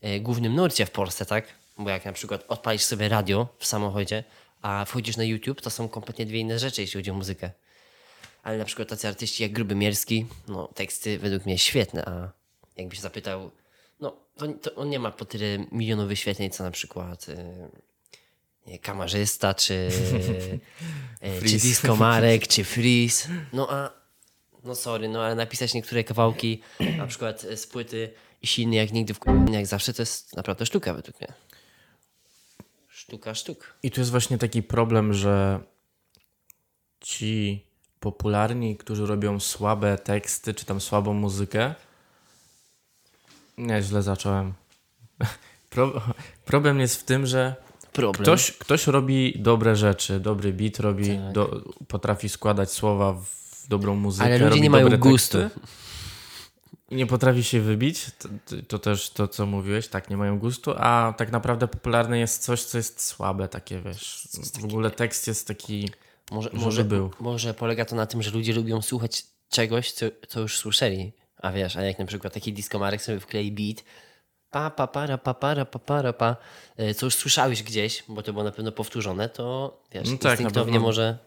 e, 0.00 0.20
głównym 0.20 0.54
nurcie 0.54 0.86
w 0.86 0.90
Polsce, 0.90 1.26
tak? 1.26 1.44
Bo 1.78 1.90
jak 1.90 2.04
na 2.04 2.12
przykład 2.12 2.44
odpalisz 2.48 2.82
sobie 2.82 3.08
radio 3.08 3.48
w 3.58 3.66
samochodzie, 3.66 4.24
a 4.62 4.84
wchodzisz 4.84 5.16
na 5.16 5.24
YouTube, 5.24 5.60
to 5.60 5.70
są 5.70 5.88
kompletnie 5.88 6.26
dwie 6.26 6.38
inne 6.38 6.58
rzeczy, 6.58 6.80
jeśli 6.80 6.98
chodzi 6.98 7.10
o 7.10 7.14
muzykę. 7.14 7.50
Ale 8.42 8.58
na 8.58 8.64
przykład 8.64 8.88
tacy 8.88 9.08
artyści 9.08 9.42
jak 9.42 9.52
Gruby 9.52 9.74
Mierski, 9.74 10.26
no 10.48 10.68
teksty 10.74 11.18
według 11.18 11.46
mnie 11.46 11.58
świetne, 11.58 12.04
a 12.04 12.32
jakbyś 12.76 12.98
zapytał, 12.98 13.50
no 14.00 14.16
to, 14.36 14.48
to 14.48 14.74
on 14.74 14.90
nie 14.90 14.98
ma 14.98 15.10
po 15.10 15.24
tyle 15.24 15.46
milionów 15.72 16.08
wyświetleń, 16.08 16.50
co 16.50 16.64
na 16.64 16.70
przykład 16.70 17.28
y, 17.28 17.36
nie, 18.66 18.78
Kamarzysta, 18.78 19.54
czy, 19.54 19.74
y, 21.24 21.40
czy. 21.40 21.58
Disco 21.58 21.96
Marek, 21.96 22.48
czy 22.48 22.64
Freeze. 22.64 23.28
No 23.52 23.70
a, 23.70 23.99
no 24.64 24.74
sorry, 24.74 25.08
no 25.08 25.24
ale 25.24 25.34
napisać 25.34 25.74
niektóre 25.74 26.04
kawałki, 26.04 26.62
na 26.96 27.06
przykład 27.06 27.40
z 27.56 27.66
płyty 27.66 28.10
silny 28.42 28.76
jak 28.76 28.92
nigdy, 28.92 29.14
w 29.14 29.18
jak 29.52 29.66
zawsze, 29.66 29.92
to 29.92 30.02
jest 30.02 30.36
naprawdę 30.36 30.66
sztuka 30.66 30.94
według 30.94 31.20
mnie. 31.20 31.32
Sztuka 32.88 33.34
sztuk. 33.34 33.74
I 33.82 33.90
tu 33.90 34.00
jest 34.00 34.10
właśnie 34.10 34.38
taki 34.38 34.62
problem, 34.62 35.14
że 35.14 35.60
ci 37.00 37.64
popularni, 38.00 38.76
którzy 38.76 39.06
robią 39.06 39.40
słabe 39.40 39.98
teksty, 39.98 40.54
czy 40.54 40.66
tam 40.66 40.80
słabą 40.80 41.14
muzykę. 41.14 41.74
Nie, 43.58 43.82
źle 43.82 44.02
zacząłem. 44.02 44.52
Pro, 45.70 46.02
problem 46.44 46.80
jest 46.80 47.00
w 47.00 47.04
tym, 47.04 47.26
że 47.26 47.54
Problem. 47.92 48.22
ktoś, 48.22 48.52
ktoś 48.52 48.86
robi 48.86 49.34
dobre 49.38 49.76
rzeczy, 49.76 50.20
dobry 50.20 50.52
beat 50.52 50.80
robi, 50.80 51.08
Tak. 51.08 51.32
do, 51.32 51.62
potrafi 51.88 52.28
składać 52.28 52.72
słowa 52.72 53.12
w 53.12 53.39
dobrą 53.70 53.96
muzykę. 53.96 54.24
Ale 54.24 54.38
ludzie 54.38 54.60
nie 54.60 54.70
mają 54.70 54.98
gustu. 54.98 55.38
teksty 55.38 55.60
nie 56.90 57.06
potrafi 57.06 57.44
się 57.44 57.60
wybić. 57.60 58.06
To, 58.18 58.28
to- 58.68 58.78
też 58.78 59.10
to, 59.10 59.28
co 59.28 59.46
mówiłeś, 59.46 59.88
tak, 59.88 60.10
nie 60.10 60.16
mają 60.16 60.38
gustu, 60.38 60.72
a 60.76 61.14
tak 61.16 61.32
naprawdę 61.32 61.68
popularne 61.68 62.18
jest 62.18 62.42
coś, 62.42 62.64
co 62.64 62.78
jest 62.78 63.04
słabe, 63.04 63.48
takie 63.48 63.80
wiesz. 63.80 64.28
W 64.60 64.64
ogóle 64.64 64.90
tekst 64.90 65.26
jest 65.26 65.46
taki. 65.48 65.90
Może, 66.30 66.50
może, 66.52 66.84
był. 66.84 67.10
może 67.20 67.54
polega 67.54 67.84
to 67.84 67.96
na 67.96 68.06
tym, 68.06 68.22
że 68.22 68.30
ludzie 68.30 68.52
lubią 68.52 68.82
słuchać 68.82 69.24
czegoś, 69.50 69.92
co, 69.92 70.06
co 70.28 70.40
już 70.40 70.58
słyszeli. 70.58 71.12
A 71.36 71.52
wiesz, 71.52 71.76
a 71.76 71.82
jak 71.82 71.98
na 71.98 72.06
przykład 72.06 72.32
taki 72.34 72.52
diskomarek 72.52 73.02
sobie 73.02 73.20
wklei 73.20 73.52
beat, 73.52 73.84
pa, 74.50 74.70
pa, 74.70 74.86
para, 74.86 75.18
pa, 75.18 75.34
para, 75.34 75.64
pa, 75.64 75.78
para, 75.78 76.12
pa, 76.12 76.36
y, 76.80 76.94
co 76.94 77.06
już 77.06 77.14
słyszałeś 77.14 77.62
gdzieś, 77.62 78.04
bo 78.08 78.22
to 78.22 78.32
było 78.32 78.44
na 78.44 78.50
pewno 78.52 78.72
powtórzone, 78.72 79.28
to 79.28 79.76
wiesz, 79.92 80.10
No 80.10 80.16
tak, 80.18 80.30
instynktownie 80.32 80.80
może 80.80 81.18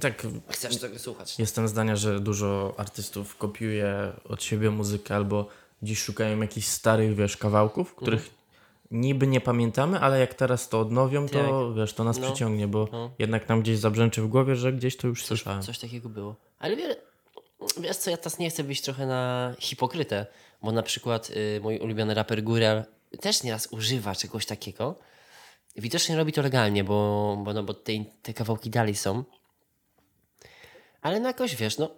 tak 0.00 0.22
chcesz 0.48 0.76
tego 0.76 0.98
słuchać. 0.98 1.38
jestem 1.38 1.68
zdania, 1.68 1.96
że 1.96 2.20
dużo 2.20 2.74
artystów 2.76 3.36
kopiuje 3.36 4.12
od 4.28 4.42
siebie 4.42 4.70
muzykę 4.70 5.16
albo 5.16 5.48
dziś 5.82 6.02
szukają 6.02 6.40
jakichś 6.40 6.66
starych, 6.66 7.14
wiesz, 7.14 7.36
kawałków, 7.36 7.94
których 7.94 8.20
Mhm. 8.20 8.38
niby 8.90 9.26
nie 9.26 9.40
pamiętamy, 9.40 10.00
ale 10.00 10.20
jak 10.20 10.34
teraz 10.34 10.68
to 10.68 10.80
odnowią, 10.80 11.28
to 11.28 11.74
wiesz, 11.74 11.92
to 11.92 12.04
nas 12.04 12.18
No. 12.18 12.26
przyciągnie, 12.26 12.68
bo 12.68 12.88
No. 12.92 13.10
jednak 13.18 13.48
nam 13.48 13.62
gdzieś 13.62 13.78
zabrzęczy 13.78 14.22
w 14.22 14.28
głowie, 14.28 14.56
że 14.56 14.72
gdzieś 14.72 14.96
to 14.96 15.06
już 15.06 15.24
słyszałem. 15.24 15.62
Coś 15.62 15.78
takiego 15.78 16.08
było. 16.08 16.36
Ale 16.58 16.76
wie, 16.76 16.96
wiesz 17.80 17.96
co, 17.96 18.10
ja 18.10 18.16
teraz 18.16 18.38
nie 18.38 18.50
chcę 18.50 18.64
być 18.64 18.80
trochę 18.82 19.06
na 19.06 19.54
hipokrytę, 19.58 20.26
bo 20.62 20.72
na 20.72 20.82
przykład 20.82 21.30
y, 21.30 21.60
mój 21.62 21.78
ulubiony 21.78 22.14
raper 22.14 22.42
Górel 22.42 22.84
też 23.20 23.42
nieraz 23.42 23.66
używa 23.72 24.14
czegoś 24.14 24.46
takiego. 24.46 24.98
Widocznie 25.76 26.16
robi 26.16 26.32
to 26.32 26.42
legalnie, 26.42 26.84
bo, 26.84 27.38
bo, 27.44 27.52
no, 27.52 27.62
bo 27.62 27.74
te, 27.74 27.92
te 28.22 28.34
kawałki 28.34 28.70
dalej 28.70 28.94
są. 28.94 29.24
Ale 31.02 31.20
no 31.20 31.26
jakoś, 31.28 31.56
wiesz, 31.56 31.78
no 31.78 31.90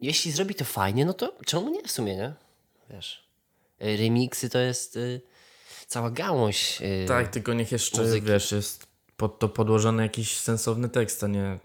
jeśli 0.00 0.32
zrobi 0.32 0.54
to 0.54 0.64
fajnie, 0.64 1.04
no 1.04 1.14
to 1.14 1.34
czemu 1.46 1.70
nie 1.70 1.82
w 1.82 1.90
sumie, 1.90 2.16
nie? 2.16 2.32
Wiesz, 2.90 3.28
y, 3.82 3.96
remixy 3.96 4.50
to 4.50 4.58
jest 4.58 4.96
y, 4.96 5.20
cała 5.86 6.10
gałąź. 6.10 6.80
y, 6.82 7.04
Tak, 7.08 7.28
tylko 7.28 7.52
niech 7.52 7.72
jeszcze, 7.72 8.02
muzyki. 8.02 8.26
wiesz, 8.26 8.52
jest 8.52 8.86
pod 9.16 9.38
to 9.38 9.48
podłożony 9.48 10.02
jakiś 10.02 10.36
sensowny 10.38 10.88
tekst, 10.88 11.24
a 11.24 11.26
nie, 11.26 11.58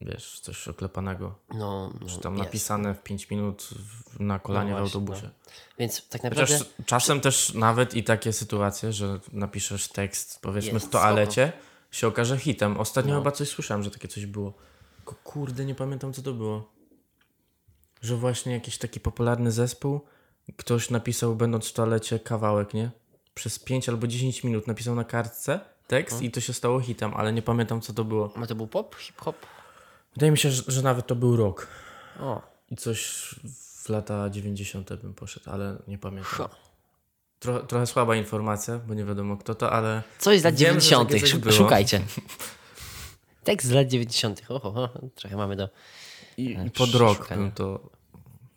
wiesz, 0.00 0.40
coś 0.40 0.68
oklepanego. 0.68 1.34
No, 1.54 1.90
no, 2.00 2.08
Czy 2.08 2.18
tam 2.18 2.34
jest. 2.34 2.44
napisane 2.44 2.94
w 2.94 3.02
5 3.02 3.30
minut 3.30 3.62
w, 3.62 4.20
na 4.20 4.38
kolanie 4.38 4.70
No 4.70 4.76
w 4.76 4.80
właśnie, 4.80 5.00
autobusie. 5.00 5.30
Więc 5.78 6.08
tak 6.08 6.22
naprawdę... 6.22 6.54
Chociaż 6.54 6.68
czasem 6.86 7.20
też 7.20 7.54
nawet 7.54 7.94
i 7.94 8.04
takie 8.04 8.32
sytuacje, 8.32 8.92
że 8.92 9.20
napiszesz 9.32 9.88
tekst 9.88 10.38
powiedzmy 10.42 10.72
Jest, 10.72 10.86
w 10.86 10.90
toalecie 10.90 11.52
się 11.90 12.06
okaże 12.06 12.38
hitem. 12.38 12.76
Ostatnio 12.76 13.14
No. 13.14 13.20
chyba 13.20 13.32
coś 13.32 13.48
słyszałem, 13.48 13.82
że 13.82 13.90
takie 13.90 14.08
coś 14.08 14.26
było. 14.26 14.52
Tylko 14.96 15.14
kurde, 15.24 15.64
nie 15.64 15.74
pamiętam 15.74 16.12
co 16.12 16.22
to 16.22 16.32
było. 16.32 16.70
Że 18.02 18.16
właśnie 18.16 18.52
jakiś 18.52 18.78
taki 18.78 19.00
popularny 19.00 19.52
zespół, 19.52 20.00
ktoś 20.56 20.90
napisał 20.90 21.36
będąc 21.36 21.68
w 21.68 21.72
toalecie 21.72 22.18
kawałek, 22.18 22.74
nie? 22.74 22.90
Przez 23.34 23.58
5 23.58 23.88
albo 23.88 24.06
10 24.06 24.44
minut 24.44 24.66
napisał 24.66 24.94
na 24.94 25.04
kartce 25.04 25.60
tekst 25.86 26.22
i 26.22 26.30
to 26.30 26.40
się 26.40 26.52
stało 26.52 26.80
hitem, 26.80 27.14
ale 27.14 27.32
nie 27.32 27.42
pamiętam 27.42 27.80
co 27.80 27.92
to 27.92 28.04
było. 28.04 28.32
No 28.36 28.46
to 28.46 28.54
był 28.54 28.66
pop, 28.66 28.94
hip-hop? 28.96 29.36
Wydaje 30.12 30.32
mi 30.32 30.38
się, 30.38 30.50
że, 30.50 30.62
że 30.68 30.82
nawet 30.82 31.06
to 31.06 31.14
był 31.16 31.36
rok. 31.36 31.66
O, 32.20 32.42
I 32.70 32.76
coś 32.76 33.04
w 33.84 33.88
lata 33.88 34.30
90. 34.30 34.92
bym 34.94 35.14
poszedł, 35.14 35.50
ale 35.50 35.76
nie 35.88 35.98
pamiętam. 35.98 36.48
Tro, 37.38 37.60
trochę 37.60 37.86
słaba 37.86 38.16
informacja, 38.16 38.78
bo 38.78 38.94
nie 38.94 39.04
wiadomo 39.04 39.36
kto 39.36 39.54
to, 39.54 39.72
ale 39.72 40.02
coś 40.18 40.40
z 40.40 40.44
lat 40.44 40.54
Wiem, 40.54 40.80
że 40.80 40.88
90. 40.90 41.08
takie 41.08 41.20
coś 41.20 41.30
Szuk- 41.30 41.38
było. 41.38 41.52
Szukajcie. 41.54 42.00
Tekst 43.44 43.68
z 43.68 43.70
lat 43.70 43.88
90. 43.88 44.42
Oho, 44.48 44.68
oho, 44.68 44.88
trochę 45.14 45.36
mamy 45.36 45.56
do 45.56 45.68
i, 46.36 46.56
E, 46.56 46.66
i 46.66 46.70
pod 46.70 46.94
rok 46.94 47.28
bym 47.28 47.52
to... 47.52 47.90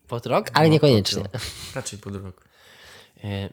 pod 0.08 0.26
rok, 0.26 0.50
ale 0.54 0.70
niekoniecznie. 0.70 1.22
podjął. 1.24 1.42
Raczej 1.76 2.00
pod 2.00 2.16
rok. 2.16 2.44
E, 3.24 3.50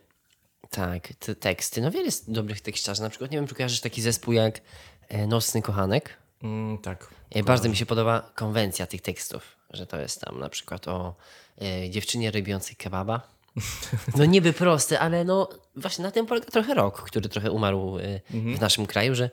tak, 0.71 1.09
te 1.19 1.35
teksty. 1.35 1.81
No 1.81 1.91
wiele 1.91 2.05
jest 2.05 2.31
dobrych 2.33 2.61
tekściarzy. 2.61 3.03
Na 3.03 3.11
przykład 3.11 3.31
nie 3.31 3.39
wiem, 3.39 3.47
czy 3.47 3.55
kojarzysz 3.55 3.81
taki 3.81 4.03
zespół 4.03 4.35
jak 4.35 4.61
e, 5.09 5.27
Nocny 5.27 5.63
Kochanek. 5.63 6.17
Mm, 6.43 6.79
tak. 6.79 7.09
E, 7.31 7.43
Bardzo 7.43 7.69
mi 7.69 7.77
się 7.77 7.87
podoba 7.87 8.31
konwencja 8.35 8.87
tych 8.87 9.03
tekstów, 9.03 9.57
że 9.71 9.87
to 9.87 10.01
jest 10.01 10.21
tam 10.21 10.39
na 10.39 10.49
przykład 10.49 10.89
o 10.89 11.15
e, 11.63 11.91
dziewczynie 11.91 12.31
robiącej 12.31 12.77
kebaba. 12.77 13.21
No 14.17 14.25
niby 14.25 14.53
proste, 14.53 15.01
ale 15.01 15.25
no 15.25 15.49
właśnie 15.77 16.05
na 16.05 16.11
tym 16.11 16.27
polega 16.27 16.47
trochę 16.47 16.75
rok, 16.75 17.03
który 17.03 17.29
trochę 17.29 17.51
umarł 17.51 17.99
e, 17.99 18.21
w 18.31 18.61
naszym 18.61 18.87
kraju, 18.87 19.15
że 19.15 19.31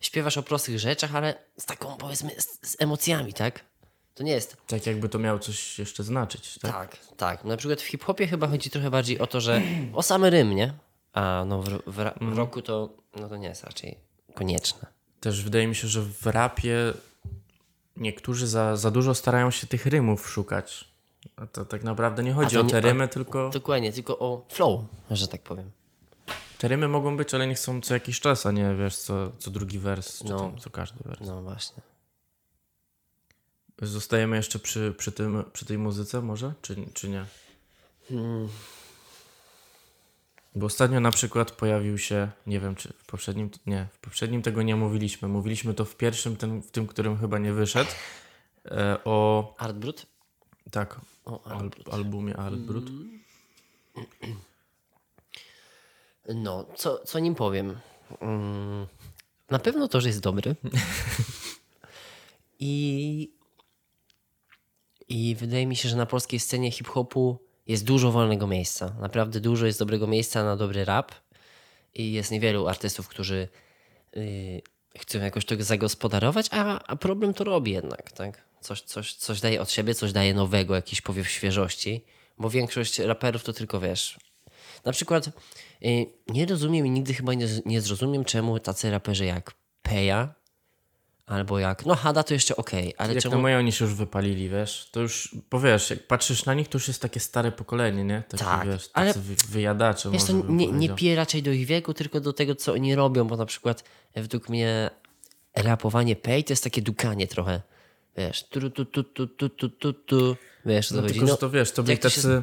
śpiewasz 0.00 0.36
o 0.36 0.42
prostych 0.42 0.78
rzeczach, 0.78 1.14
ale 1.14 1.34
z 1.58 1.66
taką 1.66 1.96
powiedzmy 1.96 2.30
z, 2.38 2.70
z 2.70 2.76
emocjami, 2.82 3.32
tak? 3.32 3.60
To 4.14 4.22
nie 4.22 4.32
jest 4.32 4.56
Tak 4.66 4.86
jakby 4.86 5.08
to 5.08 5.18
miało 5.18 5.38
coś 5.38 5.78
jeszcze 5.78 6.02
znaczyć, 6.04 6.58
tak? 6.58 6.72
tak, 6.72 6.96
tak. 7.16 7.44
Na 7.44 7.56
przykład 7.56 7.80
w 7.80 7.86
hip-hopie 7.86 8.26
chyba 8.26 8.46
chodzi 8.46 8.70
trochę 8.70 8.90
bardziej 8.90 9.18
o 9.18 9.26
to, 9.26 9.40
że 9.40 9.62
o 9.94 10.02
samy 10.02 10.30
rym, 10.30 10.54
nie? 10.56 10.74
A 11.12 11.44
no 11.46 11.62
w, 11.62 11.68
w, 11.86 12.10
w 12.20 12.36
roku 12.38 12.62
to, 12.62 12.88
no 13.16 13.28
to 13.28 13.36
nie 13.36 13.48
jest 13.48 13.64
raczej 13.64 13.98
konieczne. 14.34 14.86
Też 15.20 15.42
wydaje 15.44 15.66
mi 15.66 15.74
się, 15.74 15.88
że 15.88 16.02
w 16.02 16.26
rapie 16.26 16.76
niektórzy 18.00 18.46
za, 18.46 18.76
za 18.76 18.90
dużo 18.90 19.14
starają 19.14 19.50
się 19.50 19.66
tych 19.66 19.86
rymów 19.86 20.28
szukać. 20.30 20.90
A 21.36 21.46
to 21.46 21.64
tak 21.64 21.84
naprawdę 21.84 22.22
nie 22.22 22.32
chodzi 22.32 22.58
o 22.58 22.62
nie- 22.62 22.70
te 22.70 22.76
a- 22.76 22.80
rymy, 22.80 23.08
tylko 23.08 23.50
Dokładnie, 23.50 23.92
tylko 23.92 24.18
o 24.18 24.44
flow, 24.48 24.80
że 25.10 25.28
tak 25.28 25.42
powiem. 25.42 25.70
te 26.58 26.68
rymy 26.68 26.88
mogą 26.88 27.16
być, 27.16 27.34
ale 27.34 27.46
nie 27.46 27.54
chcą 27.54 27.80
co 27.80 27.94
jakiś 27.94 28.20
czas, 28.20 28.46
a 28.46 28.52
nie 28.52 28.74
wiesz, 28.74 28.96
co, 28.96 29.30
co 29.38 29.50
drugi 29.50 29.78
wers, 29.78 30.24
No. 30.24 30.38
tam, 30.38 30.58
co 30.58 30.70
każdy 30.70 31.04
wers. 31.08 31.20
No 31.20 31.42
właśnie. 31.42 31.82
Zostajemy 33.82 34.36
jeszcze 34.36 34.58
przy, 34.58 34.94
przy, 34.98 35.12
tym, 35.12 35.44
przy 35.52 35.64
tej 35.64 35.78
muzyce 35.78 36.20
może, 36.22 36.52
czy, 36.62 36.76
czy 36.94 37.08
nie? 37.08 37.24
Bo 40.54 40.66
ostatnio 40.66 41.00
na 41.00 41.10
przykład 41.10 41.50
pojawił 41.50 41.98
się, 41.98 42.30
nie 42.46 42.60
wiem 42.60 42.74
czy 42.74 42.92
w 42.92 43.04
poprzednim, 43.04 43.50
nie, 43.66 43.88
w 43.92 43.98
poprzednim 43.98 44.42
tego 44.42 44.62
nie 44.62 44.76
mówiliśmy, 44.76 45.28
mówiliśmy 45.28 45.74
to 45.74 45.84
w 45.84 45.96
pierwszym, 45.96 46.36
ten, 46.36 46.62
w 46.62 46.70
tym, 46.70 46.86
którym 46.86 47.18
chyba 47.18 47.38
nie 47.38 47.52
wyszedł, 47.52 47.90
e, 48.64 48.98
o, 49.04 49.54
Art 49.58 49.76
Brut? 49.76 50.06
tak, 50.70 51.00
O, 51.24 51.46
al, 51.46 51.70
albumie 51.90 52.36
Art 52.36 52.56
Brut. 52.56 52.90
No, 56.34 56.66
co, 56.76 56.98
co 56.98 57.18
nim 57.18 57.34
powiem? 57.34 57.80
Mm, 58.20 58.86
na 59.50 59.58
pewno 59.58 59.88
to, 59.88 60.00
że 60.00 60.08
jest 60.08 60.20
dobry. 60.20 60.56
I, 62.60 63.32
I 65.08 65.36
wydaje 65.36 65.66
mi 65.66 65.76
się, 65.76 65.88
że 65.88 65.96
na 65.96 66.06
polskiej 66.06 66.40
scenie 66.40 66.70
hip-hopu 66.70 67.38
jest 67.70 67.84
dużo 67.84 68.12
wolnego 68.12 68.46
miejsca. 68.46 68.94
Naprawdę 69.00 69.40
dużo 69.40 69.66
jest 69.66 69.78
dobrego 69.78 70.06
miejsca 70.06 70.44
na 70.44 70.56
dobry 70.56 70.84
rap. 70.84 71.12
I 71.94 72.12
jest 72.12 72.30
niewielu 72.30 72.68
artystów, 72.68 73.08
którzy 73.08 73.48
y, 74.16 74.62
chcą 74.98 75.18
jakoś 75.18 75.44
to 75.44 75.54
zagospodarować, 75.58 76.46
a, 76.50 76.84
a 76.86 76.96
problem 76.96 77.34
to 77.34 77.44
robi 77.44 77.72
jednak, 77.72 78.12
tak? 78.12 78.44
Coś, 78.60 78.82
coś, 78.82 79.14
coś 79.14 79.40
daje 79.40 79.60
od 79.60 79.70
siebie, 79.70 79.94
coś 79.94 80.12
daje 80.12 80.34
nowego, 80.34 80.74
jakiś 80.74 81.00
powiew 81.00 81.28
świeżości, 81.28 82.04
bo 82.38 82.50
większość 82.50 82.98
raperów 82.98 83.44
to 83.44 83.52
tylko 83.52 83.80
wiesz. 83.80 84.18
Na 84.84 84.92
przykład 84.92 85.26
y, 85.26 86.06
nie 86.28 86.46
rozumiem 86.46 86.86
i 86.86 86.90
nigdy 86.90 87.14
chyba 87.14 87.34
nie, 87.34 87.46
nie 87.66 87.80
zrozumiem, 87.80 88.24
czemu 88.24 88.58
tacy 88.58 88.90
raperzy 88.90 89.24
jak 89.24 89.54
Peja 89.82 90.34
albo 91.26 91.58
jak. 91.58 91.86
No, 91.86 91.94
Hada 91.94 92.22
to 92.22 92.34
jeszcze 92.34 92.56
okej, 92.56 92.94
ale 92.98 93.14
Jak 93.14 93.22
czemu. 93.22 93.34
na 93.34 93.40
moje 93.42 93.58
oni 93.58 93.72
się 93.72 93.84
już 93.84 93.94
wypalili, 93.94 94.48
wiesz, 94.48 94.88
to 94.92 95.00
już, 95.00 95.34
bo 95.50 95.60
wiesz, 95.60 95.90
jak 95.90 96.06
patrzysz 96.06 96.44
na 96.44 96.54
nich, 96.54 96.68
to 96.68 96.78
już 96.78 96.88
jest 96.88 97.02
takie 97.02 97.20
stare 97.20 97.52
pokolenie, 97.52 98.04
nie? 98.04 98.22
Takie, 98.28 98.44
Tak, 98.44 98.68
wiesz, 98.68 98.82
tacy 98.88 98.90
ale- 98.94 99.12
wy, 99.14 99.34
wyjadacze 99.48 100.10
Wiesz, 100.10 100.24
to 100.24 100.32
nie, 100.32 100.66
nie 100.66 100.88
pije 100.88 101.16
raczej 101.16 101.42
do 101.42 101.50
ich 101.50 101.66
wieku, 101.66 101.94
tylko 101.94 102.20
do 102.20 102.32
tego, 102.32 102.54
co 102.54 102.72
oni 102.72 102.94
robią, 102.94 103.24
bo 103.24 103.36
na 103.36 103.46
przykład 103.46 103.84
e, 104.14 104.22
według 104.22 104.48
mnie 104.48 104.90
rapowanie 105.54 106.16
Pej 106.16 106.44
to 106.44 106.52
jest 106.52 106.64
takie 106.64 106.82
dukanie 106.82 107.26
trochę. 107.26 107.60
Wiesz, 108.16 108.44
tu, 108.48 108.70
tu, 108.70 108.84
tu, 108.84 109.04
tu, 109.04 109.26
tu, 109.26 109.48
tu, 109.48 109.68
tu, 109.68 109.92
tu. 109.92 110.36
Wiesz, 110.66 110.90
No, 110.90 111.02
chodzi? 111.02 111.14
tylko, 111.14 111.28
że 111.28 111.36
to 111.36 111.50
wiesz, 111.50 111.72
to 111.72 111.82
byli 111.82 111.92
jak 111.92 112.02
to 112.02 112.10
się 112.10 112.16
tacy 112.16 112.42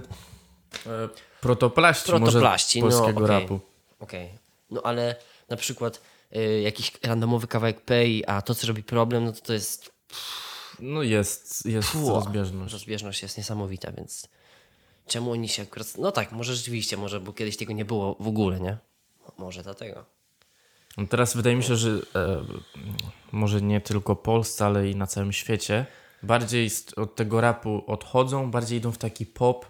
e, 0.86 1.10
protoplaści, 1.42 2.06
Protoplaści, 2.10 2.82
może 2.82 2.96
no, 2.98 3.02
polskiego 3.04 3.26
okej. 3.26 3.42
rapu. 3.42 3.60
Okej. 4.00 4.30
No 4.72 4.82
ale 4.84 5.16
na 5.50 5.58
przykład 5.58 6.02
jakiś 6.64 6.92
randomowy 7.04 7.48
kawałek 7.48 7.82
Pej, 7.82 8.24
a 8.28 8.42
to, 8.42 8.56
co 8.56 8.68
robi 8.68 8.84
problem, 8.84 9.26
no 9.26 9.32
to 9.32 9.42
to 9.42 9.54
jest 9.54 9.92
No 10.80 11.04
jest, 11.04 11.66
jest 11.66 11.96
rozbieżność. 11.96 12.74
rozbieżność 12.74 13.22
jest 13.22 13.38
niesamowita, 13.38 13.92
więc 13.92 14.28
czemu 15.08 15.32
oni 15.32 15.50
się 15.50 15.64
akurat... 15.64 15.98
No 15.98 16.12
tak, 16.12 16.32
może 16.32 16.56
rzeczywiście, 16.56 16.98
może, 16.98 17.20
bo 17.20 17.34
kiedyś 17.34 17.58
tego 17.58 17.74
nie 17.74 17.86
było 17.86 18.16
w 18.20 18.28
ogóle, 18.28 18.60
nie? 18.60 18.78
Może 19.38 19.64
dlatego. 19.64 20.06
No 20.98 21.08
teraz 21.08 21.36
wydaje 21.36 21.56
mi 21.56 21.64
się, 21.64 21.76
że 21.76 21.90
e, 22.16 22.44
może 23.32 23.62
nie 23.62 23.82
tylko 23.82 24.16
Polsce, 24.16 24.66
ale 24.66 24.90
i 24.90 24.96
na 24.96 25.08
całym 25.08 25.34
świecie 25.34 25.86
bardziej 26.24 26.70
od 26.96 27.16
tego 27.16 27.42
rapu 27.42 27.84
odchodzą, 27.88 28.52
bardziej 28.52 28.78
idą 28.78 28.92
w 28.92 28.98
taki 28.98 29.26
pop. 29.26 29.66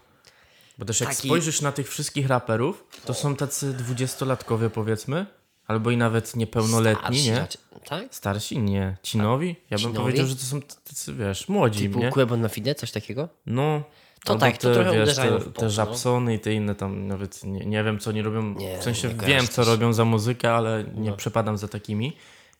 Bo 0.77 0.85
też 0.85 0.99
jak 0.99 1.09
Taki- 1.09 1.27
spojrzysz 1.27 1.61
na 1.61 1.71
tych 1.71 1.89
wszystkich 1.89 2.27
raperów, 2.27 2.83
to 3.05 3.13
są 3.13 3.35
tacy 3.35 3.73
dwudziestolatkowie 3.73 4.69
powiedzmy, 4.69 5.25
albo 5.67 5.91
i 5.91 5.97
nawet 5.97 6.35
niepełnoletni, 6.35 7.01
Starsi 7.03 7.29
nie? 7.31 7.39
raczej- 7.39 7.61
Tak? 7.89 8.15
Starsi? 8.15 8.59
Nie. 8.59 8.97
Ci 9.03 9.17
nowi? 9.17 9.47
Ja 9.69 9.77
bym 9.77 9.79
Ci 9.79 9.85
nowi? 9.85 9.97
powiedział, 9.97 10.27
że 10.27 10.35
to 10.35 10.41
są 10.41 10.61
tacy, 10.61 11.13
wiesz, 11.13 11.49
młodzi, 11.49 11.83
Typu 11.87 11.99
nie? 11.99 12.09
Quebo 12.11 12.37
na 12.37 12.49
Fide, 12.49 12.75
coś 12.75 12.91
takiego? 12.91 13.29
No. 13.45 13.83
To 14.23 14.33
albo 14.33 14.45
tak, 14.45 14.57
to 14.57 14.73
trochę 14.73 14.91
wiesz, 14.93 15.15
te, 15.15 15.39
te 15.39 15.63
no. 15.65 15.69
Żabsony 15.69 16.33
i 16.35 16.39
te 16.39 16.53
inne 16.53 16.75
tam 16.75 17.07
nawet 17.07 17.43
nie, 17.43 17.65
nie 17.65 17.83
wiem, 17.83 17.99
co 17.99 18.09
oni 18.09 18.21
robią. 18.21 18.53
Nie, 18.53 18.79
w 18.79 18.83
sensie 18.83 19.09
wiem, 19.09 19.47
co. 19.47 19.61
No. 19.61 19.67
robią 19.71 19.93
za 19.93 20.05
muzykę, 20.05 20.53
ale 20.53 20.83
nie 20.95 21.13
przepadam 21.13 21.57
za 21.57 21.67
takimi. 21.67 22.13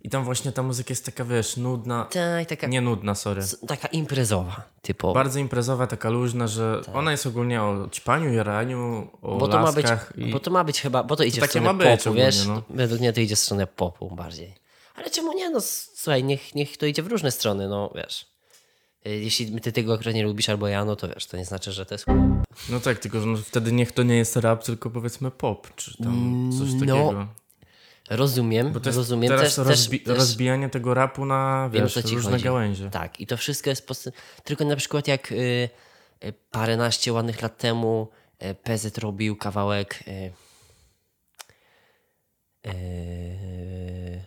I 0.07 0.09
tam 0.09 0.23
właśnie 0.23 0.51
ta 0.51 0.63
muzyka 0.63 0.87
jest 0.89 1.05
taka, 1.05 1.25
wiesz, 1.25 1.57
nudna. 1.57 2.05
Tak, 2.05 2.49
taka, 2.49 2.67
Nie 2.67 2.81
nudna, 2.81 3.15
sorry. 3.15 3.41
taka 3.67 3.87
imprezowa, 3.87 4.61
typowo. 4.81 5.13
Bardzo 5.13 5.39
imprezowa, 5.39 5.87
taka 5.87 6.09
luźna, 6.09 6.47
że 6.47 6.81
ona 6.93 7.11
jest 7.11 7.25
ogólnie 7.25 7.61
o 7.63 7.89
ćpaniu, 7.91 8.33
jaraniu, 8.33 9.07
o 9.21 9.29
Tak. 9.31 9.39
bo 9.39 9.47
to, 9.47 9.59
ma 9.59 9.71
być, 9.71 9.85
i... 10.17 10.31
bo 10.31 10.39
to 10.39 10.51
ma 10.51 10.63
być 10.63 10.81
chyba, 10.81 11.03
bo 11.03 11.15
to 11.15 11.23
idzie 11.23 11.37
w 11.37 11.43
takie 11.43 11.49
stronę 11.59 11.67
popu, 11.97 12.09
ogólnie, 12.09 12.25
wiesz? 12.25 12.47
no. 12.47 12.63
Według 12.69 12.99
mnie 12.99 13.13
to 13.13 13.21
idzie 13.21 13.35
w 13.35 13.39
stronę 13.39 13.67
popu 13.67 14.15
bardziej. 14.15 14.53
Ale 14.95 15.09
czemu 15.09 15.33
nie? 15.33 15.49
No 15.49 15.59
słuchaj, 15.95 16.23
niech, 16.23 16.55
niech 16.55 16.77
to 16.77 16.85
idzie 16.85 17.03
w 17.03 17.07
różne 17.07 17.31
strony, 17.31 17.67
no 17.67 17.91
wiesz. 17.95 18.25
Y, 19.07 19.09
Jeśli 19.09 19.61
ty 19.61 19.71
tego 19.71 19.93
akurat 19.93 20.15
nie 20.15 20.23
lubisz 20.23 20.49
albo 20.49 20.67
ja, 20.67 20.85
no 20.85 20.95
to 20.95 21.07
wiesz, 21.07 21.27
to 21.27 21.37
nie 21.37 21.45
znaczy, 21.45 21.71
że 21.71 21.85
to 21.85 21.93
jest... 21.95 22.05
No 22.69 22.79
tak, 22.79 22.99
tylko 22.99 23.19
że 23.19 23.25
no, 23.25 23.37
wtedy 23.37 23.71
niech 23.71 23.91
to 23.91 24.03
nie 24.03 24.17
jest 24.17 24.35
rap, 24.35 24.63
tylko 24.63 24.89
powiedzmy 24.89 25.31
pop, 25.31 25.75
czy 25.75 25.97
tam 26.03 26.49
coś 26.59 26.73
No, 26.73 26.79
takiego. 26.79 27.27
Rozumiem, 28.09 28.73
Bo 28.73 28.79
to 28.79 28.89
jest 28.89 28.97
rozumiem. 28.97 29.29
teraz 29.29 29.55
też, 29.55 29.65
rozbi- 29.67 30.05
też, 30.05 30.17
rozbijanie 30.17 30.69
tego 30.69 30.93
rapu 30.93 31.25
na, 31.25 31.69
Wiem, 31.73 31.83
wiesz, 31.83 31.93
ci 31.93 32.15
różne 32.15 32.31
chodzi. 32.31 32.43
gałęzie. 32.43 32.89
Tak, 32.89 33.19
i 33.19 33.27
to 33.27 33.37
wszystko 33.37 33.69
jest. 33.69 33.87
Post... 33.87 34.09
Tylko 34.43 34.65
na 34.65 34.75
przykład 34.75 35.07
jak 35.07 35.31
y, 35.31 35.69
y, 36.25 36.33
paręnaście 36.51 37.13
ładnych 37.13 37.41
lat 37.41 37.57
temu 37.57 38.07
y, 38.43 38.55
PZ 38.55 38.97
robił 38.97 39.35
kawałek. 39.35 40.03
Y, 40.07 40.31
y, 42.69 44.21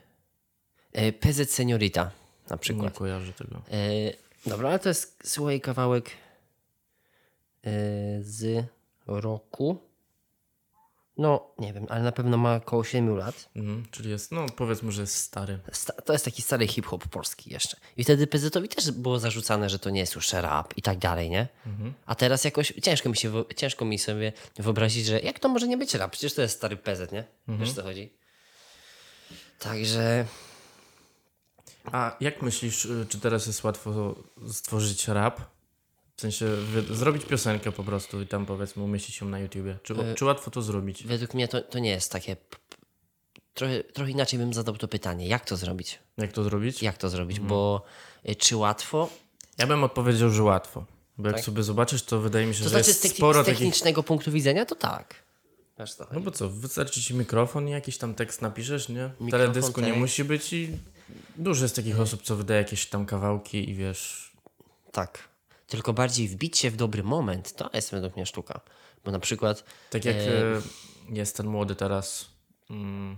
y, 0.99 1.13
PZ 1.13 1.51
Seniorita 1.53 2.05
na 2.51 2.55
Nie 2.57 2.59
przykład. 2.59 2.95
kojarzę 2.99 3.33
tego. 3.33 3.57
Y, 3.73 4.17
dobra, 4.47 4.69
ale 4.69 4.79
to 4.79 4.89
jest 4.89 5.19
słuchaj 5.25 5.61
kawałek 5.61 6.11
y, 6.11 6.11
z 8.21 8.65
roku. 9.07 9.79
No, 11.21 11.51
nie 11.59 11.73
wiem, 11.73 11.87
ale 11.89 12.03
na 12.03 12.13
pewno 12.13 12.37
ma 12.37 12.55
około 12.55 12.85
7 12.85 13.17
lat. 13.17 13.49
Mhm, 13.57 13.87
czyli 13.91 14.11
jest, 14.11 14.33
no 14.33 14.47
powiedzmy, 14.57 14.93
że 14.93 15.01
jest 15.01 15.15
stary. 15.17 15.59
Sta- 15.73 15.93
To 16.03 16.13
jest 16.13 16.25
taki 16.25 16.43
stary 16.43 16.67
hip-hop 16.67 17.09
polski 17.09 17.53
jeszcze. 17.53 17.77
I 17.97 18.05
wtedy 18.05 18.27
PZ-owi 18.27 18.69
też 18.69 18.91
było 18.91 19.19
zarzucane, 19.19 19.71
że 19.71 19.79
to 19.79 19.91
nie 19.91 20.01
jest 20.01 20.15
już 20.15 20.33
rap 20.33 20.75
i 20.77 20.83
tak 20.83 20.99
dalej, 20.99 21.31
nie? 21.31 21.49
A 22.07 22.15
teraz 22.15 22.45
jakoś 22.45 22.73
ciężko 22.83 23.09
mi, 23.09 23.17
się, 23.17 23.45
ciężko 23.57 23.85
mi 23.85 23.99
sobie 23.99 24.33
wyobrazić, 24.57 25.07
że 25.07 25.21
jak 25.21 25.39
to 25.39 25.49
może 25.49 25.69
nie 25.69 25.77
być 25.77 25.95
rap? 25.95 26.13
Przecież 26.13 26.35
to 26.35 26.43
jest 26.43 26.57
stary 26.57 26.77
PZ, 26.77 27.13
nie? 27.13 27.25
Wiesz 27.49 27.71
o 27.71 27.75
co 27.75 27.83
chodzi? 27.83 28.13
Także 29.59 30.25
A 31.93 32.17
jak 32.21 32.43
myślisz, 32.43 32.85
y, 32.85 33.07
czy 33.09 33.21
teraz 33.21 33.47
jest 33.47 33.65
łatwo 33.65 34.15
stworzyć 34.53 35.09
rap? 35.09 35.41
W 36.21 36.23
sensie 36.23 36.47
zrobić 36.91 37.25
piosenkę 37.25 37.73
po 37.73 37.85
prostu 37.85 38.23
i 38.23 38.27
tam 38.27 38.47
powiedzmy 38.47 38.83
umieścić 38.83 39.21
ją 39.21 39.29
na 39.29 39.39
YouTubie. 39.39 39.79
Czy, 39.83 39.95
E, 39.95 40.15
czy 40.15 40.25
łatwo 40.25 40.51
to 40.51 40.63
zrobić? 40.63 41.05
Według 41.07 41.35
mnie 41.35 41.49
to, 41.49 41.61
to 41.61 41.79
nie 41.79 41.91
jest 41.91 42.13
takie... 42.13 42.37
Trochę, 43.55 43.85
trochę 43.85 44.11
inaczej 44.11 44.39
bym 44.39 44.55
zadał 44.55 44.77
to 44.77 44.89
pytanie. 44.89 45.27
Jak 45.29 45.45
to 45.45 45.57
zrobić? 45.57 45.99
Jak 46.19 46.33
to 46.33 46.45
zrobić? 46.45 46.83
Jak 46.83 46.97
to 46.99 47.09
zrobić? 47.09 47.37
Mhm. 47.37 47.49
Bo 47.49 47.83
y, 48.29 48.35
czy 48.37 48.57
łatwo? 48.57 49.09
Ja 49.59 49.67
bym 49.67 49.85
odpowiedział, 49.85 50.31
że 50.31 50.43
łatwo. 50.43 50.85
Bo 51.19 51.27
jak 51.29 51.37
Tak? 51.37 51.45
sobie 51.45 51.63
zobaczysz, 51.63 52.03
to 52.03 52.21
wydaje 52.21 52.47
mi 52.47 52.55
się, 52.55 52.59
To 52.59 52.65
że 52.65 52.71
znaczy 52.71 52.85
z, 52.85 52.89
jest 52.89 53.03
techni- 53.05 53.17
sporo 53.17 53.43
z 53.43 53.47
takich... 53.47 53.59
technicznego 53.59 54.03
punktu 54.03 54.33
widzenia 54.33 54.67
to 54.67 54.75
tak. 54.75 55.15
No 56.13 56.21
bo 56.21 56.31
co, 56.31 56.49
wystarczy 56.49 57.03
ci 57.03 57.15
mikrofon 57.15 57.69
i 57.69 57.71
jakiś 57.71 57.99
tam 57.99 58.15
tekst 58.15 58.43
napiszesz, 58.43 58.89
nie? 58.89 59.03
Mikrofon, 59.21 59.31
Teledysku 59.31 59.81
nie 59.81 59.87
tekst. 59.87 60.01
musi 60.01 60.25
być 60.25 60.53
i 60.53 60.69
dużo 61.37 61.65
jest 61.65 61.77
takich 61.77 62.01
osób, 62.01 62.23
co 62.23 62.37
wydaje 62.37 62.63
jakieś 62.63 62.87
tam 62.87 63.07
kawałki 63.07 63.71
i 63.71 63.75
wiesz... 63.75 64.33
Tak. 64.93 65.31
Tylko 65.71 65.93
bardziej 65.93 66.29
wbić 66.29 66.59
się 66.59 66.71
w 66.71 66.77
dobry 66.77 67.03
moment, 67.03 67.57
to 67.57 67.71
jest 67.75 67.91
według 67.91 68.17
mnie 68.17 68.27
sztuka. 68.27 68.61
Bo 69.05 69.11
na 69.11 69.19
przykład 69.19 69.65
Tak 69.91 70.05
jak 70.05 70.17
E, 70.17 70.21
e... 70.21 70.61
jest 71.09 71.37
ten 71.37 71.47
młody 71.47 71.75
teraz... 71.75 72.27
Mm... 72.71 73.17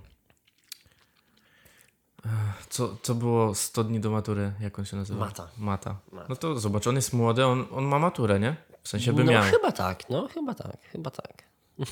Ech, 2.27 2.67
Co, 2.71 2.97
co 3.03 3.15
było 3.15 3.55
100 3.55 3.85
dni 3.85 4.01
do 4.01 4.11
matury? 4.11 4.53
Jak 4.61 4.79
on 4.79 4.85
się 4.85 4.97
nazywa? 4.97 5.21
Mata. 5.25 5.49
Mata. 5.59 5.97
Mata. 6.13 6.27
No 6.29 6.37
to 6.37 6.61
zobacz, 6.61 6.87
on 6.87 6.97
jest 6.97 7.13
młody, 7.13 7.47
on, 7.47 7.67
on 7.73 7.85
ma 7.85 7.99
maturę, 7.99 8.41
nie? 8.41 8.57
W 8.83 8.89
sensie 8.89 9.13
by 9.13 9.25
No 9.25 9.33
miał. 9.33 9.43
chyba 9.43 9.73
tak, 9.73 10.11
no 10.11 10.29
chyba 10.29 10.55
tak, 10.55 10.77
chyba 10.93 11.11
tak. 11.11 11.43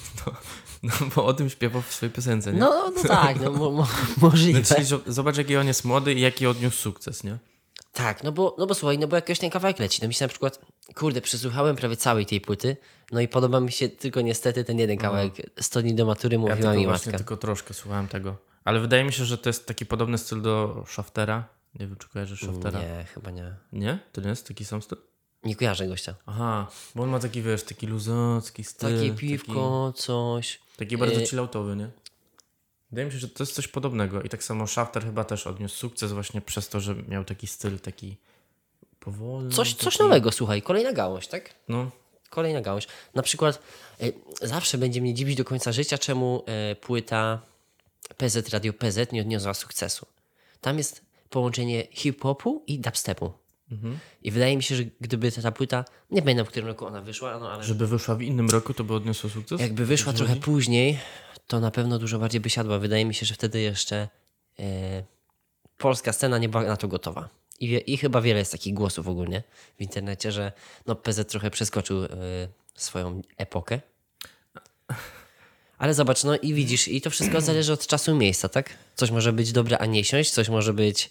No 0.82 0.92
bo 1.16 1.24
o 1.24 1.32
tym 1.34 1.50
śpiewał 1.50 1.82
w 1.82 1.92
swojej 1.92 2.12
piosence, 2.14 2.52
nie? 2.52 2.58
No, 2.58 2.90
no 2.96 3.02
tak, 3.08 3.40
no 3.40 3.52
mo, 3.52 3.70
mo, 3.70 3.86
możliwe. 4.16 4.62
Czyli 4.74 4.84
zo- 4.86 5.00
zobacz, 5.12 5.36
jaki 5.36 5.56
on 5.56 5.66
jest 5.66 5.84
młody 5.84 6.14
i 6.14 6.20
jaki 6.20 6.46
odniósł 6.46 6.76
sukces, 6.76 7.24
nie? 7.24 7.38
Tak, 7.92 8.24
no 8.24 8.32
bo, 8.32 8.56
no 8.58 8.66
bo 8.66 8.74
słuchaj, 8.74 8.98
no 8.98 9.06
bo 9.08 9.16
jakoś 9.16 9.38
ten 9.38 9.50
kawałek 9.50 9.78
leci. 9.78 9.98
No 10.02 10.08
mi 10.08 10.14
się 10.14 10.24
na 10.24 10.28
przykład, 10.28 10.60
kurde, 10.94 11.20
przesłuchałem 11.20 11.76
prawie 11.76 11.96
całej 11.96 12.26
tej 12.26 12.40
płyty, 12.40 12.76
no 13.12 13.20
i 13.20 13.28
podoba 13.28 13.60
mi 13.60 13.72
się 13.72 13.88
tylko 13.88 14.20
niestety 14.20 14.64
ten 14.64 14.78
jeden 14.78 14.98
kawałek. 14.98 15.32
100 15.60 15.82
dni 15.82 15.94
do 15.94 16.06
matury 16.06 16.34
Ja 16.34 16.38
mówiła 16.38 16.56
tylko 16.56 16.74
mi 16.74 16.86
właśnie 16.86 17.12
matka. 17.12 17.18
tylko 17.18 17.36
troszkę 17.36 17.74
słuchałem 17.74 18.08
tego. 18.08 18.36
Ale 18.64 18.80
wydaje 18.80 19.04
mi 19.04 19.12
się, 19.12 19.24
że 19.24 19.38
to 19.38 19.48
jest 19.48 19.66
taki 19.66 19.86
podobny 19.86 20.18
styl 20.18 20.42
do 20.42 20.84
Shaftera. 20.88 21.48
Nie 21.80 21.86
wiem, 21.86 21.96
czy 21.96 22.08
kojarzysz 22.08 22.40
Shaftera. 22.40 22.80
Nie, 22.80 23.04
chyba 23.14 23.30
nie. 23.30 23.54
Nie? 23.72 23.98
To 24.12 24.20
nie 24.20 24.28
jest 24.28 24.48
taki 24.48 24.64
sam 24.64 24.82
styl? 24.82 24.98
Nie 25.44 25.56
kojarzę 25.56 25.88
gościa. 25.88 26.14
Aha, 26.26 26.66
bo 26.94 27.02
on 27.02 27.08
ma 27.08 27.18
taki, 27.18 27.42
wiesz, 27.42 27.62
taki 27.62 27.86
luzacki 27.86 28.64
styl. 28.64 28.96
Takie 28.98 29.12
piwko, 29.14 29.92
coś. 29.96 30.58
Taki, 30.58 30.76
taki 30.78 30.96
bardzo 30.96 31.20
Y- 31.20 31.26
chilloutowy, 31.26 31.76
nie? 31.76 31.90
Wydaje 32.90 33.06
mi 33.06 33.12
się, 33.12 33.18
że 33.18 33.28
to 33.28 33.42
jest 33.42 33.54
coś 33.54 33.68
podobnego. 33.68 34.22
I 34.22 34.28
tak 34.28 34.44
samo 34.44 34.66
Shafter 34.66 35.04
chyba 35.04 35.24
też 35.24 35.46
odniósł 35.46 35.76
sukces 35.76 36.12
właśnie 36.12 36.40
przez 36.40 36.68
to, 36.68 36.80
że 36.80 36.94
miał 36.94 37.24
taki 37.24 37.46
styl 37.46 37.78
taki 37.78 38.16
powolny. 39.00 39.50
Coś, 39.50 39.74
coś 39.74 39.94
taki... 39.94 40.04
nowego, 40.04 40.32
słuchaj, 40.32 40.62
kolejna 40.62 40.92
gałąź, 40.92 41.26
tak? 41.26 41.54
No, 41.68 41.90
Kolejna 42.30 42.60
gałąź. 42.60 42.86
Na 43.14 43.22
przykład 43.22 43.62
y, 44.02 44.12
zawsze 44.42 44.78
będzie 44.78 45.00
mnie 45.00 45.14
dziwić 45.14 45.36
do 45.36 45.44
końca 45.44 45.72
życia, 45.72 45.98
czemu 45.98 46.44
y, 46.72 46.76
płyta 46.76 47.40
PZ 48.16 48.48
Radio 48.48 48.72
PZ 48.72 49.12
nie 49.12 49.20
odniosła 49.20 49.54
sukcesu. 49.54 50.06
Tam 50.60 50.78
jest 50.78 51.04
połączenie 51.30 51.86
hip-hopu 51.90 52.62
i 52.66 52.78
dubstepu. 52.78 53.32
I 54.22 54.30
wydaje 54.30 54.56
mi 54.56 54.62
się, 54.62 54.76
że 54.76 54.84
gdyby 55.00 55.32
ta, 55.32 55.42
ta 55.42 55.52
płyta, 55.52 55.84
nie 56.10 56.22
pamiętam 56.22 56.46
w 56.46 56.48
którym 56.48 56.68
roku 56.68 56.86
ona 56.86 57.02
wyszła, 57.02 57.38
no 57.38 57.52
ale 57.52 57.64
żeby 57.64 57.86
wyszła 57.86 58.14
w 58.14 58.22
innym 58.22 58.50
roku, 58.50 58.74
to 58.74 58.84
by 58.84 58.94
odniosła 58.94 59.30
sukces? 59.30 59.60
jakby 59.60 59.86
wyszła 59.86 60.12
trochę 60.12 60.36
później, 60.36 60.98
to 61.46 61.60
na 61.60 61.70
pewno 61.70 61.98
dużo 61.98 62.18
bardziej 62.18 62.40
by 62.40 62.50
siadła. 62.50 62.78
Wydaje 62.78 63.04
mi 63.04 63.14
się, 63.14 63.26
że 63.26 63.34
wtedy 63.34 63.60
jeszcze 63.60 64.08
e, 64.58 65.02
polska 65.78 66.12
scena 66.12 66.38
nie 66.38 66.48
była 66.48 66.62
na 66.62 66.76
to 66.76 66.88
gotowa. 66.88 67.28
I, 67.60 67.68
wie, 67.68 67.78
I 67.78 67.96
chyba 67.96 68.20
wiele 68.20 68.38
jest 68.38 68.52
takich 68.52 68.74
głosów 68.74 69.08
ogólnie 69.08 69.42
w 69.78 69.82
internecie, 69.82 70.32
że 70.32 70.52
no, 70.86 70.94
PZ 70.94 71.28
trochę 71.28 71.50
przeskoczył 71.50 72.04
e, 72.04 72.08
swoją 72.74 73.22
epokę. 73.36 73.80
Ale 75.78 75.94
zobacz, 75.94 76.24
no 76.24 76.36
i 76.36 76.54
widzisz, 76.54 76.88
i 76.88 77.00
to 77.00 77.10
wszystko 77.10 77.40
zależy 77.40 77.72
od 77.72 77.86
czasu 77.86 78.12
i 78.12 78.14
miejsca, 78.14 78.48
tak? 78.48 78.70
Coś 78.94 79.10
może 79.10 79.32
być 79.32 79.52
dobre, 79.52 79.78
a 79.78 79.86
nie 79.86 80.04
siąść, 80.04 80.30
coś 80.30 80.48
może 80.48 80.72
być 80.72 81.10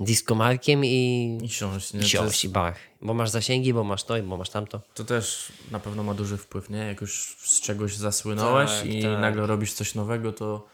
diskomarkiem 0.00 0.84
i, 0.84 1.38
I 1.42 1.48
siąść, 1.48 1.92
nie? 1.94 2.00
i 2.00 2.04
siąść, 2.04 2.44
i 2.44 2.48
bach. 2.48 2.76
Bo 3.02 3.14
masz 3.14 3.30
zasięgi, 3.30 3.74
bo 3.74 3.84
masz 3.84 4.04
to, 4.04 4.16
i 4.16 4.22
bo 4.22 4.36
masz 4.36 4.50
tamto. 4.50 4.80
To 4.94 5.04
też 5.04 5.52
na 5.70 5.80
pewno 5.80 6.02
ma 6.02 6.14
duży 6.14 6.36
wpływ, 6.36 6.70
nie? 6.70 6.78
Jak 6.78 7.00
już 7.00 7.36
z 7.40 7.60
czegoś 7.60 7.96
zasłynąłeś 7.96 8.70
Tak, 8.70 8.86
i 8.86 9.02
tak. 9.02 9.20
nagle 9.20 9.46
robisz 9.46 9.72
coś 9.72 9.94
nowego, 9.94 10.32
to 10.32 10.66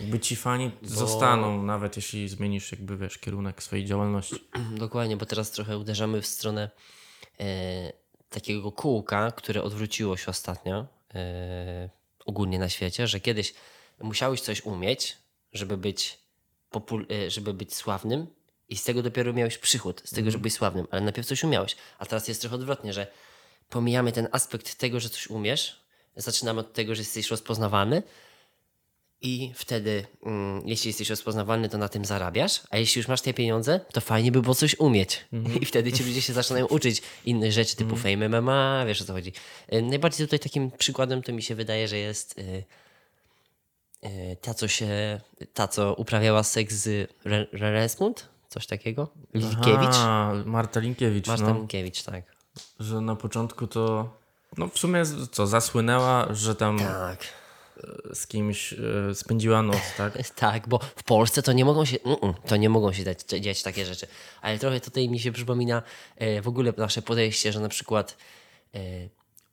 jakby 0.00 0.20
ci 0.20 0.36
fani 0.36 0.70
zostaną, 0.82 1.62
nawet 1.62 1.96
jeśli 1.96 2.28
zmienisz 2.28 2.72
jakby, 2.72 2.96
wiesz, 2.96 3.18
kierunek 3.18 3.62
swojej 3.62 3.84
działalności. 3.84 4.48
Dokładnie, 4.78 5.16
bo 5.16 5.26
teraz 5.26 5.50
trochę 5.50 5.78
uderzamy 5.78 6.22
w 6.22 6.26
stronę 6.26 6.70
e, 7.40 7.92
takiego 8.30 8.72
kółka, 8.72 9.30
które 9.30 9.62
odwróciło 9.62 10.16
się 10.16 10.26
ostatnio 10.26 10.86
e, 11.14 11.90
ogólnie 12.26 12.58
na 12.58 12.68
świecie, 12.68 13.06
że 13.06 13.20
kiedyś 13.20 13.54
musiałeś 14.00 14.40
coś 14.40 14.64
umieć, 14.64 15.16
żeby 15.52 15.76
być, 15.76 16.18
e, 17.10 17.30
żeby 17.30 17.54
być 17.54 17.74
sławnym 17.74 18.26
i 18.68 18.76
z 18.76 18.84
tego 18.84 19.02
dopiero 19.02 19.32
miałeś 19.32 19.58
przychód, 19.58 20.02
z 20.04 20.10
tego, 20.10 20.30
żeby 20.30 20.42
być 20.42 20.52
sławnym, 20.52 20.86
ale 20.90 21.00
najpierw 21.00 21.28
coś 21.28 21.44
umiałeś. 21.44 21.76
A 21.98 22.06
teraz 22.06 22.28
jest 22.28 22.40
trochę 22.40 22.56
odwrotnie, 22.56 22.92
że 22.92 23.06
pomijamy 23.68 24.12
ten 24.12 24.28
aspekt 24.32 24.74
tego, 24.74 25.00
że 25.00 25.08
coś 25.08 25.26
umiesz, 25.26 25.80
zaczynamy 26.16 26.60
od 26.60 26.72
tego, 26.72 26.94
że 26.94 27.00
jesteś 27.00 27.30
rozpoznawalny, 27.30 28.02
i 29.20 29.52
wtedy, 29.54 30.06
mm, 30.22 30.68
jeśli 30.68 30.88
jesteś 30.88 31.10
rozpoznawalny, 31.10 31.68
to 31.68 31.78
na 31.78 31.88
tym 31.88 32.04
zarabiasz, 32.04 32.60
a 32.70 32.76
jeśli 32.76 32.98
już 32.98 33.08
masz 33.08 33.20
te 33.20 33.34
pieniądze, 33.34 33.80
to 33.92 34.00
fajnie 34.00 34.32
by 34.32 34.42
było 34.42 34.54
coś 34.54 34.78
umieć. 34.78 35.24
I 35.60 35.66
wtedy 35.66 35.92
ci 35.92 36.04
ludzie 36.04 36.22
się 36.22 36.32
zaczynają 36.32 36.66
uczyć 36.76 37.02
innych 37.24 37.52
rzeczy 37.52 37.76
typu 37.76 37.96
Fame 37.96 38.28
MMA, 38.28 38.84
wiesz 38.86 39.02
o 39.02 39.04
co 39.04 39.12
chodzi. 39.12 39.32
Y, 39.72 39.82
Najbardziej 39.82 40.26
tutaj 40.26 40.38
takim 40.38 40.70
przykładem 40.70 41.22
to 41.22 41.32
mi 41.32 41.42
się 41.42 41.54
wydaje, 41.54 41.88
że 41.88 41.98
jest 41.98 42.38
y, 42.38 42.64
y, 44.04 44.36
ta, 44.40 44.54
co 44.54 44.68
się, 44.68 45.20
ta, 45.54 45.68
co 45.68 45.94
uprawiała 45.94 46.42
seks 46.42 46.74
z 46.74 47.10
Re- 47.24 47.46
coś 48.48 48.66
takiego. 48.66 49.08
Linkiewicz. 49.34 49.96
A, 49.96 50.32
Marta 50.44 50.80
Linkiewicz, 50.80 51.26
Marta 51.26 51.48
no. 51.48 51.54
Linkiewicz, 51.54 52.02
tak. 52.02 52.24
Że 52.80 53.00
na 53.00 53.16
początku 53.16 53.66
to, 53.66 54.14
no 54.58 54.68
w 54.68 54.78
sumie 54.78 55.02
co, 55.32 55.46
zasłynęła, 55.46 56.34
że 56.34 56.54
tam 56.54 56.78
Tak. 56.78 57.24
z 58.14 58.26
kimś 58.26 58.72
e, 58.72 59.14
spędziła 59.14 59.62
noc, 59.62 59.80
tak? 59.98 60.30
Tak, 60.30 60.68
bo 60.68 60.78
w 60.96 61.02
Polsce 61.02 61.42
to 61.42 61.52
nie 61.52 61.64
mogą 61.64 61.84
się, 61.84 61.96
mm, 62.04 62.34
to 62.46 62.56
nie 62.56 62.68
mogą 62.68 62.92
się 62.92 63.04
dać, 63.04 63.20
dziać 63.40 63.62
takie 63.62 63.86
rzeczy. 63.86 64.06
Ale 64.42 64.58
trochę 64.58 64.80
tutaj 64.80 65.08
mi 65.08 65.20
się 65.20 65.32
przypomina 65.32 65.82
e, 66.16 66.42
w 66.42 66.48
ogóle 66.48 66.72
nasze 66.76 67.02
podejście, 67.02 67.52
że 67.52 67.60
na 67.60 67.68
przykład 67.68 68.16
e, 68.74 68.78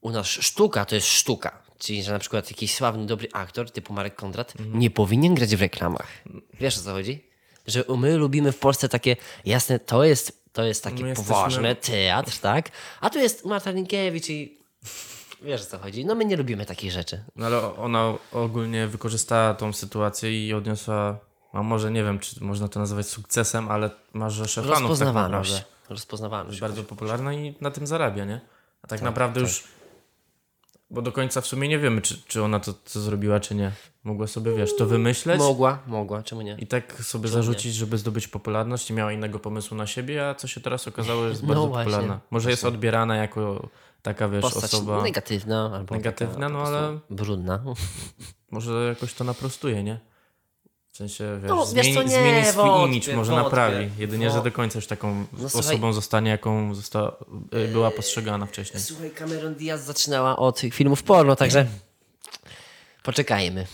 u 0.01 0.11
nas 0.11 0.27
sztuka 0.27 0.85
to 0.85 0.95
jest 0.95 1.07
sztuka. 1.07 1.65
Czyli, 1.77 2.03
że 2.03 2.11
na 2.11 2.19
przykład 2.19 2.51
jakiś 2.51 2.75
sławny, 2.75 3.05
dobry 3.05 3.27
aktor 3.33 3.71
typu 3.71 3.93
Marek 3.93 4.15
Kondrat 4.15 4.53
nie 4.59 4.89
powinien 4.89 5.35
grać 5.35 5.55
w 5.55 5.61
reklamach. 5.61 6.07
Wiesz 6.59 6.77
o 6.77 6.81
co 6.81 6.91
chodzi? 6.91 7.23
Że 7.67 7.83
my 7.97 8.17
lubimy 8.17 8.51
w 8.51 8.59
Polsce 8.59 8.89
takie, 8.89 9.15
jasne, 9.45 9.79
to 9.79 10.03
jest, 10.03 10.43
to 10.53 10.63
jest 10.63 10.83
takie 10.83 11.03
My 11.03 11.09
jesteśmy- 11.09 11.33
poważne, 11.33 11.75
teatr, 11.75 12.39
tak? 12.39 12.69
A 13.01 13.09
tu 13.09 13.19
jest 13.19 13.45
Marta 13.45 13.71
Linkiewicz 13.71 14.29
i 14.29 14.57
wiesz 15.41 15.61
o 15.61 15.65
co 15.65 15.77
chodzi? 15.77 16.05
No 16.05 16.15
my 16.15 16.25
nie 16.25 16.37
lubimy 16.37 16.65
takich 16.65 16.91
rzeczy. 16.91 17.23
No 17.35 17.45
ale 17.45 17.75
ona 17.75 18.13
ogólnie 18.31 18.87
wykorzystała 18.87 19.53
tą 19.53 19.73
sytuację 19.73 20.47
i 20.47 20.53
odniosła, 20.53 21.17
a 21.53 21.63
może 21.63 21.91
nie 21.91 22.03
wiem, 22.03 22.19
czy 22.19 22.43
można 22.43 22.67
to 22.67 22.79
nazywać 22.79 23.07
sukcesem, 23.07 23.71
ale 23.71 23.89
ma 24.13 24.29
rzeszę 24.29 24.61
fanów 24.61 24.73
tak 24.73 24.81
Rozpoznawalność. 24.81 25.51
naprawdę. 25.51 25.75
Rozpoznawalność. 25.89 26.59
Bardzo 26.59 26.83
popularna 26.83 27.33
i 27.33 27.55
na 27.61 27.71
tym 27.71 27.87
zarabia, 27.87 28.25
nie? 28.25 28.41
A 28.81 28.87
tak, 28.87 28.89
Tak, 28.99 29.01
naprawdę 29.01 29.41
już, 29.41 29.63
bo 30.89 31.01
do 31.01 31.11
końca 31.11 31.41
w 31.41 31.45
sumie 31.47 31.67
nie 31.67 31.79
wiemy, 31.79 32.01
czy, 32.01 32.21
czy 32.27 32.43
ona 32.43 32.59
to 32.59 32.73
co 32.85 32.99
zrobiła, 33.01 33.39
czy 33.39 33.55
nie. 33.55 33.71
Mogła 34.05 34.27
sobie, 34.27 34.53
wiesz, 34.53 34.75
to 34.75 34.85
wymyśleć 34.85 35.39
Mogła, 35.39 35.79
mogła, 35.87 36.23
czemu 36.23 36.41
nie? 36.41 36.55
i 36.59 36.67
tak 36.67 36.93
sobie 36.93 37.27
zarzucić, 37.29 37.75
żeby 37.75 37.97
zdobyć 37.97 38.27
popularność. 38.27 38.89
Nie 38.89 38.95
miała 38.95 39.11
innego 39.11 39.39
pomysłu 39.39 39.77
na 39.77 39.87
siebie, 39.87 40.29
a 40.29 40.35
co 40.35 40.47
się 40.47 40.61
teraz 40.61 40.87
okazało, 40.87 41.25
jest 41.25 41.41
No 41.41 41.47
bardzo 41.47 41.67
właśnie. 41.67 41.91
popularna. 41.91 42.19
Może 42.31 42.49
jest 42.49 42.65
odbierana 42.65 43.15
jako 43.15 43.69
taka, 44.01 44.29
wiesz, 44.29 44.41
Postać 44.41 44.63
osoba... 44.73 45.01
negatywna 45.03 45.71
albo 45.75 45.95
Negatywna, 45.95 46.49
no 46.49 46.59
ale- 46.61 46.99
brudna. 47.09 47.63
Może 48.51 48.87
jakoś 48.87 49.13
to 49.13 49.23
naprostuje, 49.23 49.83
nie? 49.83 49.99
W 50.91 50.97
sensie, 50.97 51.39
wiesz, 51.41 51.49
No, 51.49 51.57
wiesz 51.57 51.67
zmieni, 51.67 51.93
co, 51.93 52.03
nie, 52.03 52.09
zmieni 52.09 52.45
swój 52.45 52.63
wątpię, 52.63 52.91
imidż, 52.91 53.07
może 53.07 53.31
wątpię. 53.31 53.43
naprawi. 53.43 53.89
Jedynie, 53.97 54.31
że 54.31 54.43
do 54.43 54.51
końca 54.51 54.77
już 54.77 54.87
taką 54.87 55.25
No, 55.33 55.49
słuchaj- 55.49 55.59
osobą 55.59 55.93
zostanie, 55.93 56.31
jaką 56.31 56.73
zosta- 56.75 57.11
y, 57.53 57.67
była 57.67 57.91
postrzegana 57.91 58.45
wcześniej. 58.45 58.81
Słuchaj, 58.83 59.11
Cameron 59.11 59.55
Diaz 59.55 59.83
zaczynała 59.85 60.37
od 60.37 60.59
filmów 60.59 61.03
porno, 61.03 61.35
także 61.35 61.67
poczekajmy. 63.05 63.67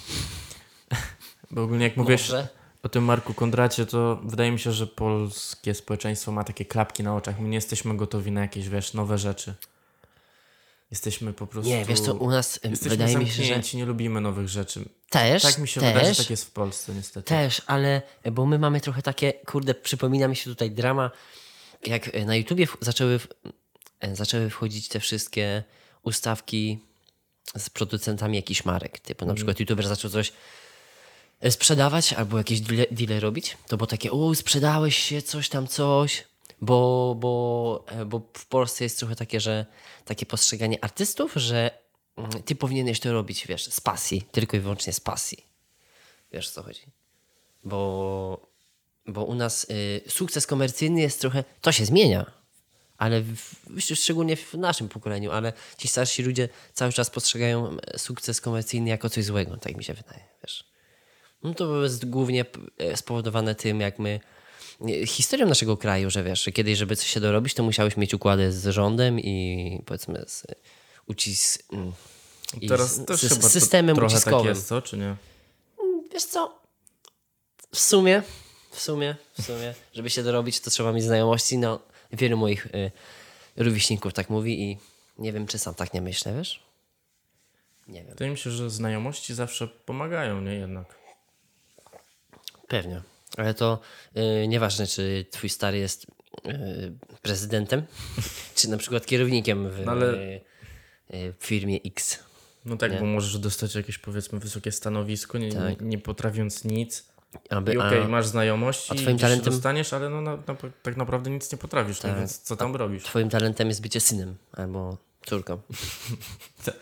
Bo 1.52 1.64
ogólnie 1.64 1.84
jak 1.84 1.98
mówisz 1.98 2.30
Może. 2.30 2.48
o 2.84 2.90
tym 2.90 3.04
Marku 3.04 3.34
Kondracie, 3.34 3.86
to 3.86 4.20
wydaje 4.24 4.52
mi 4.52 4.60
się, 4.60 4.72
że 4.72 4.88
polskie 4.88 5.74
społeczeństwo 5.74 6.32
ma 6.32 6.44
takie 6.44 6.66
klapki 6.66 7.04
na 7.04 7.16
oczach. 7.16 7.40
My 7.40 7.50
nie 7.50 7.56
jesteśmy 7.56 7.98
gotowi 7.98 8.32
na 8.32 8.42
jakieś, 8.42 8.70
wiesz, 8.70 8.94
nowe 8.94 9.18
rzeczy. 9.18 9.54
Jesteśmy 10.92 11.34
po 11.34 11.48
prostu... 11.48 11.70
Nie, 11.70 11.86
wiesz 11.86 12.00
co, 12.00 12.14
u 12.14 12.32
nas 12.32 12.60
wydaje 12.82 13.18
mi 13.18 13.30
się, 13.30 13.44
że 13.44 13.78
nie 13.78 13.86
lubimy 13.86 14.22
nowych 14.22 14.48
rzeczy. 14.48 14.86
też, 15.10 15.44
Tak 15.44 15.58
mi 15.58 15.68
się 15.68 15.82
też, 15.82 15.94
wydaje, 15.94 16.14
że 16.14 16.24
tak 16.24 16.30
jest 16.30 16.46
w 16.46 16.52
Polsce 16.52 16.94
niestety. 16.96 17.28
Też, 17.28 17.62
ale 17.68 18.02
bo 18.32 18.46
my 18.46 18.60
mamy 18.60 18.82
trochę 18.82 19.02
takie, 19.02 19.34
kurde, 19.34 19.74
przypomina 19.74 20.28
mi 20.28 20.36
się 20.36 20.50
tutaj 20.50 20.72
drama, 20.72 21.12
jak 21.86 22.16
e, 22.16 22.26
na 22.26 22.36
YouTubie 22.36 22.68
zaczęły, 22.82 23.20
e, 24.00 24.16
zaczęły 24.16 24.50
wchodzić 24.50 24.88
te 24.88 25.00
wszystkie 25.00 25.64
ustawki 26.04 26.80
z 27.58 27.70
producentami 27.70 28.36
jakichś 28.36 28.66
marek. 28.66 29.00
Typu 29.00 29.26
na 29.26 29.34
przykład 29.34 29.60
YouTuber 29.60 29.88
zaczął 29.88 30.12
coś 30.12 30.34
e, 31.40 31.52
sprzedawać 31.52 32.14
albo 32.14 32.38
jakieś 32.38 32.62
deale 32.92 33.20
robić, 33.20 33.58
to 33.68 33.78
było 33.78 33.88
takie, 33.88 34.12
o, 34.12 34.36
sprzedałeś 34.36 34.98
się, 34.98 35.22
coś 35.22 35.50
tam, 35.50 35.68
coś. 35.68 36.24
Bo, 36.62 37.16
bo, 37.20 37.86
e, 37.88 38.06
bo 38.06 38.22
w 38.34 38.46
Polsce 38.46 38.84
jest 38.84 39.00
trochę 39.00 39.16
takie, 39.16 39.40
że 39.40 39.66
takie 40.06 40.26
postrzeganie 40.26 40.84
artystów, 40.84 41.34
że 41.36 41.72
mm, 42.18 42.44
ty 42.44 42.56
powinieneś 42.56 43.00
to 43.00 43.14
robić, 43.14 43.48
wiesz, 43.48 43.66
z 43.66 43.82
pasji, 43.82 44.24
tylko 44.32 44.58
i 44.58 44.60
wyłącznie 44.60 44.94
z 44.94 45.00
pasji. 45.00 45.46
Wiesz 46.34 46.48
o 46.50 46.52
co 46.52 46.64
chodzi? 46.64 46.82
Bo, 47.64 48.48
bo 49.08 49.24
u 49.24 49.36
nas 49.36 49.68
y, 49.70 50.02
sukces 50.08 50.48
komercyjny 50.48 51.02
jest 51.02 51.22
trochę. 51.22 51.44
To 51.62 51.72
się 51.72 51.86
zmienia, 51.86 52.41
ale 53.02 53.22
w, 53.22 53.56
szczególnie 53.96 54.36
w 54.36 54.54
naszym 54.54 54.90
pokoleniu, 54.90 55.32
ale 55.32 55.54
ci 55.78 55.88
starsi 55.88 56.24
ludzie 56.24 56.50
cały 56.74 56.92
czas 56.92 57.10
postrzegają 57.10 57.78
e, 57.88 58.00
sukces 58.00 58.42
komercyjny 58.42 58.90
jako 58.90 59.10
coś 59.10 59.26
złego, 59.26 59.58
tak 59.58 59.78
mi 59.78 59.84
się 59.84 59.94
wydaje. 59.94 60.20
Wiesz. 60.44 60.64
No 61.44 61.54
to 61.54 61.84
jest 61.84 62.10
głównie 62.10 62.46
e, 62.78 62.98
spowodowane 62.98 63.56
tym, 63.56 63.82
jak 63.82 64.00
my. 64.00 64.20
Historią 65.06 65.48
naszego 65.48 65.78
kraju, 65.78 66.10
że 66.10 66.24
wiesz, 66.24 66.44
że 66.44 66.52
kiedyś, 66.52 66.78
żeby 66.78 66.96
coś 66.96 67.08
się 67.08 67.20
dorobić, 67.20 67.54
to 67.54 67.64
musiałeś 67.64 67.98
mieć 67.98 68.14
układy 68.14 68.52
z 68.52 68.68
rządem 68.68 69.20
i 69.20 69.84
powiedzmy 69.86 70.24
z 70.28 70.44
ucis. 71.08 71.60
mm, 71.74 71.94
i 72.62 72.68
Teraz 72.68 72.96
z, 72.96 73.06
też 73.06 73.22
z, 73.22 73.30
chyba 73.30 73.50
systemem 73.50 73.96
trochę 73.96 74.16
uciskowym. 74.16 74.40
tak 74.48 74.56
jest, 74.56 74.68
co? 74.68 74.82
Czy 74.82 74.98
nie? 74.98 75.16
Wiesz 76.14 76.24
co? 76.24 76.60
W 77.72 77.80
sumie, 77.80 78.24
w 78.72 78.82
sumie, 78.82 79.16
w 79.40 79.42
sumie, 79.44 79.74
żeby 79.94 80.10
się 80.10 80.24
dorobić, 80.24 80.60
to 80.60 80.72
trzeba 80.72 80.92
mieć 80.92 81.04
znajomości. 81.04 81.58
No, 81.58 81.80
wielu 82.14 82.38
moich 82.38 82.66
y, 82.66 82.92
rówieśników 83.58 84.14
tak 84.14 84.30
mówi 84.30 84.62
i 84.72 84.78
nie 85.18 85.34
wiem, 85.34 85.48
czy 85.48 85.60
sam 85.60 85.76
tak 85.76 85.94
nie 85.94 86.02
myślę, 86.02 86.34
wiesz? 86.38 86.64
Nie 87.88 88.00
wiem. 88.02 88.10
Wydaje 88.10 88.32
mi 88.32 88.38
się, 88.38 88.52
że 88.52 88.70
znajomości 88.70 89.34
zawsze 89.34 89.68
pomagają, 89.68 90.42
nie 90.42 90.54
jednak. 90.56 90.96
Pewnie. 92.68 93.02
Ale 93.38 93.54
to 93.54 93.80
y, 94.44 94.48
nieważne, 94.48 94.88
czy 94.88 95.26
twój 95.32 95.50
stary 95.50 95.78
jest 95.78 96.06
y, 96.46 96.94
prezydentem, 97.22 97.84
czy 98.56 98.70
na 98.70 98.78
przykład 98.78 99.06
kierownikiem 99.06 99.70
w, 99.70 99.86
No 99.86 99.92
ale- 99.92 100.14
y, 100.14 100.42
y, 101.14 101.34
w 101.40 101.46
firmie 101.46 101.80
X. 101.86 102.20
No 102.66 102.78
tak, 102.78 102.92
Nie. 102.92 103.00
bo 103.00 103.06
możesz 103.06 103.38
dostać 103.40 103.76
jakieś 103.76 103.98
powiedzmy 103.98 104.40
wysokie 104.40 104.72
stanowisko, 104.72 105.38
nie, 105.38 105.52
Tak. 105.54 105.82
nie, 105.82 105.88
nie 105.88 105.98
potrafiąc 105.98 106.64
nic. 106.64 107.11
Aby, 107.50 107.74
I 107.74 107.78
okej, 107.78 108.08
masz 108.08 108.28
znajomości, 108.28 108.92
a 108.92 108.96
twoim 108.96 109.18
talentem- 109.18 109.52
dostaniesz, 109.52 109.94
ale 109.94 110.10
no, 110.10 110.22
na, 110.22 110.36
na, 110.36 110.56
tak 110.84 110.98
naprawdę 110.98 111.30
nic 111.30 111.52
nie 111.52 111.58
potrafisz, 111.58 112.04
no 112.04 112.10
Tak. 112.10 112.18
więc 112.18 112.40
co 112.40 112.56
tam 112.56 112.76
robisz? 112.76 113.04
Twoim 113.04 113.30
talentem 113.30 113.68
jest 113.68 113.82
bycie 113.82 114.00
synem 114.00 114.36
albo 114.54 114.98
córką. 115.26 115.58
Tak. 116.66 116.76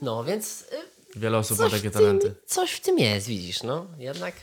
No, 0.00 0.24
więc 0.24 0.62
y, 0.62 1.18
Wiele 1.18 1.38
osób 1.38 1.58
ma 1.58 1.64
takie 1.70 1.82
tym, 1.82 1.90
talenty. 1.90 2.34
Coś 2.46 2.72
w 2.72 2.80
tym 2.80 2.98
jest, 2.98 3.26
widzisz, 3.26 3.62
no. 3.62 3.86
Jednak 3.98 4.34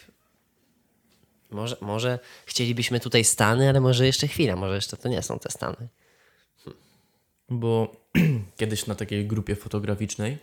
może, 1.51 1.77
może 1.81 2.19
chcielibyśmy 2.45 2.99
tutaj 2.99 3.23
Stany, 3.23 3.69
ale 3.69 3.79
może 3.79 4.05
jeszcze 4.05 4.27
chwila, 4.27 4.55
może 4.55 4.75
jeszcze 4.75 4.97
to 4.97 5.09
nie 5.09 5.23
są 5.23 5.39
te 5.39 5.51
Stany. 5.51 5.87
Bo 7.49 7.95
kiedyś 8.57 8.85
na 8.87 8.95
takiej 8.95 9.27
grupie 9.27 9.55
fotograficznej 9.55 10.37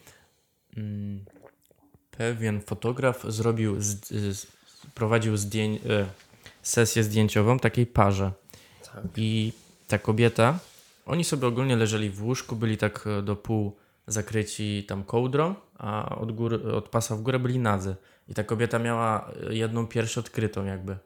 mm, 0.77 1.25
pewien 2.19 2.61
fotograf 2.61 3.25
zrobił, 3.29 3.81
z, 3.81 4.09
z, 4.09 4.47
prowadził 4.95 5.37
zdjęć, 5.37 5.81
e, 5.87 6.07
sesję 6.63 7.03
zdjęciową 7.03 7.59
takiej 7.59 7.87
parze. 7.87 8.33
Tak. 8.93 9.05
I 9.17 9.53
ta 9.89 9.99
kobieta, 9.99 10.59
oni 11.07 11.25
sobie 11.25 11.47
ogólnie 11.47 11.77
leżeli 11.77 12.11
w 12.11 12.25
łóżku, 12.25 12.57
byli 12.57 12.77
tak 12.77 13.07
e, 13.07 13.23
do 13.23 13.37
pół 13.37 13.77
zakryci 14.07 14.85
tam 14.89 15.05
kołdrą, 15.05 15.55
a 15.79 16.17
od, 16.19 16.33
góry, 16.33 16.73
od 16.73 16.89
pasa 16.89 17.17
w 17.17 17.23
górę 17.23 17.39
byli 17.39 17.59
nadzy. 17.59 17.97
I 18.29 18.35
ta 18.35 18.45
kobieta 18.45 18.79
miała 18.79 19.31
e, 19.51 19.55
jedną 19.55 19.87
pierś 19.87 20.19
odkrytą 20.19 20.65
jakby. 20.65 20.97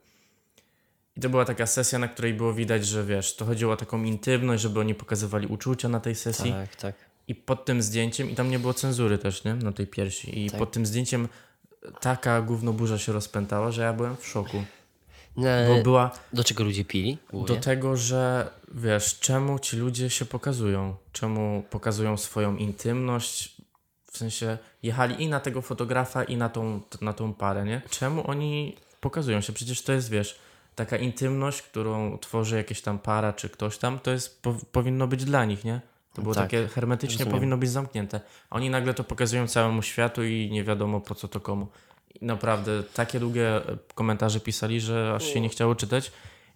I 1.17 1.21
to 1.21 1.29
była 1.29 1.45
taka 1.45 1.67
sesja, 1.67 1.99
na 1.99 2.09
której 2.09 2.35
było 2.35 2.55
widać, 2.55 2.87
że 2.87 3.05
wiesz, 3.05 3.37
to 3.37 3.45
chodziło 3.45 3.73
o 3.73 3.77
taką 3.77 4.03
intymność, 4.03 4.63
żeby 4.63 4.81
oni 4.81 4.95
pokazywali 4.95 5.47
uczucia 5.47 5.89
na 5.89 6.01
tej 6.01 6.15
sesji. 6.15 6.53
Tak, 6.53 6.77
tak. 6.77 7.10
I 7.31 7.35
pod 7.35 7.65
tym 7.65 7.83
zdjęciem, 7.83 8.31
i 8.31 8.35
tam 8.35 8.51
nie 8.51 8.59
było 8.59 8.75
cenzury 8.75 9.19
też, 9.19 9.45
nie? 9.45 9.55
Na 9.55 9.73
tej 9.73 9.87
piersi. 9.87 10.45
I 10.47 10.51
Tak. 10.51 10.59
pod 10.59 10.73
tym 10.73 10.87
zdjęciem 10.87 11.29
taka 12.01 12.43
gównoburza 12.43 12.99
się 12.99 13.13
rozpętała, 13.13 13.73
że 13.73 13.83
ja 13.83 13.93
byłem 13.93 14.17
w 14.17 14.27
szoku. 14.27 14.65
No, 15.37 15.45
Bo 15.69 15.83
była 15.83 16.11
do 16.33 16.45
czego 16.45 16.65
ludzie 16.65 16.85
pili? 16.85 17.15
do 17.15 17.39
Głównie? 17.39 17.57
tego, 17.57 17.97
że 17.97 18.51
wiesz, 18.75 19.19
czemu 19.19 19.59
ci 19.59 19.77
ludzie 19.77 20.11
się 20.11 20.25
pokazują? 20.25 20.95
Czemu 21.13 21.65
pokazują 21.71 22.17
swoją 22.17 22.57
intymność? 22.57 23.57
W 24.13 24.19
sensie 24.19 24.59
jechali 24.83 25.23
i 25.25 25.29
na 25.29 25.41
tego 25.41 25.63
fotografa, 25.63 26.25
i 26.25 26.37
na 26.37 26.49
tą, 26.49 26.81
na 27.01 27.13
tą 27.13 27.35
parę, 27.35 27.65
nie? 27.65 27.83
Czemu 27.91 28.31
oni 28.31 28.77
pokazują 29.01 29.41
się? 29.41 29.53
Przecież 29.53 29.83
to 29.83 29.93
jest, 29.93 30.11
wiesz, 30.11 30.39
taka 30.75 30.97
intymność, 30.97 31.63
którą 31.63 32.19
tworzy 32.19 32.57
jakieś 32.57 32.81
tam 32.83 32.99
para 32.99 33.33
czy 33.33 33.49
ktoś 33.49 33.79
tam, 33.79 33.99
to 33.99 34.11
jest, 34.11 34.43
po, 34.43 34.55
powinno 34.73 35.07
być 35.07 35.25
dla 35.25 35.45
nich, 35.45 35.65
nie? 35.65 35.81
To 36.15 36.23
było 36.23 36.35
Tak, 36.35 36.45
takie 36.45 36.69
hermetycznie 36.69 37.19
rozumiem. 37.19 37.33
powinno 37.35 37.57
być 37.59 37.71
zamknięte. 37.71 38.21
A 38.51 38.57
Oni 38.57 38.71
nagle 38.71 38.95
to 38.95 39.05
pokazują 39.05 39.47
całemu 39.47 39.83
światu 39.83 40.25
i 40.25 40.49
nie 40.53 40.65
wiadomo 40.65 41.01
po 41.01 41.15
co 41.15 41.29
to 41.29 41.41
komu. 41.41 41.67
I 42.21 42.25
naprawdę 42.25 42.83
takie 42.83 43.21
długie 43.21 43.57
e, 43.57 43.79
komentarze 43.95 44.41
pisali, 44.41 44.81
że 44.81 45.13
aż 45.17 45.25
się 45.25 45.41
nie 45.41 45.49
chciało 45.49 45.75
czytać 45.75 46.13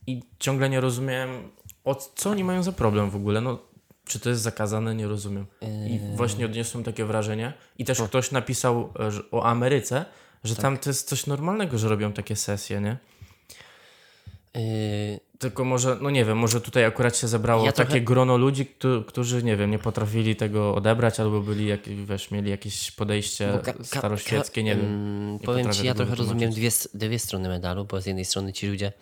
i 0.06 0.22
ciągle 0.38 0.70
nie 0.70 0.80
rozumiałem, 0.80 1.30
o 1.84 1.94
co 1.94 2.30
oni 2.30 2.44
mają 2.44 2.62
za 2.62 2.72
problem 2.72 3.10
w 3.10 3.16
ogóle. 3.16 3.40
No, 3.40 3.58
czy 4.04 4.20
to 4.20 4.28
jest 4.30 4.42
zakazane? 4.42 4.94
Nie 4.94 5.06
rozumiem. 5.06 5.46
I 5.62 6.00
właśnie 6.16 6.46
odniosłem 6.46 6.84
takie 6.84 7.04
wrażenie. 7.04 7.52
I 7.78 7.84
też 7.84 8.02
ktoś 8.02 8.30
napisał 8.30 8.92
e, 8.98 9.10
o 9.30 9.44
Ameryce, 9.44 10.04
że 10.44 10.56
tam 10.56 10.78
to 10.78 10.90
jest 10.90 11.08
coś 11.08 11.26
normalnego, 11.26 11.78
że 11.78 11.88
robią 11.88 12.12
takie 12.12 12.36
sesje, 12.36 12.80
nie? 12.80 12.96
Yy, 14.54 14.60
Tylko 15.38 15.64
może, 15.64 15.96
no 16.00 16.10
nie 16.10 16.24
wiem, 16.24 16.38
może 16.38 16.60
tutaj 16.60 16.84
akurat 16.84 17.16
się 17.16 17.28
zebrało 17.28 17.64
Ja 17.66 17.72
takie 17.72 17.86
trochę- 17.88 18.00
grono 18.04 18.36
ludzi, 18.36 18.66
któ- 18.66 19.04
którzy, 19.06 19.42
nie 19.42 19.56
wiem, 19.56 19.70
nie 19.70 19.78
potrafili 19.78 20.36
tego 20.36 20.74
odebrać, 20.74 21.20
albo 21.20 21.40
byli, 21.40 21.66
jak, 21.66 21.80
wiesz, 21.88 22.30
mieli 22.30 22.50
jakieś 22.50 22.90
podejście 22.90 23.58
staroświeckie, 23.82 24.62
nie 24.62 24.76
wiem. 24.76 25.32
nie 25.32 25.38
Powiem 25.38 25.72
ci, 25.72 25.86
ja 25.86 25.94
trochę 25.94 26.14
rozumiem 26.14 26.50
dwie, 26.50 26.68
dwie 26.94 27.18
strony 27.18 27.48
medalu, 27.48 27.84
bo 27.84 28.00
z 28.00 28.06
jednej 28.06 28.24
strony 28.24 28.52
ci 28.52 28.66
ludzie. 28.66 28.92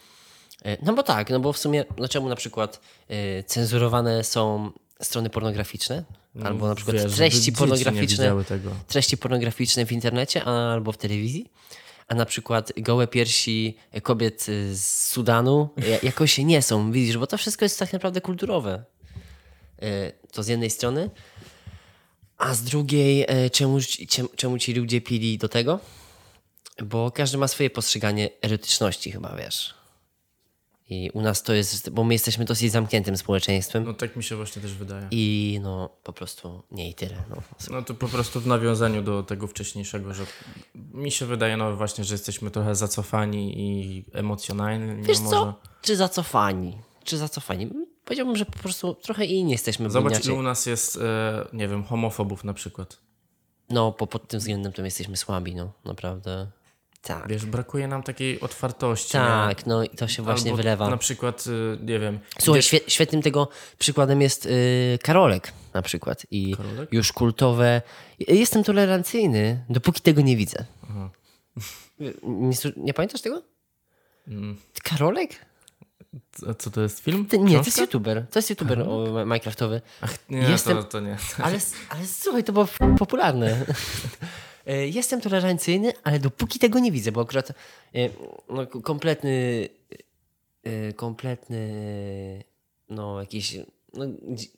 e, 0.64 0.76
No 0.84 0.92
bo 0.94 1.02
tak, 1.02 1.30
no 1.30 1.40
bo 1.40 1.52
w 1.52 1.58
sumie, 1.58 1.84
dlaczego 1.96 2.28
na 2.28 2.36
przykład 2.36 2.80
e, 3.08 3.42
cenzurowane 3.42 4.24
są 4.24 4.70
strony 5.02 5.30
pornograficzne, 5.30 6.04
albo 6.44 6.68
na 6.68 6.74
przykład 6.74 6.96
Wiesz, 6.96 7.12
treści 7.14 7.52
pornograficzne, 7.52 8.34
treści 8.88 9.16
pornograficzne 9.16 9.86
w 9.86 9.92
internecie 9.92 10.44
albo 10.44 10.92
w 10.92 10.96
telewizji, 10.96 11.50
a 12.12 12.14
na 12.14 12.26
przykład 12.26 12.72
gołe 12.76 13.06
piersi 13.06 13.76
kobiet 14.02 14.42
z 14.72 14.80
Sudanu 15.10 15.68
ja- 15.76 15.98
jakoś 16.02 16.38
nie 16.38 16.62
są, 16.62 16.92
widzisz, 16.92 17.18
bo 17.18 17.26
to 17.26 17.38
wszystko 17.38 17.64
jest 17.64 17.78
tak 17.78 17.92
naprawdę 17.92 18.20
kulturowe. 18.20 18.84
E, 19.82 20.12
To 20.32 20.42
z 20.42 20.48
jednej 20.48 20.70
strony. 20.70 21.10
A 22.38 22.54
z 22.54 22.62
drugiej, 22.62 23.24
e, 23.28 23.50
czemu, 23.50 23.78
czemu 24.36 24.58
ci 24.58 24.74
ludzie 24.74 25.00
pili 25.00 25.38
do 25.38 25.48
tego? 25.48 25.80
Bo 26.84 27.10
każdy 27.10 27.38
ma 27.38 27.48
swoje 27.48 27.70
postrzeganie 27.70 28.30
erotyczności 28.42 29.12
chyba, 29.12 29.36
wiesz. 29.36 29.74
I 30.92 31.10
u 31.10 31.20
nas 31.20 31.42
to 31.42 31.52
jest, 31.52 31.90
bo 31.90 32.04
my 32.04 32.14
jesteśmy 32.14 32.44
dosyć 32.44 32.72
zamkniętym 32.72 33.16
społeczeństwem 33.16 33.84
No 33.84 33.94
tak 33.94 34.16
mi 34.16 34.22
się 34.22 34.36
właśnie 34.36 34.62
też 34.62 34.74
wydaje. 34.74 35.08
i 35.10 35.58
no 35.62 35.88
po 36.02 36.12
prostu 36.12 36.62
nie 36.70 36.90
i 36.90 36.94
tyle. 36.94 37.16
No. 37.30 37.36
No 37.70 37.82
to 37.82 37.94
po 37.94 38.08
prostu 38.08 38.40
w 38.40 38.46
nawiązaniu 38.46 39.02
do 39.02 39.22
tego 39.22 39.46
wcześniejszego, 39.46 40.14
że 40.14 40.26
mi 40.74 41.10
się 41.10 41.26
wydaje, 41.26 41.56
no 41.56 41.76
właśnie, 41.76 42.04
że 42.04 42.14
jesteśmy 42.14 42.50
trochę 42.50 42.74
zacofani 42.74 43.54
i 43.60 44.04
emocjonalni. 44.12 45.02
Wiesz 45.02 45.20
no 45.20 45.30
co? 45.30 45.44
może. 45.44 45.52
Czy 45.82 45.96
zacofani? 45.96 46.78
Czy 47.04 47.16
zacofani? 47.18 47.70
Powiedziałbym, 48.04 48.36
że 48.36 48.44
po 48.44 48.58
prostu 48.58 48.94
trochę 48.94 49.24
inni 49.24 49.52
jesteśmy. 49.52 49.86
bo 49.86 49.92
Zobacz, 49.92 50.12
inaczej. 50.12 50.34
u 50.34 50.42
nas 50.42 50.66
jest, 50.66 50.96
e, 50.96 51.46
nie 51.52 51.68
wiem, 51.68 51.84
homofobów 51.84 52.44
na 52.44 52.54
przykład. 52.54 52.98
No, 53.70 53.92
po, 53.92 54.06
pod 54.06 54.28
tym 54.28 54.40
względem 54.40 54.72
to 54.72 54.82
my 54.82 54.86
jesteśmy 54.86 55.16
słabi, 55.16 55.54
no, 55.54 55.72
naprawdę. 55.84 56.50
Tak. 57.02 57.28
Wiesz, 57.28 57.46
brakuje 57.46 57.88
nam 57.88 58.02
takiej 58.02 58.40
otwartości. 58.40 59.16
nie? 59.16 59.22
Tak, 59.22 59.66
no 59.66 59.84
i 59.84 59.88
to 59.88 60.08
się 60.08 60.22
właśnie 60.22 60.50
Albo 60.50 60.62
wylewa. 60.62 60.90
Na 60.90 60.96
przykład, 60.96 61.44
y, 61.46 61.78
nie 61.84 61.98
wiem. 61.98 62.18
Słuchaj, 62.38 62.62
świetnym 62.88 63.22
tego 63.22 63.48
przykładem 63.78 64.22
jest 64.22 64.46
y, 64.46 64.98
Karolek 65.02 65.52
na 65.74 65.82
przykład. 65.82 66.26
I 66.30 66.56
Karolek? 66.56 66.92
już 66.92 67.12
kultowe. 67.12 67.82
Jestem 68.18 68.64
tolerancyjny, 68.64 69.64
dopóki 69.68 70.00
tego 70.00 70.20
nie 70.20 70.36
widzę. 70.36 70.64
Nie, 71.98 72.12
nie 72.76 72.94
pamiętasz 72.94 73.20
tego? 73.20 73.42
Mm. 74.28 74.56
Karolek? 74.82 75.30
A 76.48 76.54
co 76.54 76.70
to 76.70 76.80
jest 76.80 77.00
film? 77.00 77.26
Ty, 77.26 77.38
nie, 77.38 77.58
to 77.58 77.64
jest 77.64 77.78
youtuber. 77.78 78.26
To 78.30 78.38
jest 78.38 78.50
youtuber 78.50 78.80
o, 78.80 79.24
Minecraftowy. 79.24 79.80
Ach, 80.00 80.18
nie, 80.30 80.38
Jestem- 80.38 80.76
to, 80.76 80.84
to 80.84 81.00
nie. 81.00 81.16
Ale, 81.42 81.58
ale 81.88 82.06
słuchaj, 82.06 82.44
to 82.44 82.52
było 82.52 82.68
popularne. 82.98 83.56
E, 84.66 84.88
Jestem 84.88 85.20
tolerancyjny, 85.20 85.92
ale 86.02 86.18
dopóki 86.18 86.58
tego 86.58 86.78
nie 86.78 86.92
widzę, 86.92 87.12
bo 87.12 87.20
akurat 87.20 87.50
e, 87.50 87.54
no, 88.48 88.66
kompletny, 88.66 89.68
e, 90.64 90.92
kompletny, 90.92 92.44
no 92.88 93.20
jakiś 93.20 93.56
no, 93.94 94.04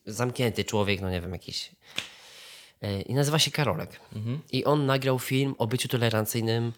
zamknięty 0.07 0.65
człowiek, 0.65 1.01
no 1.01 1.11
nie 1.11 1.21
wiem, 1.21 1.33
jakiś. 1.33 1.71
I 3.07 3.15
nazywa 3.15 3.39
się 3.39 3.51
Karolek. 3.51 4.01
I 4.53 4.65
on 4.65 4.87
nagrał 4.87 5.19
film 5.19 5.55
o 5.59 5.67
byciu 5.67 5.89
tolerancyjnym, 5.89 6.73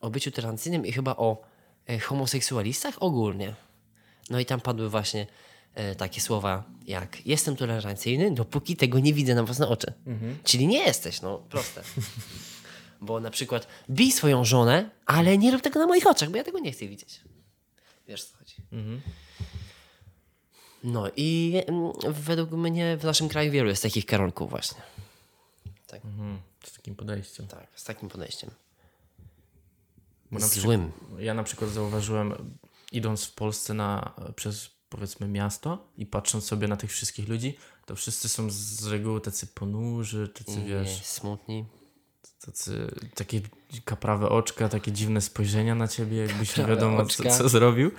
o 0.00 0.10
byciu 0.10 0.30
tolerancyjnym 0.30 0.86
i 0.86 0.92
chyba 0.92 1.16
o 1.16 1.42
homoseksualistach 2.02 3.02
ogólnie. 3.02 3.54
No 4.30 4.40
i 4.40 4.46
tam 4.46 4.60
padły 4.60 4.90
właśnie 4.90 5.26
takie 5.98 6.20
słowa 6.20 6.64
jak 6.86 7.26
jestem 7.26 7.56
tolerancyjny, 7.56 8.30
dopóki 8.30 8.76
tego 8.76 8.98
nie 8.98 9.14
widzę 9.14 9.34
na 9.34 9.42
własne 9.44 9.68
oczy. 9.68 9.92
Czyli 10.44 10.66
nie 10.66 10.78
jesteś, 10.78 11.20
no 11.22 11.38
proste. 11.38 11.82
Bo 13.00 13.20
na 13.20 13.30
przykład 13.30 13.66
bij 13.88 14.12
swoją 14.12 14.44
żonę, 14.44 14.90
ale 15.06 15.38
nie 15.38 15.50
rób 15.50 15.62
tego 15.62 15.80
na 15.80 15.86
moich 15.86 16.06
oczach, 16.06 16.30
bo 16.30 16.36
ja 16.36 16.44
tego 16.44 16.58
nie 16.58 16.72
chcę 16.72 16.86
widzieć. 16.88 17.20
Wiesz 18.08 18.24
co 18.24 18.36
chodzi. 18.38 18.54
No 20.84 21.10
i 21.16 21.62
mm, 21.66 21.92
według 22.08 22.50
mnie 22.50 22.96
w 22.96 23.04
naszym 23.04 23.28
kraju 23.28 23.52
wielu 23.52 23.68
jest 23.68 23.82
takich 23.82 24.06
Karolków 24.06 24.50
właśnie. 24.50 24.82
Tak, 25.86 26.04
Mhm, 26.04 26.38
z 26.64 26.72
takim 26.72 26.94
podejściem. 26.94 27.46
tak, 27.46 27.66
z 27.74 27.84
takim 27.84 28.08
podejściem. 28.08 28.50
Bo 30.30 30.38
na 30.38 30.46
przykład- 30.48 30.62
Złym. 30.62 30.92
Ja 31.18 31.34
na 31.34 31.44
przykład 31.44 31.70
zauważyłem, 31.70 32.56
idąc 32.92 33.24
w 33.24 33.34
Polsce 33.34 33.74
na, 33.74 34.14
przez 34.36 34.70
powiedzmy 34.88 35.28
miasto 35.28 35.88
i 35.96 36.06
patrząc 36.06 36.44
sobie 36.44 36.68
na 36.68 36.76
tych 36.76 36.90
wszystkich 36.90 37.28
ludzi, 37.28 37.56
to 37.86 37.96
wszyscy 37.96 38.28
są 38.28 38.50
z 38.50 38.86
reguły 38.86 39.20
tacy 39.20 39.46
ponurzy, 39.46 40.28
tacy 40.28 40.64
wiesz, 40.64 41.04
smutni. 41.04 41.64
tacy, 42.46 42.90
takie 43.14 43.40
kaprawe 43.84 44.28
oczka, 44.28 44.68
takie 44.68 44.92
dziwne 44.92 45.20
spojrzenia 45.20 45.74
na 45.74 45.88
ciebie, 45.88 46.16
jakbyś 46.16 46.56
nie 46.56 46.64
wiadomo 46.64 47.06
co, 47.06 47.22
co 47.30 47.48
zrobił. 47.48 47.90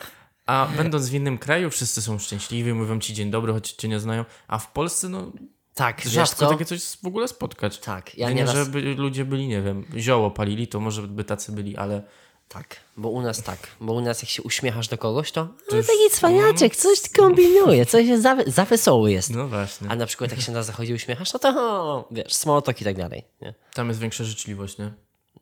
A 0.46 0.68
będąc 0.78 1.10
w 1.10 1.14
innym 1.14 1.38
kraju, 1.38 1.70
wszyscy 1.70 2.02
są 2.02 2.20
szczęśliwi, 2.20 2.74
mówią 2.74 3.00
ci 3.00 3.14
dzień 3.14 3.32
dobry, 3.32 3.54
choć 3.54 3.72
cię 3.72 3.88
nie 3.88 4.00
znają. 4.00 4.26
A 4.48 4.60
w 4.60 4.72
Polsce, 4.72 5.10
no, 5.10 5.32
Tak, 5.74 6.02
rzadko 6.02 6.50
takie 6.50 6.66
coś 6.66 6.84
w 6.84 7.06
ogóle 7.06 7.28
spotkać. 7.28 7.80
Tak, 7.80 8.18
ja 8.18 8.28
Ja 8.28 8.30
nie, 8.30 8.36
nieraz... 8.36 8.56
żeby 8.56 8.82
ludzie 8.82 9.26
byli, 9.26 9.48
nie 9.48 9.62
wiem, 9.62 9.86
zioło 9.98 10.32
palili, 10.32 10.68
to 10.68 10.80
może 10.80 11.02
by 11.02 11.24
tacy 11.24 11.52
byli, 11.52 11.78
ale 11.78 12.04
Tak, 12.50 12.76
bo 12.98 13.10
u 13.10 13.22
nas 13.22 13.44
tak. 13.44 13.60
Bo 13.82 13.94
u 13.94 14.02
nas 14.02 14.22
jak 14.22 14.30
się 14.30 14.44
uśmiechasz 14.44 14.88
do 14.88 14.98
kogoś, 14.98 15.32
to 15.32 15.44
no, 15.44 15.82
taki 15.82 16.10
cwaniaczek, 16.12 16.76
coś 16.76 17.10
kombinuje, 17.18 17.86
coś 17.86 18.06
jest 18.08 18.24
za, 18.24 18.38
za 18.48 18.66
wesoły 18.66 19.12
jest. 19.12 19.30
no 19.30 19.48
właśnie. 19.48 19.90
A 19.90 19.96
na 19.96 20.06
przykład 20.06 20.32
jak 20.32 20.42
się 20.42 20.52
na 20.52 20.64
zachodzie 20.64 20.94
uśmiechasz, 20.94 21.34
no 21.34 21.40
to 21.40 21.50
o, 21.50 22.08
wiesz, 22.12 22.34
small 22.34 22.62
talk 22.62 22.82
i 22.82 22.84
tak 22.84 22.98
dalej. 22.98 23.26
Nie? 23.42 23.54
Tam 23.74 23.88
jest 23.88 24.00
większa 24.00 24.24
życzliwość, 24.24 24.78
nie? 24.78 24.94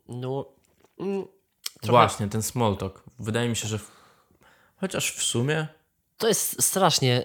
No, 0.07 0.45
mm, 0.99 1.25
Trochę- 1.81 1.91
Właśnie, 1.91 2.27
ten 2.27 2.43
small 2.43 2.77
talk. 2.77 3.03
Wydaje 3.19 3.49
mi 3.49 3.55
się, 3.55 3.67
że 3.67 3.79
w... 3.79 3.91
chociaż 4.79 5.11
w 5.15 5.23
sumie 5.23 5.67
to 6.17 6.27
jest 6.27 6.63
strasznie... 6.63 7.23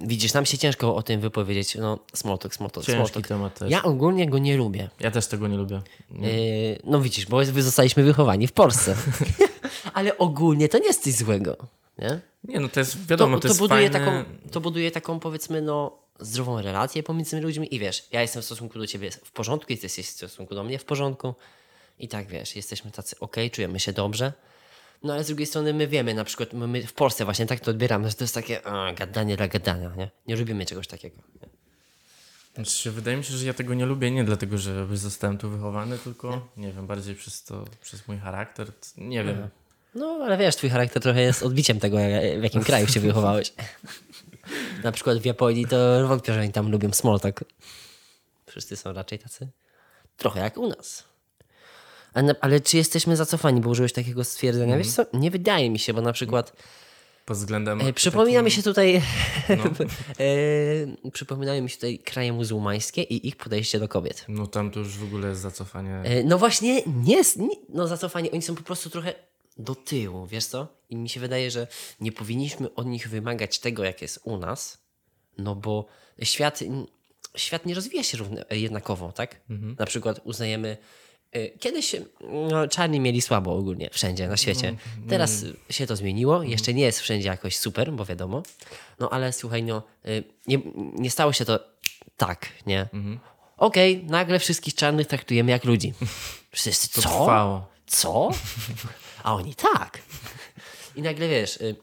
Widzisz, 0.00 0.32
nam 0.32 0.46
się 0.46 0.58
ciężko 0.58 0.94
o 0.94 1.02
tym 1.02 1.20
wypowiedzieć. 1.20 1.74
No, 1.74 1.98
talk, 2.38 2.54
small 2.54 2.70
ciężki 2.82 3.22
temat 3.22 3.58
też. 3.58 3.70
Ja 3.70 3.82
ogólnie 3.82 4.30
go 4.30 4.38
nie 4.38 4.56
lubię. 4.56 4.88
Ja 5.00 5.10
też 5.10 5.26
tego 5.26 5.48
nie 5.48 5.56
lubię. 5.56 5.82
Yy, 6.10 6.78
no 6.84 7.00
widzisz, 7.00 7.26
bo 7.26 7.44
zostaliśmy 7.44 8.02
wychowani 8.02 8.46
w 8.46 8.52
Polsce. 8.52 8.96
Ale 9.94 10.18
ogólnie 10.18 10.68
to 10.68 10.78
nie 10.78 10.86
jest 10.86 11.04
coś 11.04 11.12
złego. 11.12 11.56
Nie? 11.98 12.20
Nie, 12.44 12.60
no 12.60 12.68
to 12.68 12.80
jest, 12.80 13.06
wiadomo, 13.06 13.36
to, 13.36 13.42
to, 13.42 13.48
jest 13.48 13.60
buduje 13.60 13.90
fajne... 13.90 14.06
taką, 14.06 14.24
to 14.50 14.60
buduje 14.60 14.90
taką, 14.90 15.20
powiedzmy, 15.20 15.62
no, 15.62 15.98
zdrową 16.20 16.62
relację 16.62 17.02
pomiędzy 17.02 17.40
ludźmi 17.40 17.74
i 17.74 17.78
wiesz, 17.78 18.08
ja 18.12 18.22
jestem 18.22 18.42
w 18.42 18.44
stosunku 18.44 18.78
do 18.78 18.86
ciebie 18.86 19.10
w 19.10 19.32
porządku, 19.32 19.72
jesteś 19.72 20.06
w 20.06 20.10
stosunku 20.10 20.54
do 20.54 20.64
mnie 20.64 20.78
w 20.78 20.84
porządku 20.84 21.34
i 21.98 22.08
tak, 22.08 22.26
wiesz, 22.26 22.56
jesteśmy 22.56 22.90
tacy 22.90 23.16
okej, 23.20 23.50
czujemy 23.50 23.80
się 23.80 23.92
dobrze, 23.92 24.32
no 25.02 25.12
ale 25.12 25.24
z 25.24 25.26
drugiej 25.26 25.46
strony 25.46 25.74
my 25.74 25.88
wiemy, 25.88 26.14
na 26.14 26.24
przykład 26.24 26.52
my, 26.52 26.86
w 26.86 26.92
Polsce 26.92 27.24
właśnie 27.24 27.46
tak 27.46 27.60
to 27.60 27.70
odbieramy, 27.70 28.08
że 28.08 28.14
to 28.14 28.24
jest 28.24 28.34
takie 28.34 28.66
a, 28.66 28.92
gadanie 28.92 29.36
dla 29.36 29.48
gadania, 29.48 29.92
nie? 29.96 30.10
Nie 30.26 30.36
lubimy 30.36 30.66
czegoś 30.66 30.86
takiego. 30.86 31.16
Nie? 31.42 31.48
Znaczy, 32.54 32.90
wydaje 32.90 33.16
mi 33.16 33.24
się, 33.24 33.34
że 33.34 33.46
ja 33.46 33.54
tego 33.54 33.74
nie 33.74 33.86
lubię 33.86 34.10
nie 34.10 34.24
dlatego, 34.24 34.58
że 34.58 34.96
zostałem 34.96 35.38
tu 35.38 35.50
wychowany, 35.50 35.98
tylko, 35.98 36.48
nie 36.56 36.72
wiem, 36.72 36.86
bardziej 36.86 37.14
przez 37.14 37.44
to, 37.44 37.64
przez 37.82 38.08
mój 38.08 38.18
charakter. 38.18 38.72
Nie 38.96 39.24
wiem. 39.24 39.48
No, 39.94 40.20
ale 40.24 40.38
wiesz, 40.38 40.56
twój 40.56 40.70
charakter 40.70 41.02
trochę 41.02 41.20
jest 41.20 41.42
odbiciem 41.42 41.80
tego, 41.80 41.96
w 42.40 42.42
jakim 42.42 42.64
kraju 42.64 42.86
się 42.86 43.00
wychowałeś. 43.00 43.52
Na 44.84 44.92
przykład 44.92 45.18
w 45.18 45.24
Japonii 45.24 45.66
to 45.66 46.08
wątpię, 46.08 46.34
że 46.34 46.40
oni 46.40 46.52
tam 46.52 46.70
lubią 46.70 46.92
small 46.92 47.20
talk. 47.20 47.44
Wszyscy 48.46 48.76
są 48.76 48.92
raczej 48.92 49.18
tacy 49.18 49.48
trochę 50.16 50.40
jak 50.40 50.58
u 50.58 50.68
nas. 50.68 51.04
Ale, 52.40 52.60
czy 52.60 52.76
jesteśmy 52.76 53.16
zacofani, 53.16 53.60
bo 53.60 53.70
użyłeś 53.70 53.92
takiego 53.92 54.24
stwierdzenia? 54.24 54.78
Wiesz 54.78 54.90
co, 54.90 55.06
nie 55.12 55.30
wydaje 55.30 55.70
mi 55.70 55.78
się, 55.78 55.94
bo 55.94 56.00
na 56.00 56.12
przykład 56.12 56.52
Pod 57.26 57.36
względem... 57.36 57.80
e, 57.80 57.92
przypomina 57.92 58.42
mi 58.42 58.50
się 58.50 58.62
tutaj 58.62 59.02
No. 59.48 59.64
e, 61.04 61.10
przypominają 61.10 61.62
mi 61.62 61.70
się 61.70 61.76
tutaj 61.76 61.98
kraje 61.98 62.32
muzułmańskie 62.32 63.02
i 63.02 63.28
ich 63.28 63.36
podejście 63.36 63.78
do 63.78 63.88
kobiet. 63.88 64.24
No 64.28 64.46
tam 64.46 64.70
to 64.70 64.78
już 64.78 64.88
w 64.98 65.04
ogóle 65.04 65.28
jest 65.28 65.40
zacofanie. 65.40 65.94
E, 66.04 66.24
No 66.24 66.38
właśnie, 66.38 66.74
nie, 66.86 67.16
nie 67.36 67.48
no 67.68 67.86
zacofanie, 67.86 68.30
oni 68.30 68.42
są 68.42 68.54
po 68.54 68.62
prostu 68.62 68.90
trochę 68.90 69.14
do 69.56 69.74
tyłu, 69.74 70.26
wiesz 70.26 70.46
co? 70.46 70.68
I 70.90 70.96
mi 70.96 71.08
się 71.08 71.20
wydaje, 71.20 71.50
że 71.50 71.66
nie 72.00 72.12
powinniśmy 72.12 72.74
od 72.74 72.86
nich 72.86 73.08
wymagać 73.08 73.58
tego, 73.58 73.84
jak 73.84 74.02
jest 74.02 74.20
u 74.24 74.36
nas, 74.38 74.78
no 75.38 75.54
bo 75.54 75.86
świat, 76.22 76.60
świat 77.36 77.66
nie 77.66 77.74
rozwija 77.74 78.02
się 78.02 78.18
równo, 78.18 78.40
jednakowo, 78.50 79.12
tak? 79.12 79.40
Na 79.78 79.86
przykład 79.86 80.20
uznajemy, 80.24 80.68
e, 80.68 80.76
kiedyś 81.60 81.96
no, 82.50 82.68
czarni 82.68 83.00
mieli 83.00 83.20
słabo 83.20 83.56
ogólnie, 83.56 83.90
wszędzie 83.92 84.28
na 84.28 84.36
świecie. 84.36 84.76
Teraz 85.08 85.44
się 85.70 85.86
to 85.86 85.96
zmieniło, 85.96 86.42
jeszcze 86.42 86.74
nie 86.74 86.82
jest 86.82 87.00
wszędzie 87.00 87.28
jakoś 87.28 87.56
super, 87.56 87.92
bo 87.92 88.04
wiadomo, 88.04 88.42
no 88.98 89.10
ale 89.10 89.32
słuchaj, 89.32 89.62
no, 89.62 89.82
e, 90.04 90.08
nie, 90.46 90.58
nie 90.94 91.10
stało 91.10 91.32
się 91.32 91.44
to 91.44 91.60
tak, 92.16 92.46
nie? 92.66 92.88
Okej, 93.56 94.04
nagle 94.04 94.38
wszystkich 94.38 94.74
czarnych 94.74 95.06
traktujemy 95.06 95.50
jak 95.50 95.64
ludzi. 95.64 95.92
Wszyscy, 96.52 96.88
to 96.88 97.02
co? 97.02 97.08
trwało. 97.08 97.66
Co? 97.86 98.30
A 99.24 99.34
oni 99.34 99.54
tak. 99.54 100.02
I 100.96 101.02
nagle 101.02 101.28
wiesz, 101.28 101.56
y, 101.56 101.76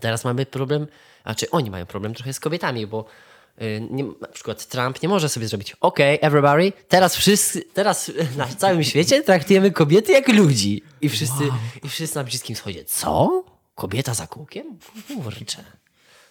teraz 0.00 0.24
mamy 0.24 0.46
problem, 0.46 0.86
a 1.24 1.34
czy 1.34 1.50
oni 1.50 1.70
mają 1.70 1.86
problem 1.86 2.14
trochę 2.14 2.32
z 2.32 2.40
kobietami, 2.40 2.86
bo 2.86 3.00
y, 3.00 3.04
nie, 3.90 4.04
na 4.20 4.28
przykład 4.28 4.66
Trump 4.66 5.02
nie 5.02 5.08
może 5.08 5.28
sobie 5.28 5.48
zrobić 5.48 5.76
OK, 5.80 5.98
everybody, 6.00 6.72
teraz 6.88 7.16
wszyscy, 7.16 7.62
teraz 7.62 8.12
na 8.36 8.46
całym 8.46 8.84
świecie 8.84 9.22
traktujemy 9.22 9.70
kobiety 9.70 10.12
jak 10.12 10.28
ludzi. 10.28 10.82
I 11.00 11.08
wszyscy, 11.08 11.44
i 11.84 11.88
wszyscy 11.88 12.16
na 12.16 12.24
Bliskim 12.24 12.56
Wschodzie, 12.56 12.84
co? 12.84 13.44
Kobieta 13.74 14.14
za 14.14 14.26
kółkiem? 14.26 14.78
Kurczę. 15.24 15.64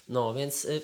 No, 0.09 0.33
więc 0.33 0.65
y, 0.65 0.81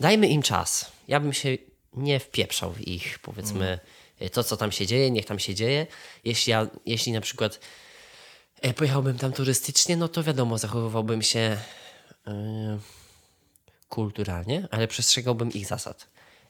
dajmy 0.00 0.28
im 0.28 0.42
czas. 0.42 0.92
Ja 1.08 1.20
bym 1.20 1.32
się 1.32 1.58
nie 1.92 2.20
wpieprzał 2.20 2.72
w 2.72 2.88
ich, 2.88 3.18
powiedzmy, 3.18 3.78
y, 4.22 4.30
to, 4.30 4.44
co 4.44 4.56
tam 4.56 4.72
się 4.72 4.86
dzieje, 4.86 5.10
niech 5.10 5.26
tam 5.26 5.38
się 5.38 5.54
dzieje. 5.54 5.86
Jeśli, 6.24 6.50
ja, 6.50 6.66
jeśli 6.86 7.12
na 7.12 7.20
przykład 7.20 7.60
e, 8.62 8.74
pojechałbym 8.74 9.18
tam 9.18 9.32
turystycznie, 9.32 9.96
no 9.96 10.08
to 10.08 10.22
wiadomo, 10.22 10.58
zachowywałbym 10.58 11.22
się 11.22 11.56
y, 12.28 12.30
kulturalnie, 13.88 14.68
ale 14.70 14.88
przestrzegałbym 14.88 15.52
ich 15.52 15.66
zasad. 15.66 16.08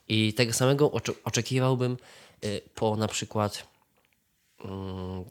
I 0.08 0.34
tego 0.34 0.52
samego 0.52 0.92
oczekiwałbym 1.24 1.96
y, 2.44 2.60
po 2.74 2.96
na 2.96 3.08
przykład 3.08 3.68
mm, 4.64 5.24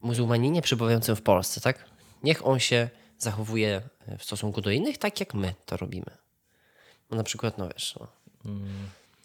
muzułmaninie 0.00 0.62
przebywającym 0.62 1.16
w 1.16 1.22
Polsce, 1.22 1.60
tak? 1.60 1.84
Niech 2.22 2.46
on 2.46 2.60
się 2.60 2.88
zachowuje 3.18 3.82
w 4.18 4.24
stosunku 4.24 4.60
do 4.60 4.70
innych 4.70 4.98
tak, 4.98 5.20
jak 5.20 5.34
my 5.34 5.54
to 5.66 5.76
robimy. 5.76 6.10
No 7.10 7.16
na 7.16 7.24
przykład, 7.24 7.58
no 7.58 7.68
wiesz, 7.68 7.94
no. 8.00 8.08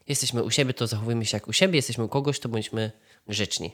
jesteśmy 0.08 0.44
u 0.44 0.52
siebie, 0.52 0.74
to 0.74 0.88
zachowujmy 0.88 1.26
się 1.26 1.38
jak 1.38 1.48
u 1.48 1.54
siebie, 1.54 1.76
jesteśmy 1.76 2.04
u 2.04 2.10
kogoś, 2.10 2.40
to 2.40 2.50
bądźmy 2.50 2.92
grzeczni. 3.28 3.72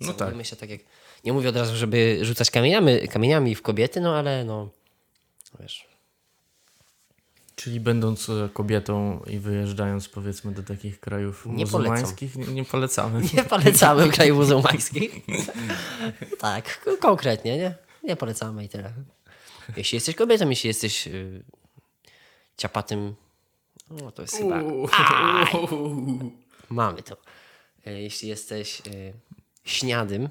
No 0.00 0.12
tak. 0.12 0.46
Się 0.46 0.56
tak 0.56 0.70
jak... 0.70 0.80
Nie 1.24 1.32
mówię 1.32 1.48
od 1.48 1.56
razu, 1.56 1.76
żeby 1.76 2.18
rzucać 2.22 2.50
kamieniami, 2.50 3.08
kamieniami 3.08 3.54
w 3.54 3.62
kobiety, 3.62 4.00
no 4.00 4.16
ale 4.16 4.44
no, 4.44 4.68
wiesz... 5.60 5.93
Czyli 7.56 7.80
będąc 7.80 8.28
e, 8.28 8.48
kobietą 8.52 9.20
i 9.26 9.38
wyjeżdżając 9.38 10.08
powiedzmy 10.08 10.52
do 10.52 10.62
takich 10.62 11.00
krajów 11.00 11.46
Nie 11.46 11.64
muzułmańskich, 11.64 12.36
nie, 12.36 12.46
nie 12.46 12.64
polecamy. 12.64 13.22
Nie 13.34 13.44
polecamy 13.44 14.08
krajów 14.08 14.38
muzułmańskich. 14.42 15.12
tak, 16.38 16.84
konkretnie, 17.00 17.58
nie? 17.58 17.74
Nie 18.02 18.16
polecamy 18.16 18.64
i 18.64 18.68
tyle. 18.68 18.92
Jeśli 19.76 19.96
jesteś 19.96 20.14
kobietą, 20.14 20.50
jeśli 20.50 20.68
jesteś 20.68 21.06
y, 21.06 21.42
ciapatym, 22.56 23.14
no 23.90 24.12
to 24.12 24.22
jest 24.22 24.36
chyba... 24.36 24.56
Aj! 24.56 25.68
Mamy 26.70 27.02
to. 27.02 27.16
Y, 27.86 28.00
Jeśli 28.00 28.28
jesteś 28.28 28.82
y, 28.86 29.12
śniadym, 29.64 30.28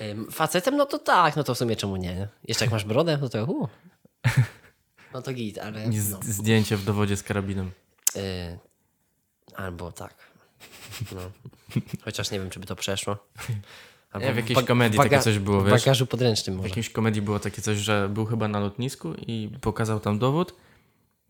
Ym, 0.00 0.30
Facetem, 0.30 0.76
no 0.76 0.86
to 0.86 0.98
tak, 0.98 1.36
no 1.36 1.44
to 1.44 1.54
w 1.54 1.58
sumie 1.58 1.76
czemu 1.76 1.96
nie? 1.96 2.14
nie? 2.14 2.28
Jeszcze 2.48 2.64
jak 2.64 2.72
masz 2.72 2.84
brodę, 2.84 3.18
no 3.20 3.28
to 3.28 3.44
uh. 3.44 3.68
No 5.14 5.22
to 5.22 5.32
git, 5.32 5.58
ale 5.58 5.92
Z, 5.92 6.10
no. 6.10 6.18
Zdjęcie 6.22 6.76
w 6.76 6.84
dowodzie 6.84 7.16
z 7.16 7.22
karabinem. 7.22 7.70
Y, 8.16 8.58
albo 9.56 9.92
tak. 9.92 10.14
No. 11.12 11.20
Chociaż 12.04 12.30
nie 12.30 12.40
wiem, 12.40 12.50
czy 12.50 12.60
by 12.60 12.66
to 12.66 12.76
przeszło. 12.76 13.16
Albo 14.12 14.26
Nie, 14.26 14.32
w 14.32 14.36
jakiejś 14.36 14.64
komedii 14.64 14.98
takie 14.98 15.18
coś 15.18 15.38
było, 15.38 15.60
W 15.60 15.64
wiesz? 15.70 15.84
bagażu 15.84 16.06
podręcznym 16.06 16.54
W 16.54 16.56
może. 16.56 16.68
jakiejś 16.68 16.90
komedii 16.90 17.22
było 17.22 17.38
takie 17.38 17.62
coś, 17.62 17.78
że 17.78 18.08
był 18.08 18.26
chyba 18.26 18.48
na 18.48 18.60
lotnisku 18.60 19.14
i 19.26 19.50
pokazał 19.60 20.00
tam 20.00 20.18
dowód. 20.18 20.54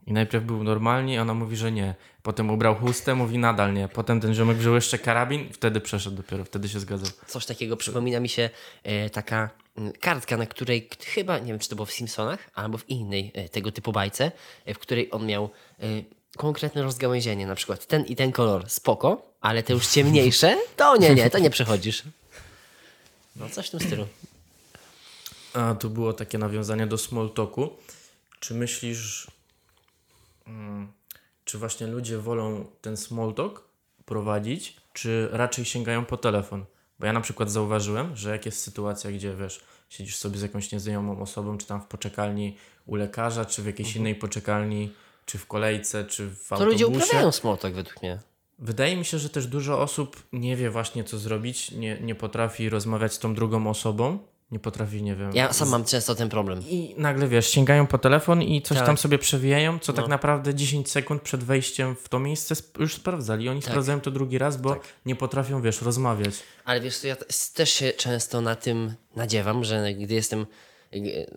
I 0.07 0.13
najpierw 0.13 0.45
był 0.45 0.65
normalnie, 0.65 1.23
ona 1.23 1.35
mówi, 1.35 1.57
że 1.57 1.73
nie. 1.73 1.95
Potem 2.23 2.51
ubrał 2.51 2.75
chustę, 2.75 3.15
mówi 3.15 3.39
nadal 3.39 3.75
nie. 3.75 3.89
Potem 3.89 4.21
ten 4.21 4.35
ziomek 4.35 4.57
wziął 4.57 4.75
jeszcze 4.75 4.99
karabin 4.99 5.53
wtedy 5.53 5.81
przeszedł 5.81 6.17
dopiero, 6.17 6.45
wtedy 6.45 6.69
się 6.69 6.81
zgadzał. 6.81 7.09
Coś 7.27 7.47
takiego 7.47 7.77
przypomina 7.77 8.21
mi 8.21 8.29
się 8.29 8.51
e, 8.83 9.11
taka 9.11 9.51
kartka, 10.01 10.37
na 10.37 10.47
której 10.47 10.89
chyba, 11.05 11.39
nie 11.39 11.47
wiem 11.47 11.59
czy 11.59 11.69
to 11.69 11.77
było 11.77 11.87
w 11.87 11.93
Simpsonach, 11.93 12.51
albo 12.55 12.79
w 12.79 12.89
innej 12.89 13.31
e, 13.35 13.49
tego 13.49 13.73
typu 13.73 13.93
bajce, 13.93 14.33
e, 14.65 14.75
w 14.75 14.79
której 14.79 15.09
on 15.11 15.27
miał 15.27 15.51
e, 15.81 15.87
konkretne 16.37 16.83
rozgałęzienie, 16.83 17.47
na 17.47 17.55
przykład 17.55 17.87
ten 17.87 18.05
i 18.05 18.17
ten 18.17 18.33
kolor, 18.33 18.71
spoko, 18.71 19.23
ale 19.41 19.63
te 19.63 19.73
już 19.73 19.87
ciemniejsze, 19.87 20.59
to 20.77 20.97
nie, 20.97 21.15
nie, 21.15 21.31
to 21.31 21.39
nie 21.39 21.51
przechodzisz. 21.51 22.03
No 23.37 23.49
coś 23.49 23.69
w 23.69 23.71
tym 23.71 23.81
stylu. 23.81 24.07
A 25.55 25.75
tu 25.75 25.91
było 25.91 26.13
takie 26.13 26.39
nawiązanie 26.39 26.87
do 26.87 26.99
small 26.99 27.31
talku. 27.31 27.71
Czy 28.41 28.55
myślisz, 28.55 29.31
mm, 30.47 30.93
czy 31.45 31.59
właśnie 31.59 31.87
ludzie 31.87 32.19
wolą 32.19 32.67
ten 32.81 32.97
small 32.97 33.35
talk 33.35 33.65
prowadzić, 34.05 34.77
czy 34.93 35.29
raczej 35.33 35.65
sięgają 35.65 36.05
po 36.05 36.17
telefon? 36.17 36.65
Bo 37.03 37.07
ja 37.07 37.13
na 37.13 37.21
przykład 37.21 37.51
zauważyłem, 37.51 38.17
że 38.17 38.31
jak 38.31 38.47
jest 38.47 38.61
sytuacja, 38.61 39.11
gdzie 39.13 39.37
wiesz, 39.37 39.61
siedzisz 39.89 40.17
sobie 40.17 40.39
z 40.39 40.43
jakąś 40.43 40.73
nieznajomą 40.73 41.21
osobą, 41.21 41.59
czy 41.59 41.67
tam 41.67 41.81
w 41.81 41.87
poczekalni 41.87 42.57
u 42.87 42.95
lekarza, 42.95 43.45
czy 43.45 43.63
w 43.63 43.67
jakiejś 43.67 43.97
innej 43.97 44.15
poczekalni, 44.15 44.93
czy 45.27 45.39
w 45.39 45.47
kolejce, 45.47 46.05
czy 46.05 46.27
w 46.29 46.49
To 46.49 46.65
ludzie 46.65 46.85
autobusie. 46.85 47.07
uprawiają 47.07 47.33
smotok 47.33 47.75
według 47.75 48.03
mnie. 48.03 48.19
Wydaje 48.59 48.97
mi 48.97 49.05
się, 49.05 49.19
że 49.19 49.29
też 49.29 49.47
dużo 49.47 49.81
osób 49.81 50.23
nie 50.33 50.57
wie 50.57 50.71
właśnie 50.71 51.05
co 51.05 51.19
zrobić, 51.19 51.71
nie, 51.71 52.01
nie 52.01 52.15
potrafi 52.15 52.69
rozmawiać 52.69 53.13
z 53.15 53.19
tą 53.19 53.35
drugą 53.35 53.67
osobą, 53.67 54.19
nie 54.53 54.59
potrafi, 54.59 55.03
nie 55.03 55.17
wiem. 55.17 55.31
Ja 55.35 55.53
sam 55.53 55.69
mam 55.69 55.85
często 55.85 56.15
ten 56.15 56.29
problem. 56.29 56.63
I 56.69 56.95
nagle 56.99 57.29
wiesz, 57.29 57.49
sięgają 57.49 57.87
po 57.87 57.99
telefon 57.99 58.43
i 58.43 58.63
coś 58.63 58.77
Tak. 58.79 58.87
tam 58.87 58.99
sobie 58.99 59.19
przewijają, 59.19 59.79
co 59.79 59.93
tak 59.93 60.05
No. 60.05 60.09
naprawdę 60.09 60.55
10 60.55 60.91
sekund 60.91 61.23
przed 61.23 61.45
wejściem 61.45 61.97
w 61.97 62.09
to 62.09 62.19
miejsce 62.19 62.55
już 62.79 62.95
sprawdzali. 62.95 63.49
Oni 63.49 63.63
sprawdzają 63.63 64.01
to 64.01 64.11
drugi 64.11 64.39
raz, 64.39 64.57
bo 64.57 64.71
Tak. 64.71 64.83
nie 65.07 65.17
potrafią, 65.17 65.63
wiesz, 65.63 65.83
rozmawiać. 65.83 66.35
Ale 66.65 66.81
wiesz 66.81 67.05
ja 67.05 67.17
te- 67.17 67.25
też 67.55 67.71
się 67.71 67.93
często 67.93 68.41
na 68.41 68.55
tym 68.57 68.95
nadziewam, 69.17 69.65
że 69.65 69.95
gdy 69.95 70.15
jestem 70.15 70.47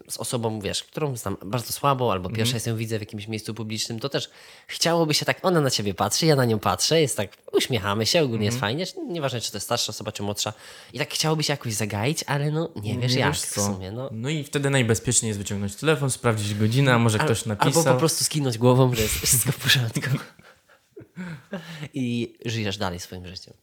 z 0.10 0.18
osobą, 0.18 0.60
wiesz, 0.60 0.84
którą 0.84 1.16
znam 1.18 1.38
bardzo 1.46 1.74
słabo, 1.74 2.12
albo 2.12 2.30
Mhm. 2.30 2.36
pierwszy 2.38 2.54
raz 2.54 2.66
ją 2.66 2.76
widzę 2.78 2.98
w 2.98 3.02
jakimś 3.02 3.28
miejscu 3.28 3.54
publicznym, 3.54 4.00
to 4.00 4.10
też 4.10 4.30
chciałoby 4.68 5.14
się 5.14 5.26
tak, 5.26 5.38
ona 5.42 5.62
na 5.62 5.70
ciebie 5.72 5.94
patrzy, 5.94 6.26
ja 6.26 6.36
na 6.36 6.46
nią 6.46 6.60
patrzę, 6.60 7.02
jest 7.02 7.18
tak, 7.18 7.38
uśmiechamy 7.52 8.06
się, 8.06 8.20
ogólnie 8.24 8.48
Mhm. 8.48 8.54
jest 8.54 8.60
fajnie, 8.60 8.86
czy- 8.86 9.14
nieważne 9.14 9.42
czy 9.42 9.52
to 9.52 9.58
jest 9.58 9.66
starsza 9.68 9.90
osoba, 9.90 10.12
czy 10.12 10.24
młodsza, 10.24 10.54
i 10.94 11.00
tak 11.00 11.14
chciałoby 11.14 11.44
się 11.44 11.54
jakoś 11.54 11.74
zagaić, 11.74 12.24
ale 12.28 12.52
no 12.52 12.70
nie 12.76 12.98
wiesz 13.00 13.14
Nie 13.14 13.20
jak 13.20 13.34
wiesz 13.34 13.42
w 13.42 13.62
sumie, 13.62 13.92
no. 13.92 14.10
No 14.12 14.30
i 14.30 14.44
wtedy 14.44 14.70
najbezpieczniej 14.70 15.28
jest 15.28 15.40
wyciągnąć 15.40 15.76
telefon, 15.76 16.12
sprawdzić 16.12 16.54
godzinę, 16.56 16.94
a 16.94 16.98
może 17.00 17.20
ktoś 17.20 17.46
napisał. 17.46 17.68
Albo 17.82 17.94
po 17.94 18.00
prostu 18.00 18.24
skinąć 18.24 18.58
głową, 18.58 18.96
że 18.96 19.02
jest 19.02 19.14
wszystko 19.16 19.52
w 19.52 19.58
porządku. 19.58 20.02
I 21.94 22.34
żyjesz 22.46 22.78
dalej 22.78 23.00
swoim 23.00 23.28
życiem. 23.28 23.54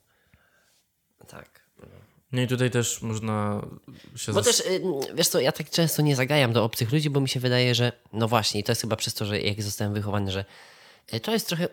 No 2.32 2.42
i 2.42 2.46
tutaj 2.46 2.70
też 2.70 3.02
można 3.02 3.66
się 4.16 4.32
Bo 4.32 4.42
też, 4.42 4.60
y, 4.60 4.82
wiesz 5.14 5.28
co, 5.28 5.40
ja 5.40 5.52
tak 5.52 5.70
często 5.70 6.02
nie 6.02 6.16
zagajam 6.16 6.52
do 6.52 6.64
obcych 6.64 6.92
ludzi, 6.92 7.10
bo 7.10 7.20
mi 7.20 7.28
się 7.28 7.40
wydaje, 7.40 7.74
że 7.74 7.92
no 8.12 8.28
właśnie, 8.28 8.60
i 8.60 8.64
to 8.64 8.72
jest 8.72 8.80
chyba 8.80 8.96
przez 8.96 9.14
to, 9.14 9.24
że 9.24 9.40
jak 9.40 9.62
zostałem 9.62 9.94
wychowany, 9.94 10.32
że 10.32 10.44
y, 11.14 11.20
to 11.20 11.32
jest 11.32 11.48
trochę 11.48 11.68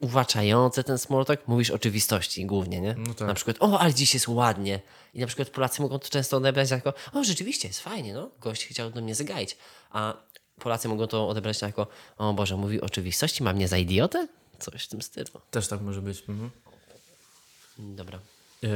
uwłaczające 0.00 0.84
ten 0.84 0.98
small 0.98 1.24
talk. 1.24 1.48
Mówisz 1.48 1.70
oczywistości 1.70 2.46
głównie, 2.46 2.80
nie? 2.80 2.94
No 2.98 3.14
tak. 3.14 3.28
Na 3.28 3.34
przykład, 3.34 3.56
o, 3.60 3.80
ale 3.80 3.94
dziś 3.94 4.14
jest 4.14 4.28
ładnie. 4.28 4.80
I 5.14 5.20
na 5.20 5.26
przykład 5.26 5.50
Polacy 5.50 5.82
mogą 5.82 5.98
to 5.98 6.08
często 6.08 6.36
odebrać 6.36 6.70
jako, 6.70 6.94
o, 7.12 7.24
rzeczywiście 7.24 7.68
jest 7.68 7.80
fajnie, 7.80 8.14
no, 8.14 8.30
gość 8.40 8.66
chciał 8.66 8.90
do 8.90 9.00
mnie 9.00 9.14
zagaić. 9.14 9.56
A 9.90 10.14
Polacy 10.60 10.88
mogą 10.88 11.06
to 11.06 11.28
odebrać 11.28 11.62
jako, 11.62 11.86
o 12.16 12.32
Boże, 12.32 12.56
mówi 12.56 12.80
oczywistości, 12.80 13.42
ma 13.42 13.52
mnie 13.52 13.68
za 13.68 13.78
idiotę? 13.78 14.28
Coś 14.58 14.84
w 14.84 14.88
tym 14.88 15.02
stylu. 15.02 15.26
też 15.50 15.68
tak 15.68 15.80
może 15.80 16.02
być. 16.02 16.20
Mhm. 16.28 16.50
Dobra. 17.78 18.18
E, 18.64 18.68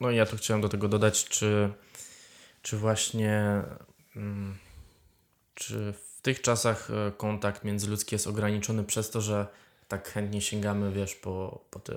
No 0.00 0.10
i 0.10 0.16
ja 0.16 0.26
tu 0.26 0.36
chciałem 0.36 0.60
do 0.60 0.68
tego 0.68 0.88
dodać, 0.88 1.24
czy, 1.24 1.72
czy 2.62 2.76
właśnie 2.76 3.62
mm, 4.16 4.58
czy 5.54 5.92
w 5.92 6.20
tych 6.22 6.40
czasach 6.40 6.90
e, 6.90 7.12
kontakt 7.12 7.64
międzyludzki 7.64 8.14
jest 8.14 8.26
ograniczony 8.26 8.84
przez 8.84 9.10
to, 9.10 9.20
że 9.20 9.46
tak 9.88 10.08
chętnie 10.08 10.40
sięgamy, 10.40 10.92
wiesz, 10.92 11.14
po, 11.14 11.64
po 11.70 11.80
te 11.80 11.94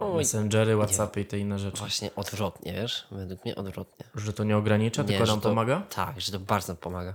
Oj, 0.00 0.16
messengery, 0.16 0.76
whatsappy 0.76 1.20
i 1.20 1.26
te 1.26 1.38
inne 1.38 1.58
rzeczy. 1.58 1.78
Właśnie 1.78 2.14
odwrotnie, 2.14 2.72
wiesz? 2.72 3.06
Według 3.10 3.44
mnie 3.44 3.54
odwrotnie. 3.56 4.06
Że 4.14 4.32
to 4.32 4.44
nie 4.44 4.56
ogranicza, 4.56 5.04
tylko 5.04 5.26
że 5.26 5.32
nam 5.32 5.40
to, 5.40 5.48
pomaga? 5.48 5.82
Tak, 5.94 6.20
że 6.20 6.32
to 6.32 6.40
bardzo 6.40 6.74
pomaga. 6.74 7.14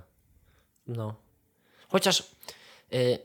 No. 0.87 1.15
Chociaż 1.89 2.23
y, 2.93 3.19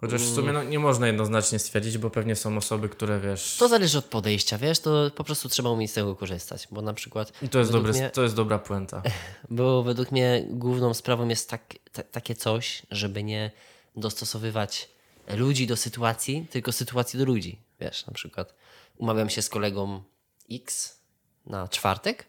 Chociaż 0.00 0.22
w 0.22 0.34
sumie 0.34 0.52
no, 0.52 0.62
nie 0.62 0.78
można 0.78 1.06
jednoznacznie 1.06 1.58
stwierdzić, 1.58 1.98
bo 1.98 2.10
pewnie 2.10 2.36
są 2.36 2.56
osoby, 2.56 2.88
które 2.88 3.20
wiesz... 3.20 3.56
to 3.58 3.68
zależy 3.68 3.98
od 3.98 4.04
podejścia, 4.04 4.58
wiesz, 4.58 4.80
to 4.80 5.10
po 5.14 5.24
prostu 5.24 5.48
trzeba 5.48 5.70
umieć 5.70 5.90
z 5.90 5.94
tego 5.94 6.16
korzystać, 6.16 6.68
bo 6.70 6.82
na 6.82 6.94
przykład 6.94 7.32
I 7.42 7.48
to 7.48 7.58
jest, 7.58 7.72
dobre, 7.72 7.92
mnie, 7.92 8.10
to 8.10 8.22
jest 8.22 8.34
dobra 8.34 8.58
puenta. 8.58 9.02
bo 9.50 9.82
według 9.82 10.12
mnie 10.12 10.44
główną 10.50 10.94
sprawą 10.94 11.28
jest 11.28 11.50
tak, 11.50 11.74
ta, 11.92 12.02
takie 12.02 12.34
coś, 12.34 12.82
żeby 12.90 13.22
nie 13.22 13.50
dostosowywać 13.96 14.88
ludzi 15.28 15.66
do 15.66 15.76
sytuacji, 15.76 16.46
tylko 16.50 16.72
sytuacji 16.72 17.18
do 17.18 17.24
ludzi. 17.24 17.58
Wiesz, 17.80 18.06
na 18.06 18.12
przykład 18.12 18.54
umawiam 18.96 19.30
się 19.30 19.42
z 19.42 19.48
kolegą 19.48 20.02
X 20.50 20.98
na 21.46 21.68
czwartek, 21.68 22.26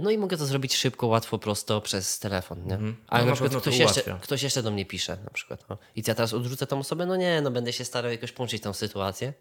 no 0.00 0.10
i 0.10 0.18
mogę 0.18 0.36
to 0.36 0.46
zrobić 0.46 0.76
szybko, 0.76 1.06
łatwo, 1.06 1.38
prosto 1.38 1.80
przez 1.80 2.18
telefon, 2.18 2.66
nie? 2.66 2.78
Ale 3.06 3.24
No, 3.24 3.30
na 3.30 3.36
przykład 3.36 3.62
ktoś 3.62 3.78
jeszcze, 3.78 4.18
ktoś 4.22 4.42
jeszcze 4.42 4.62
do 4.62 4.70
mnie 4.70 4.86
pisze 4.86 5.18
na 5.24 5.30
przykład. 5.30 5.68
No. 5.68 5.78
I 5.96 6.02
ja 6.06 6.14
teraz 6.14 6.32
odrzucę 6.32 6.66
tą 6.66 6.78
osobę? 6.78 7.06
No 7.06 7.16
nie, 7.16 7.40
no 7.40 7.50
będę 7.50 7.72
się 7.72 7.84
starał 7.84 8.12
jakoś 8.12 8.32
połączyć 8.32 8.62
tą 8.62 8.72
sytuację, 8.72 9.32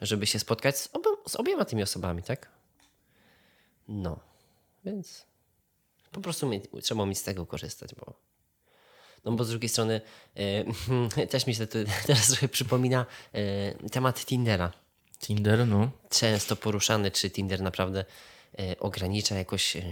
żeby 0.00 0.26
się 0.26 0.38
spotkać 0.38 0.78
z, 0.78 0.88
z 1.28 1.36
obiema 1.36 1.64
tymi 1.64 1.82
osobami, 1.82 2.22
tak? 2.22 2.48
No, 3.88 4.20
więc 4.84 5.26
po 6.12 6.20
prostu 6.20 6.46
mi, 6.46 6.62
trzeba 6.82 7.06
mieć 7.06 7.18
z 7.18 7.22
tego 7.22 7.46
korzystać, 7.46 7.94
bo 7.94 8.14
no 9.24 9.32
bo 9.32 9.44
z 9.44 9.48
drugiej 9.50 9.68
strony 9.68 10.00
e, 11.16 11.26
też 11.26 11.46
mi 11.46 11.54
się 11.54 11.66
to 11.66 11.78
teraz 12.06 12.26
trochę 12.28 12.48
przypomina 12.48 13.06
e, 13.32 13.88
temat 13.88 14.24
Tindera. 14.24 14.72
Tinder, 15.18 15.66
no. 15.66 15.90
Często 16.10 16.56
poruszany, 16.56 17.10
czy 17.10 17.30
Tinder 17.30 17.60
naprawdę 17.60 18.00
e, 18.00 18.04
ogranicza 18.78 19.34
jakoś 19.34 19.76
e, 19.76 19.82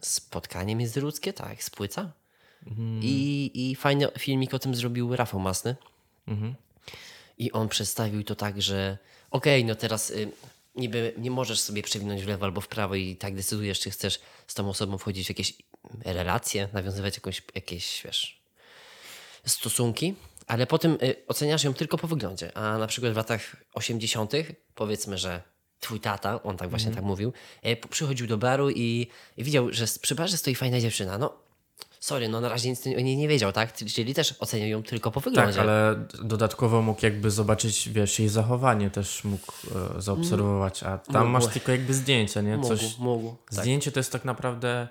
spotkanie 0.00 0.76
międzyludzkie, 0.76 1.32
tak, 1.32 1.62
spłyca. 1.64 2.12
I, 3.02 3.50
I 3.54 3.74
fajny 3.74 4.08
filmik 4.18 4.54
o 4.54 4.58
tym 4.58 4.74
zrobił 4.74 5.16
Rafał 5.16 5.40
Masny. 5.40 5.76
I 7.38 7.52
on 7.52 7.68
przedstawił 7.68 8.24
to 8.24 8.34
tak, 8.34 8.62
że 8.62 8.98
okej, 9.30 9.64
no 9.64 9.74
teraz 9.74 10.10
y, 10.10 10.32
niby 10.74 11.14
nie 11.18 11.30
możesz 11.30 11.60
sobie 11.60 11.82
przewinąć 11.82 12.22
w 12.22 12.28
lewo 12.28 12.44
albo 12.44 12.60
w 12.60 12.68
prawo 12.68 12.94
i 12.94 13.16
tak 13.16 13.34
decydujesz, 13.34 13.80
czy 13.80 13.90
chcesz 13.90 14.20
z 14.46 14.54
tą 14.54 14.68
osobą 14.68 14.98
wchodzić 14.98 15.26
w 15.26 15.28
jakieś 15.28 15.54
relacje, 16.04 16.68
nawiązywać 16.72 17.14
jakąś, 17.14 17.42
jakieś, 17.54 18.02
wiesz, 18.04 18.40
stosunki, 19.46 20.14
ale 20.46 20.66
potem 20.66 20.98
y, 21.02 21.16
oceniasz 21.26 21.64
ją 21.64 21.74
tylko 21.74 21.98
po 21.98 22.08
wyglądzie. 22.08 22.56
A 22.56 22.78
na 22.78 22.86
przykład 22.86 23.12
w 23.12 23.16
latach 23.16 23.56
80., 23.74 24.32
powiedzmy, 24.74 25.18
że 25.18 25.42
twój 25.80 26.00
tata, 26.00 26.42
on 26.42 26.56
tak 26.56 26.70
właśnie 26.70 26.90
tak 26.90 27.04
mówił, 27.04 27.32
p- 27.62 27.88
przychodził 27.90 28.26
do 28.26 28.38
baru 28.38 28.70
i, 28.70 29.06
i 29.36 29.44
widział, 29.44 29.68
że 29.72 29.84
przy 30.02 30.14
barze 30.14 30.36
stoi 30.36 30.54
fajna 30.54 30.80
dziewczyna. 30.80 31.18
No, 31.18 31.32
sorry, 32.00 32.28
no 32.28 32.40
na 32.40 32.48
razie 32.48 32.70
nic 32.70 32.86
o 32.86 32.90
niej 33.00 33.16
nie 33.16 33.28
wiedział, 33.28 33.52
tak? 33.52 33.72
Czyli 33.74 34.14
też 34.14 34.34
oceniał 34.38 34.68
ją 34.68 34.82
tylko 34.82 35.10
po 35.10 35.20
wyglądzie. 35.20 35.52
Tak, 35.52 35.62
ale 35.62 36.04
dodatkowo 36.22 36.82
mógł 36.82 37.00
jakby 37.02 37.30
zobaczyć, 37.30 37.88
wiesz, 37.88 38.18
jej 38.18 38.28
zachowanie 38.28 38.90
też 38.90 39.24
mógł 39.24 39.52
e, 39.96 40.02
zaobserwować, 40.02 40.82
a 40.82 40.98
tam 40.98 41.16
Mógł. 41.28 41.44
masz 41.44 41.52
tylko 41.52 41.72
jakby 41.72 41.94
zdjęcie, 41.94 42.42
nie? 42.42 42.56
Mógł, 42.56 42.68
Coś, 42.68 42.98
mógł. 42.98 43.30
Tak. 43.50 43.60
Zdjęcie 43.60 43.92
to 43.92 44.00
jest 44.00 44.12
tak 44.12 44.24
naprawdę, 44.24 44.88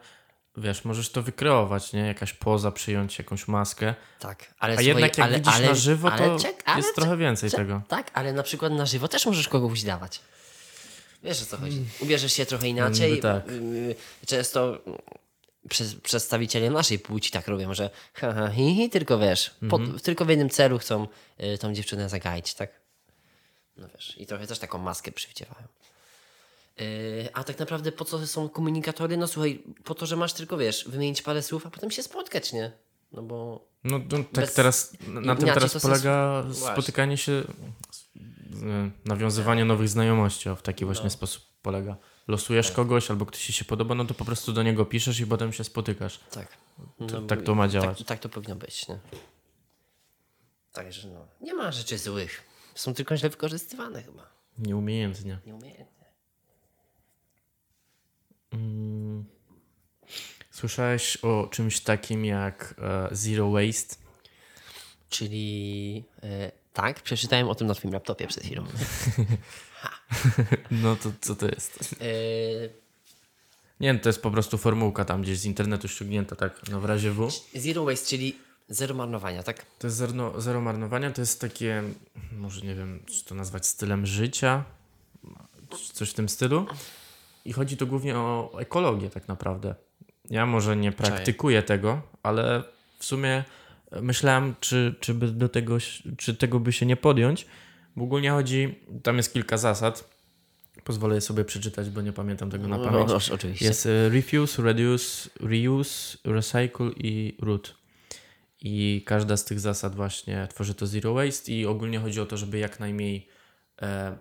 wiesz, 0.58 0.86
możesz 0.86 1.10
to 1.12 1.22
wykreować, 1.22 1.94
nie? 1.94 2.00
Jakaś 2.02 2.34
poza, 2.34 2.72
przyjąć 2.72 3.18
jakąś 3.20 3.48
maskę, 3.48 3.94
Tak, 4.20 4.54
ale 4.60 4.78
a 4.78 4.82
jednak 4.82 5.18
jak 5.18 5.28
ale, 5.28 5.38
widzisz 5.38 5.54
ale, 5.56 5.68
na 5.68 5.76
żywo, 5.76 6.12
to 6.12 6.38
czek- 6.40 6.78
jest 6.78 6.96
trochę 6.96 7.18
więcej 7.18 7.50
czek- 7.50 7.58
tego. 7.60 7.82
Tak, 7.88 8.12
ale 8.14 8.34
na 8.34 8.44
przykład 8.44 8.72
na 8.74 8.86
żywo 8.86 9.08
też 9.08 9.26
możesz 9.26 9.48
kogoś 9.48 9.84
dawać. 9.84 10.22
Wiesz 11.24 11.42
o 11.42 11.46
co 11.46 11.58
chodzi. 11.58 11.86
Ubierzesz 12.00 12.34
się 12.34 12.46
trochę 12.46 12.68
inaczej. 12.68 13.10
niby 13.10 13.22
tak. 13.22 13.48
Yy, 13.48 13.96
Często 14.26 14.86
mm, 14.86 14.98
przez, 15.70 15.96
przedstawiciele 15.96 16.70
naszej 16.70 17.00
płci 17.00 17.32
tak 17.32 17.48
robią, 17.48 17.74
że 17.74 17.90
ha, 18.14 18.34
ha, 18.34 18.50
hi, 18.50 18.76
hi, 18.76 18.90
tylko 18.90 19.20
wiesz, 19.20 19.52
pod, 19.70 20.04
tylko 20.04 20.26
w 20.26 20.30
jednym 20.30 20.50
celu 20.50 20.80
chcą 20.80 21.08
y, 21.44 21.58
tą 21.58 21.74
dziewczynę 21.74 22.10
zagaić, 22.10 22.54
tak? 22.54 22.70
No 23.78 23.88
wiesz, 23.96 24.14
i 24.18 24.26
trochę 24.26 24.48
też 24.48 24.60
taką 24.60 24.78
maskę 24.78 25.12
przywdziewają. 25.12 25.68
Yy, 26.80 26.86
a 27.34 27.44
tak 27.44 27.60
naprawdę 27.60 27.92
po 27.92 28.06
co 28.06 28.28
są 28.28 28.50
komunikatory? 28.50 29.18
No 29.18 29.28
słuchaj, 29.28 29.64
po 29.84 29.96
to, 29.96 30.06
że 30.06 30.16
masz 30.16 30.34
tylko, 30.34 30.58
wiesz, 30.58 30.86
wymienić 30.90 31.22
parę 31.22 31.42
słów, 31.44 31.66
a 31.66 31.70
potem 31.70 31.92
się 31.92 32.04
spotkać, 32.04 32.54
nie? 32.54 32.72
No 33.12 33.22
bo 33.22 33.66
No, 33.84 34.00
no 34.12 34.24
tak 34.34 34.52
teraz, 34.52 34.94
na 35.08 35.36
tym 35.36 35.46
teraz 35.48 35.82
polega 35.82 36.44
sens- 36.44 36.54
Właśnie. 36.54 36.74
spotykanie 36.74 37.18
się, 37.18 37.32
y, 37.32 37.44
nawiązywanie 39.06 39.66
nowych 39.66 39.90
znajomości, 39.90 40.50
o, 40.50 40.56
w 40.56 40.62
taki 40.62 40.86
właśnie 40.86 41.04
No. 41.04 41.10
sposób 41.10 41.44
polega. 41.62 41.98
Losujesz 42.28 42.72
kogoś, 42.72 43.12
albo 43.12 43.26
ktoś 43.26 43.46
ci 43.46 43.54
się 43.54 43.66
podoba, 43.66 43.96
no 43.96 44.06
to 44.06 44.14
po 44.14 44.26
prostu 44.26 44.54
do 44.54 44.64
niego 44.64 44.86
piszesz 44.86 45.20
i 45.20 45.28
potem 45.28 45.54
się 45.54 45.64
spotykasz. 45.64 46.20
tak. 46.32 46.58
To, 47.08 47.22
No, 47.22 47.28
tak 47.28 47.42
to 47.42 47.56
ma 47.56 47.68
działać. 47.68 47.98
Tak, 47.98 48.08
tak 48.08 48.20
to 48.20 48.30
powinno 48.30 48.56
być, 48.56 48.88
nie? 48.88 49.00
Także 50.74 51.08
no, 51.08 51.28
nie 51.42 51.54
ma 51.54 51.72
rzeczy 51.72 51.98
złych. 51.98 52.44
Są 52.76 52.94
tylko 52.94 53.18
źle 53.18 53.30
wykorzystywane 53.30 54.04
chyba. 54.04 54.30
Nieumiejętnie. 54.58 55.40
Nieumiejętnie. 55.46 56.06
Słyszałeś 60.52 61.18
o 61.18 61.48
czymś 61.52 61.80
takim 61.82 62.26
jak 62.26 62.76
e, 62.78 63.08
zero 63.12 63.52
waste? 63.52 63.96
Czyli 65.10 66.04
e, 66.24 66.52
tak, 66.74 67.02
przeczytałem 67.02 67.50
o 67.50 67.56
tym 67.56 67.68
na 67.68 67.74
twoim 67.76 67.94
laptopie 67.94 68.28
przed 68.28 68.44
chwilą. 68.44 68.64
No 70.72 70.96
to 70.96 71.12
co 71.22 71.36
to 71.36 71.46
jest? 71.48 71.96
E, 72.02 72.06
Nie, 73.80 73.94
no, 73.94 74.00
to 74.00 74.10
jest 74.10 74.22
po 74.22 74.32
prostu 74.32 74.58
formułka 74.58 75.06
tam 75.06 75.22
gdzieś 75.22 75.40
z 75.40 75.46
internetu 75.46 75.88
ściągnięta, 75.88 76.36
tak, 76.36 76.62
no 76.72 76.80
w 76.80 76.86
razie 76.86 77.12
W. 77.12 77.30
zero 77.56 77.86
waste, 77.86 78.08
czyli 78.08 78.36
zero 78.70 78.96
marnowania, 78.96 79.44
tak? 79.44 79.66
To 79.80 79.88
jest 79.88 79.98
zero, 79.98 80.42
zero 80.42 80.62
marnowania, 80.62 81.12
to 81.12 81.22
jest 81.22 81.42
takie, 81.42 81.84
może 82.32 82.62
nie 82.62 82.76
wiem, 82.76 83.04
czy 83.06 83.26
to 83.26 83.36
nazwać 83.36 83.68
stylem 83.68 84.06
życia, 84.06 84.64
czy 85.70 85.94
coś 85.94 86.10
w 86.10 86.14
tym 86.14 86.30
stylu. 86.30 86.66
I 87.46 87.54
chodzi 87.54 87.78
tu 87.78 87.88
głównie 87.88 88.18
o 88.18 88.52
ekologię 88.60 89.10
tak 89.10 89.28
naprawdę. 89.28 89.76
Ja 90.30 90.46
może 90.46 90.76
nie 90.78 90.92
praktykuję 90.92 91.64
tego, 91.64 92.02
ale 92.24 92.64
w 93.00 93.06
sumie 93.06 93.44
myślałem, 94.02 94.56
czy, 94.60 94.96
czy, 95.00 95.14
by 95.14 95.28
do 95.28 95.50
tego, 95.50 95.78
czy 96.18 96.36
tego 96.36 96.60
by 96.60 96.72
się 96.72 96.86
nie 96.86 96.96
podjąć. 96.98 97.46
Bo 97.96 98.04
ogólnie 98.04 98.32
chodzi, 98.32 98.76
tam 99.04 99.18
jest 99.18 99.34
kilka 99.34 99.58
zasad. 99.58 100.10
Pozwolę 100.84 101.22
sobie 101.22 101.46
przeczytać, 101.46 101.90
bo 101.90 102.02
nie 102.02 102.14
pamiętam 102.14 102.50
tego 102.50 102.68
na 102.68 102.78
No, 102.78 102.84
pamięć. 102.84 103.10
no, 103.10 103.36
oczywiście. 103.36 103.66
Jest 103.66 103.86
e, 103.86 104.10
refuse, 104.10 104.64
reduce, 104.64 105.30
reuse, 105.40 106.18
recycle 106.24 106.90
i 106.98 107.38
root. 107.42 107.76
I 108.62 109.04
każda 109.06 109.38
z 109.38 109.46
tych 109.46 109.60
zasad 109.60 109.96
właśnie 109.96 110.48
tworzy 110.50 110.74
to 110.74 110.88
zero 110.88 111.14
waste 111.14 111.52
i 111.52 111.66
ogólnie 111.66 112.00
chodzi 112.00 112.22
o 112.22 112.26
to, 112.26 112.38
żeby 112.38 112.60
jak 112.60 112.80
najmniej 112.80 113.28
e, 113.82 114.18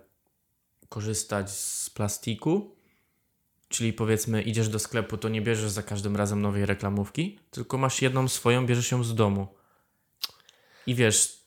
korzystać 0.89 1.51
z 1.51 1.91
plastiku. 1.91 2.75
Czyli 3.69 3.93
powiedzmy 3.93 4.43
idziesz 4.43 4.69
do 4.69 4.79
sklepu, 4.79 5.16
to 5.16 5.29
nie 5.29 5.43
bierzesz 5.43 5.71
za 5.71 5.83
każdym 5.83 6.16
razem 6.16 6.43
nowej 6.43 6.66
reklamówki, 6.66 7.39
tylko 7.51 7.79
masz 7.79 8.03
jedną 8.03 8.29
swoją, 8.29 8.66
bierzesz 8.66 8.91
ją 8.91 9.05
z 9.05 9.14
domu. 9.14 9.58
I 10.89 10.95
wiesz, 10.95 11.39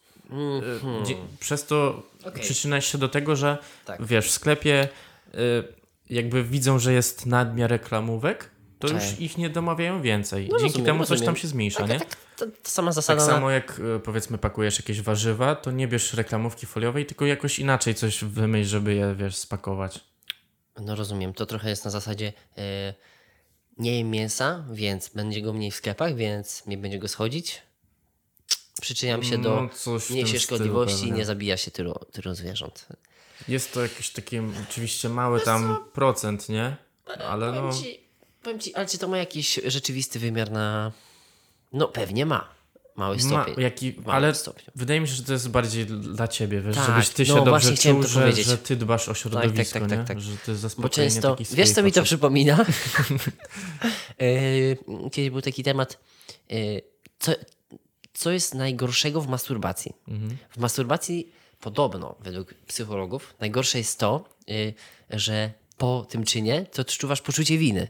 e, 1.01 1.05
dzie- 1.05 1.15
przez 1.39 1.65
to. 1.65 2.03
Okej. 2.25 2.41
przyczyniasz 2.43 2.85
się 2.91 2.97
do 2.97 3.09
tego, 3.09 3.35
że 3.35 3.57
Tak. 3.85 4.05
wiesz, 4.05 4.27
w 4.27 4.31
sklepie 4.31 4.89
y, 5.33 5.37
jakby 6.09 6.43
widzą, 6.43 6.79
że 6.79 6.93
jest 6.93 7.25
nadmiar 7.25 7.69
reklamówek, 7.69 8.49
to 8.79 8.87
już 8.87 9.03
ich 9.19 9.37
nie 9.37 9.49
domawiają 9.49 10.01
więcej. 10.01 10.41
Dzięki 10.43 10.53
No 10.61 10.63
rozumiem, 10.63 10.85
temu 10.85 10.99
coś 11.03 11.09
rozumiem. 11.09 11.25
tam 11.25 11.41
się 11.41 11.47
zmniejsza, 11.47 11.87
nie? 11.87 11.99
Tak, 11.99 12.07
tak, 12.09 12.17
to, 12.37 12.45
to 12.45 12.69
sama 12.69 12.87
Tak 12.89 12.95
zasada. 12.95 13.21
na- 13.25 13.31
samo 13.31 13.49
jak 13.51 13.79
y, 13.79 13.99
powiedzmy 13.99 14.37
pakujesz 14.37 14.79
jakieś 14.79 15.01
warzywa, 15.01 15.55
to 15.55 15.71
nie 15.71 15.87
bierz 15.87 16.13
reklamówki 16.13 16.65
foliowej, 16.65 17.05
tylko 17.05 17.25
jakoś 17.25 17.59
inaczej 17.59 17.95
coś 17.95 18.23
wymyśl, 18.23 18.69
żeby 18.69 18.93
je, 18.93 19.15
wiesz, 19.17 19.35
spakować. 19.35 19.99
No 20.79 20.95
rozumiem, 20.95 21.33
to 21.33 21.45
trochę 21.45 21.69
jest 21.69 21.85
na 21.85 21.91
zasadzie 21.91 22.33
e, 22.57 22.93
nie 23.77 23.97
jem 23.97 24.09
mięsa, 24.09 24.65
więc 24.71 25.09
będzie 25.09 25.41
go 25.41 25.53
mniej 25.53 25.71
w 25.71 25.75
sklepach, 25.75 26.15
więc 26.15 26.65
nie 26.67 26.77
będzie 26.77 26.99
go 26.99 27.07
schodzić. 27.07 27.61
Przyczyniam 28.81 29.23
się 29.23 29.37
do 29.37 29.69
No, 29.85 29.97
mniejszej 30.09 30.39
szkodliwości 30.39 31.07
i 31.07 31.11
nie 31.11 31.25
zabija 31.25 31.57
się 31.57 31.71
tylu, 31.71 31.95
tylu 32.11 32.35
zwierząt. 32.35 32.87
Jest 33.47 33.73
to 33.73 33.81
jakiś 33.81 34.09
taki 34.09 34.37
oczywiście 34.69 35.09
mały 35.09 35.41
tam 35.41 35.77
procent, 35.93 36.49
nie? 36.49 36.75
Ale 37.29 37.51
no... 37.51 37.61
Powiem, 37.61 37.83
ci, 37.83 37.99
powiem 38.43 38.59
ci, 38.59 38.75
ale 38.75 38.85
czy 38.85 38.97
to 38.97 39.07
ma 39.07 39.17
jakiś 39.17 39.59
rzeczywisty 39.65 40.19
wymiar 40.19 40.51
na... 40.51 40.91
No 41.73 41.87
pewnie 41.87 42.25
ma. 42.25 42.49
Mały 42.95 43.15
Ma, 43.15 43.21
stopień. 43.21 43.63
jaki, 43.63 43.91
W 43.91 43.95
małym 43.97 44.09
ale 44.11 44.35
stopniu. 44.35 44.71
wydaje 44.75 45.01
mi 45.01 45.07
się, 45.07 45.13
że 45.13 45.23
to 45.23 45.33
jest 45.33 45.49
bardziej 45.49 45.85
dla 45.85 46.27
ciebie, 46.27 46.61
wiesz, 46.61 46.75
Tak, 46.75 46.85
żebyś 46.85 47.09
ty 47.09 47.25
się 47.25 47.31
no 47.31 47.37
dobrze 47.37 47.49
właśnie 47.51 47.75
chciałem 47.75 47.95
czuł, 47.97 48.03
to 48.03 48.09
że, 48.09 48.19
powiedzieć. 48.21 48.45
że 48.45 48.57
ty 48.57 48.75
dbasz 48.75 49.09
o 49.09 49.13
środowisko, 49.13 49.79
tak, 49.79 49.89
tak, 49.89 49.99
nie? 49.99 50.05
tak. 50.05 50.21
Że 50.21 50.31
to 50.31 50.51
jest 50.51 50.63
Bo 50.63 50.69
zaspokojenie 50.69 51.11
często, 51.11 51.31
takich 51.31 51.51
wiesz 51.53 51.71
co 51.71 51.83
mi 51.83 51.91
to 51.91 52.03
przypomina? 52.03 52.65
Yy, 54.19 54.77
Kiedyś 55.11 55.29
był 55.29 55.41
taki 55.41 55.63
temat, 55.63 55.99
yy, 56.49 56.81
co, 57.19 57.31
co 58.21 58.31
jest 58.31 58.53
najgorszego 58.55 59.21
w 59.21 59.27
masturbacji? 59.27 59.93
Mhm. 60.07 60.37
W 60.49 60.57
masturbacji 60.57 61.31
podobno, 61.59 62.15
według 62.23 62.53
psychologów, 62.53 63.35
najgorsze 63.39 63.77
jest 63.77 63.99
to, 63.99 64.25
yy, 64.47 64.73
że 65.09 65.51
po 65.77 66.05
tym 66.09 66.23
czynie 66.23 66.65
to 66.71 66.81
odczuwasz 66.81 67.21
poczucie 67.21 67.57
winy. 67.57 67.87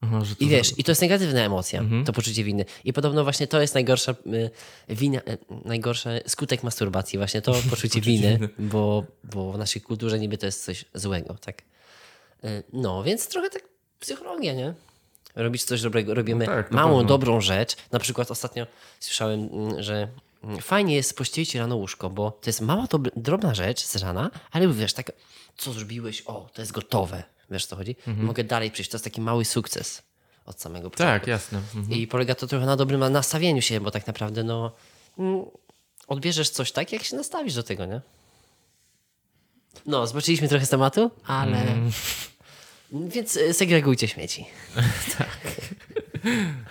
Aha, 0.00 0.20
to 0.38 0.44
I 0.44 0.48
wiesz, 0.48 0.78
i 0.78 0.84
to 0.84 0.90
jest 0.90 1.02
negatywna 1.02 1.40
emocja, 1.40 1.82
to 2.06 2.12
poczucie 2.12 2.44
winy. 2.44 2.64
I 2.84 2.92
podobno 2.92 3.24
właśnie 3.24 3.46
to 3.46 3.60
jest 3.60 3.74
najgorsza 3.74 4.12
y, 4.12 4.50
wina, 4.88 5.18
y, 5.18 5.38
najgorszy 5.64 6.20
skutek 6.26 6.62
masturbacji, 6.62 7.18
właśnie 7.18 7.42
to 7.42 7.52
poczucie 7.70 8.00
winy, 8.00 8.32
winy. 8.38 8.48
bo, 8.58 9.04
bo 9.24 9.52
w 9.52 9.58
naszej 9.58 9.82
kulturze 9.82 10.18
niby 10.18 10.38
to 10.38 10.46
jest 10.46 10.64
coś 10.64 10.84
złego, 10.94 11.34
tak? 11.34 11.62
Y, 12.44 12.62
No, 12.72 13.02
więc 13.02 13.28
trochę 13.28 13.50
tak 13.50 13.62
psychologia, 14.00 14.54
nie? 14.54 14.74
Robić 15.34 15.64
coś 15.64 15.82
dobrego, 15.82 16.14
robimy 16.14 16.46
No 16.46 16.52
tak, 16.52 16.70
małą, 16.70 16.96
pewno. 16.96 17.08
dobrą 17.08 17.40
rzecz. 17.40 17.76
Na 17.92 17.98
przykład 17.98 18.30
ostatnio 18.30 18.66
słyszałem, 19.00 19.48
mm, 19.52 19.82
że 19.82 20.08
mm, 20.44 20.58
fajnie 20.60 20.94
jest 20.94 21.16
pościelić 21.16 21.54
rano 21.54 21.76
łóżko, 21.76 22.10
bo 22.10 22.30
to 22.30 22.48
jest 22.50 22.60
mała, 22.60 22.86
drobna 23.16 23.54
rzecz 23.54 23.84
z 23.84 23.96
rana, 23.96 24.30
ale 24.50 24.68
wiesz, 24.68 24.92
tak, 24.92 25.12
co 25.56 25.72
zrobiłeś, 25.72 26.22
o, 26.26 26.50
to 26.54 26.62
jest 26.62 26.72
gotowe. 26.72 27.22
Wiesz, 27.50 27.66
co 27.66 27.76
chodzi? 27.76 27.96
Mogę 28.06 28.44
dalej 28.44 28.70
przyjść. 28.70 28.90
To 28.90 28.96
jest 28.96 29.04
taki 29.04 29.20
mały 29.20 29.44
sukces 29.44 30.02
od 30.46 30.60
samego 30.60 30.90
początku. 30.90 31.02
Mhm. 31.02 31.20
Tak, 31.20 31.28
jasne. 31.28 31.58
Mhm. 31.58 31.98
I 32.00 32.06
polega 32.06 32.34
to 32.34 32.46
trochę 32.46 32.66
na 32.66 32.76
dobrym 32.76 33.12
nastawieniu 33.12 33.62
się, 33.62 33.80
bo 33.80 33.90
tak 33.90 34.06
naprawdę 34.06 34.44
no, 34.44 34.72
mm, 35.18 35.44
odbierzesz 36.06 36.50
coś 36.50 36.72
tak, 36.72 36.92
jak 36.92 37.02
się 37.02 37.16
nastawisz 37.16 37.54
do 37.54 37.62
tego, 37.62 37.86
nie? 37.86 38.00
No, 39.86 40.06
zobaczyliśmy 40.06 40.48
trochę 40.48 40.66
z 40.66 40.68
tematu, 40.68 41.10
ale... 41.26 41.62
Mm. 41.62 41.90
Więc 42.94 43.36
y, 43.36 43.54
segregujcie 43.54 44.08
śmieci. 44.08 44.46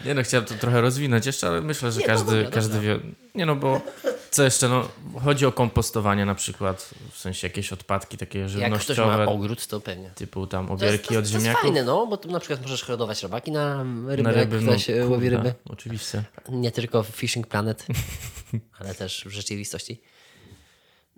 Nie 0.06 0.14
no, 0.14 0.24
chciałem 0.24 0.46
to 0.46 0.54
trochę 0.54 0.82
rozwinąć 0.82 1.26
jeszcze, 1.26 1.48
ale 1.48 1.62
myślę, 1.62 1.92
że 1.92 2.00
Nie, 2.00 2.08
no 2.08 2.14
każdy, 2.14 2.36
dobra, 2.36 2.52
każdy 2.52 2.80
wie. 2.80 3.00
Nie 3.36 3.46
no, 3.46 3.56
bo 3.56 3.82
co 4.32 4.44
jeszcze, 4.44 4.70
no, 4.70 4.88
chodzi 5.24 5.46
o 5.46 5.52
kompostowanie 5.52 6.26
na 6.26 6.36
przykład, 6.36 6.90
w 7.12 7.18
sensie 7.18 7.48
jakieś 7.48 7.74
odpadki 7.74 8.18
takie 8.18 8.40
Jak 8.40 8.48
ktoś 8.50 8.62
ma 8.62 8.70
żywnościowe, 8.80 9.26
ogród, 9.26 9.68
to 9.68 9.80
pewnie. 9.80 10.10
typu 10.16 10.48
tam 10.48 10.68
To 10.68 10.74
jest, 10.74 10.84
obierki 10.84 11.08
to, 11.08 11.10
od 11.10 11.16
to 11.16 11.20
jest 11.20 11.32
ziemniaków. 11.32 11.62
fajne, 11.62 11.84
no, 11.84 12.08
bo 12.08 12.18
tu 12.18 12.32
na 12.32 12.40
przykład 12.40 12.62
możesz 12.62 12.84
hodować 12.84 13.24
robaki 13.24 13.52
na 13.52 13.86
ryby, 14.08 14.24
na 14.24 14.32
ryby, 14.32 14.56
jak 14.56 14.66
no, 14.66 14.72
ktoś 14.72 14.88
no, 15.00 15.06
łowi 15.10 15.30
ryby. 15.30 15.54
Oczywiście. 15.70 16.24
Nie 16.50 16.72
tylko 16.72 17.04
w 17.04 17.08
Fishing 17.08 17.48
Planet, 17.48 17.86
ale 18.80 18.96
też 18.96 19.24
w 19.26 19.32
rzeczywistości. 19.32 20.02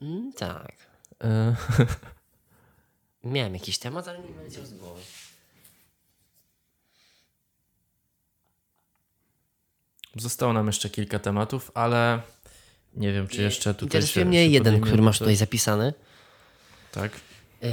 Mm, 0.02 0.34
tak. 0.34 0.74
Miałem 3.26 3.54
jakiś 3.54 3.78
temat, 3.78 4.08
ale 4.08 4.20
nie 4.20 4.44
leciał 4.44 4.66
z 4.66 4.74
głowy. 4.74 5.02
Zostało 10.16 10.54
nam 10.54 10.68
jeszcze 10.68 10.90
kilka 10.90 11.20
tematów, 11.20 11.72
ale 11.74 12.22
nie 12.94 13.14
wiem, 13.14 13.28
czy 13.28 13.42
jeszcze 13.42 13.74
tutaj 13.74 13.86
Interesuje 13.86 14.26
mnie 14.26 14.48
jeden, 14.48 14.82
który 14.82 15.02
masz 15.02 15.20
tutaj 15.20 15.36
zapisany. 15.36 15.94
Tak. 16.92 17.12
Yy, 17.62 17.70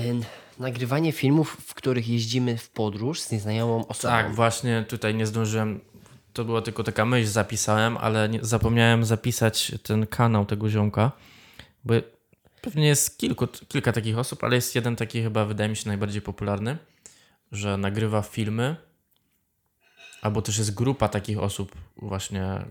nagrywanie 0.58 1.12
filmów, 1.12 1.56
w 1.66 1.74
których 1.74 2.08
jeździmy 2.08 2.56
w 2.58 2.70
podróż 2.70 3.20
z 3.20 3.30
nieznajomą 3.30 3.86
osobą. 3.86 4.12
Tak, 4.14 4.34
właśnie 4.34 4.84
tutaj 4.88 5.14
nie 5.14 5.26
zdążyłem. 5.26 5.80
To 6.32 6.44
była 6.44 6.62
tylko 6.62 6.84
taka 6.84 7.04
myśl, 7.04 7.28
zapisałem, 7.28 7.96
ale 7.96 8.28
nie, 8.28 8.38
zapomniałem 8.42 9.04
zapisać 9.04 9.72
ten 9.82 10.06
kanał 10.06 10.46
tego 10.46 10.70
ziomka, 10.70 11.12
bo 11.84 11.94
pewnie 12.62 12.86
jest 12.86 13.18
kilku, 13.18 13.46
kilka 13.46 13.92
takich 13.92 14.18
osób, 14.18 14.44
ale 14.44 14.56
jest 14.56 14.74
jeden 14.74 14.96
taki 14.96 15.22
chyba, 15.22 15.44
wydaje 15.44 15.70
mi 15.70 15.76
się, 15.76 15.88
najbardziej 15.88 16.22
popularny, 16.22 16.78
że 17.52 17.76
nagrywa 17.76 18.22
filmy, 18.22 18.76
albo 20.22 20.42
też 20.42 20.58
jest 20.58 20.74
grupa 20.74 21.08
takich 21.08 21.38
osób 21.38 21.72
właśnie, 21.96 22.64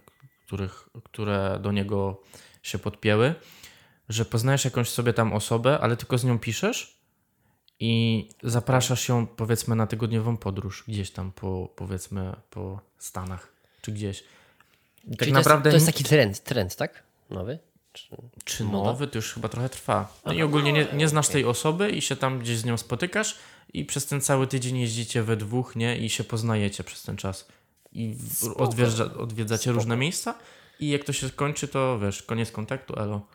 których, 0.46 0.90
które 1.04 1.60
do 1.62 1.72
niego 1.72 2.22
się 2.64 2.80
podpięły, 2.80 3.36
że 4.10 4.26
poznajesz 4.26 4.66
jakąś 4.66 4.90
sobie 4.90 5.14
tam 5.14 5.34
osobę, 5.34 5.80
ale 5.80 5.98
tylko 5.98 6.18
z 6.18 6.24
nią 6.24 6.40
piszesz 6.40 7.02
i 7.80 8.30
zapraszasz 8.44 9.10
ją 9.10 9.28
powiedzmy 9.28 9.76
na 9.76 9.88
tygodniową 9.88 10.38
podróż 10.38 10.84
gdzieś 10.88 11.12
tam 11.12 11.32
po 11.32 11.74
powiedzmy 11.76 12.34
po 12.50 12.80
Stanach 12.98 13.54
czy 13.82 13.92
gdzieś. 13.92 14.24
Tak 15.10 15.20
Czyli 15.20 15.34
naprawdę 15.34 15.70
to, 15.70 15.76
jest, 15.76 15.86
to 15.86 15.90
jest 15.90 15.98
taki 15.98 16.10
trend, 16.10 16.44
trend, 16.44 16.76
tak? 16.76 17.04
Nowy? 17.30 17.60
Czy... 17.94 18.08
Czy 18.46 18.66
nowy, 18.66 19.08
to 19.08 19.18
już 19.18 19.34
chyba 19.34 19.50
trochę 19.50 19.70
trwa. 19.70 20.14
No 20.26 20.34
i 20.34 20.42
ogólnie 20.42 20.74
nie, 20.74 20.88
nie 20.94 21.08
znasz 21.08 21.28
tej 21.28 21.46
osoby 21.46 21.90
i 21.90 22.02
się 22.02 22.16
tam 22.16 22.40
gdzieś 22.40 22.58
z 22.58 22.66
nią 22.66 22.78
spotykasz 22.78 23.38
i 23.74 23.86
przez 23.86 24.06
ten 24.06 24.22
cały 24.22 24.48
tydzień 24.48 24.78
jeździcie 24.78 25.24
we 25.24 25.38
dwóch, 25.38 25.76
nie? 25.76 25.98
I 25.98 26.10
się 26.10 26.24
poznajecie 26.24 26.84
przez 26.84 27.04
ten 27.04 27.18
czas. 27.18 27.48
I 27.92 28.16
odwiedza, 28.56 29.14
odwiedzacie 29.18 29.72
różne 29.72 29.98
miejsca 29.98 30.36
i 30.80 30.90
jak 30.90 31.04
to 31.04 31.14
się 31.14 31.30
skończy, 31.30 31.68
to 31.68 32.00
wiesz, 32.00 32.24
koniec 32.24 32.52
kontaktu, 32.52 33.00
elo. 33.00 33.28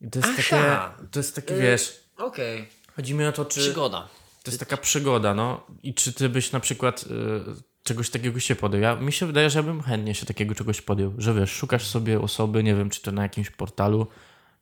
I 0.00 0.10
to 0.10 0.18
jest 0.18 0.30
Aha. 0.30 0.36
takie, 0.36 1.08
to 1.10 1.18
jest 1.18 1.34
takie, 1.34 1.54
wiesz, 1.54 2.00
Okej. 2.16 2.68
chodzi 2.96 3.14
mi 3.14 3.24
o 3.24 3.32
to, 3.32 3.44
czy... 3.44 3.60
Przygoda. 3.60 4.08
To 4.42 4.50
jest 4.50 4.60
taka 4.60 4.76
przygoda, 4.76 5.34
no. 5.34 5.66
I 5.82 5.94
czy 5.94 6.12
ty 6.12 6.28
byś 6.28 6.52
na 6.52 6.60
przykład 6.60 7.02
y, 7.02 7.06
czegoś 7.86 8.10
takiego 8.10 8.40
się 8.40 8.56
podjął? 8.56 8.82
Ja, 8.82 8.96
mi 8.96 9.12
się 9.12 9.26
wydaje, 9.26 9.50
że 9.50 9.58
ja 9.58 9.62
bym 9.62 9.82
chętnie 9.82 10.14
się 10.14 10.26
takiego 10.26 10.54
czegoś 10.54 10.80
podjął. 10.80 11.12
Że 11.18 11.34
wiesz, 11.34 11.50
szukasz 11.52 11.86
sobie 11.86 12.20
osoby, 12.20 12.62
nie 12.62 12.74
wiem, 12.74 12.90
czy 12.90 13.02
to 13.02 13.12
na 13.12 13.22
jakimś 13.22 13.50
portalu, 13.50 14.06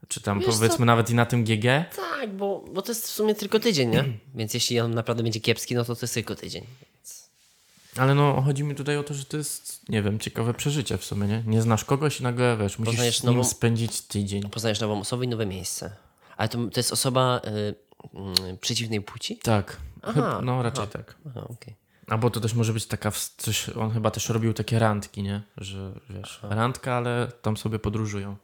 czy 0.08 0.20
tam 0.20 0.38
Wiesz 0.40 0.46
powiedzmy 0.46 0.78
co? 0.78 0.84
nawet 0.84 1.10
i 1.10 1.14
na 1.14 1.26
tym 1.26 1.44
GG. 1.44 1.64
Tak, 1.96 2.36
bo, 2.36 2.64
bo 2.72 2.82
to 2.82 2.90
jest 2.90 3.06
w 3.06 3.10
sumie 3.10 3.34
tylko 3.34 3.60
tydzień, 3.60 3.90
nie? 3.90 4.04
Więc 4.34 4.54
jeśli 4.54 4.80
on 4.80 4.94
naprawdę 4.94 5.22
będzie 5.22 5.40
kiepski, 5.40 5.74
no 5.74 5.84
to 5.84 5.94
to 5.96 6.00
jest 6.02 6.14
tylko 6.14 6.34
tydzień. 6.34 6.64
Ale 7.96 8.14
no, 8.14 8.42
chodzi 8.42 8.64
mi 8.64 8.74
tutaj 8.74 8.96
o 8.96 9.02
to, 9.02 9.14
że 9.14 9.24
to 9.24 9.36
jest, 9.36 9.88
nie 9.88 10.02
wiem, 10.02 10.18
ciekawe 10.18 10.54
przeżycie 10.54 10.98
w 10.98 11.04
sumie, 11.04 11.26
nie? 11.28 11.42
Nie 11.46 11.62
znasz 11.62 11.84
kogoś 11.84 12.20
i 12.20 12.22
nagle, 12.22 12.56
wiesz, 12.56 12.78
musisz 12.78 12.92
Poznajesz 12.94 13.18
z 13.18 13.24
nim 13.24 13.32
nową- 13.36 13.44
spędzić 13.44 14.00
tydzień. 14.00 14.42
Poznajesz 14.50 14.80
nową 14.80 15.00
osobę 15.00 15.24
i 15.24 15.28
nowe 15.28 15.46
miejsce. 15.46 15.96
Ale 16.36 16.48
to, 16.48 16.58
to 16.58 16.80
jest 16.80 16.92
osoba 16.92 17.40
y, 17.44 17.74
y, 18.52 18.56
przeciwnej 18.60 19.00
płci? 19.00 19.36
Tak. 19.38 19.76
Aha, 20.02 20.40
no, 20.44 20.62
raczej 20.62 20.86
tak. 20.86 21.14
Aha, 21.26 21.46
okej. 21.50 21.74
Albo 22.08 22.30
to 22.30 22.40
też 22.40 22.54
może 22.54 22.72
być 22.72 22.86
taka, 22.86 23.12
coś, 23.36 23.68
on 23.68 23.90
chyba 23.90 24.10
też 24.10 24.28
robił 24.28 24.52
takie 24.52 24.78
randki, 24.78 25.22
nie? 25.22 25.42
Że, 25.56 25.92
wiesz, 26.10 26.40
randka, 26.42 26.94
ale 26.94 27.32
tam 27.42 27.56
sobie 27.56 27.78
podróżują. 27.78 28.36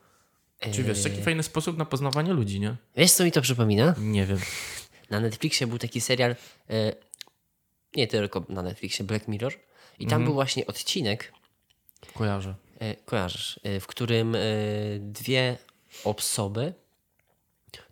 Czy 0.72 0.82
wiesz, 0.84 1.02
taki 1.02 1.22
fajny 1.22 1.42
sposób 1.42 1.78
na 1.78 1.84
poznawanie 1.84 2.32
ludzi, 2.32 2.60
nie? 2.60 2.76
Wiesz, 2.96 3.12
co 3.12 3.24
mi 3.24 3.32
to 3.32 3.40
przypomina? 3.40 3.94
Nie 3.98 4.26
wiem. 4.26 4.38
Na 5.10 5.20
Netflixie 5.20 5.66
był 5.66 5.78
taki 5.78 6.00
serial, 6.00 6.36
e, 6.70 6.92
nie 7.96 8.06
tylko 8.06 8.44
na 8.48 8.62
Netflixie, 8.62 9.04
Black 9.04 9.28
Mirror. 9.28 9.52
I 9.98 10.06
tam 10.06 10.24
był 10.24 10.34
właśnie 10.34 10.66
odcinek, 10.66 11.32
Kojarzę. 12.14 12.54
e, 12.78 12.94
kojarzysz, 12.94 13.60
e, 13.62 13.80
w 13.80 13.86
którym 13.86 14.36
dwie 15.00 15.58
osoby, 16.04 16.74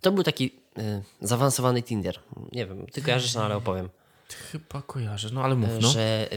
to 0.01 0.11
był 0.11 0.23
taki 0.23 0.59
zaawansowany 1.21 1.83
Tinder. 1.83 2.19
Nie 2.51 2.65
wiem, 2.65 2.85
ty 2.87 3.01
kojarzysz, 3.01 3.35
no 3.35 3.43
ale 3.43 3.55
opowiem. 3.55 3.89
Chyba 4.33 4.81
kojarzę, 4.81 5.29
no 5.33 5.43
ale 5.43 5.55
mów, 5.55 5.69
no. 5.81 5.89
Że 5.89 6.29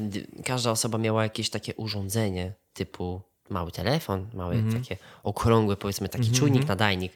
każda 0.45 0.71
osoba 0.71 0.99
miała 0.99 1.23
jakieś 1.23 1.51
takie 1.51 1.75
urządzenie 1.75 2.53
typu 2.75 3.21
mały 3.51 3.73
telefon, 3.73 4.29
małe 4.35 4.55
Mhm. 4.55 4.83
takie 4.83 4.97
okrągłe, 5.23 5.77
powiedzmy 5.77 6.09
taki 6.09 6.31
czujnik, 6.33 6.69
nadajnik. 6.69 7.13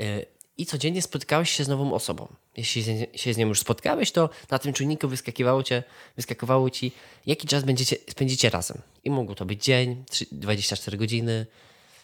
Y, 0.00 0.26
I 0.58 0.66
codziennie 0.66 1.02
spotykałeś 1.02 1.50
się 1.50 1.64
z 1.64 1.68
nową 1.68 1.94
osobą. 1.94 2.28
Jeśli 2.56 2.84
się- 3.14 3.34
z 3.34 3.36
nią 3.36 3.46
już 3.48 3.60
spotkałeś, 3.60 4.12
to 4.12 4.30
na 4.50 4.58
tym 4.58 4.72
czujniku 4.72 5.08
wyskakiwało, 5.08 5.62
cię, 5.62 5.82
wyskakiwało 6.16 6.70
ci, 6.70 6.92
jaki 7.26 7.46
czas 7.48 7.64
będziecie, 7.64 7.96
spędzicie 8.10 8.50
razem. 8.50 8.78
I 9.04 9.10
mógł 9.10 9.34
to 9.34 9.44
być 9.44 9.64
dzień, 9.64 10.04
trzy- 10.10 10.26
24 10.32 10.96
godziny, 10.96 11.46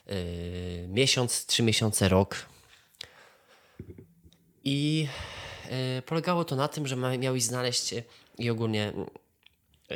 yy, 0.07 0.15
miesiąc, 0.89 1.47
3 1.47 1.63
miesiące, 1.63 2.09
rok. 2.09 2.47
I 4.65 5.09
polegało 6.07 6.45
to 6.45 6.57
na 6.57 6.69
tym, 6.69 6.87
że 6.87 6.97
miałeś 6.97 7.43
znaleźć 7.43 7.93
yy, 7.93 8.03
i 8.39 8.51
ogólnie 8.51 8.93
yy, 9.91 9.95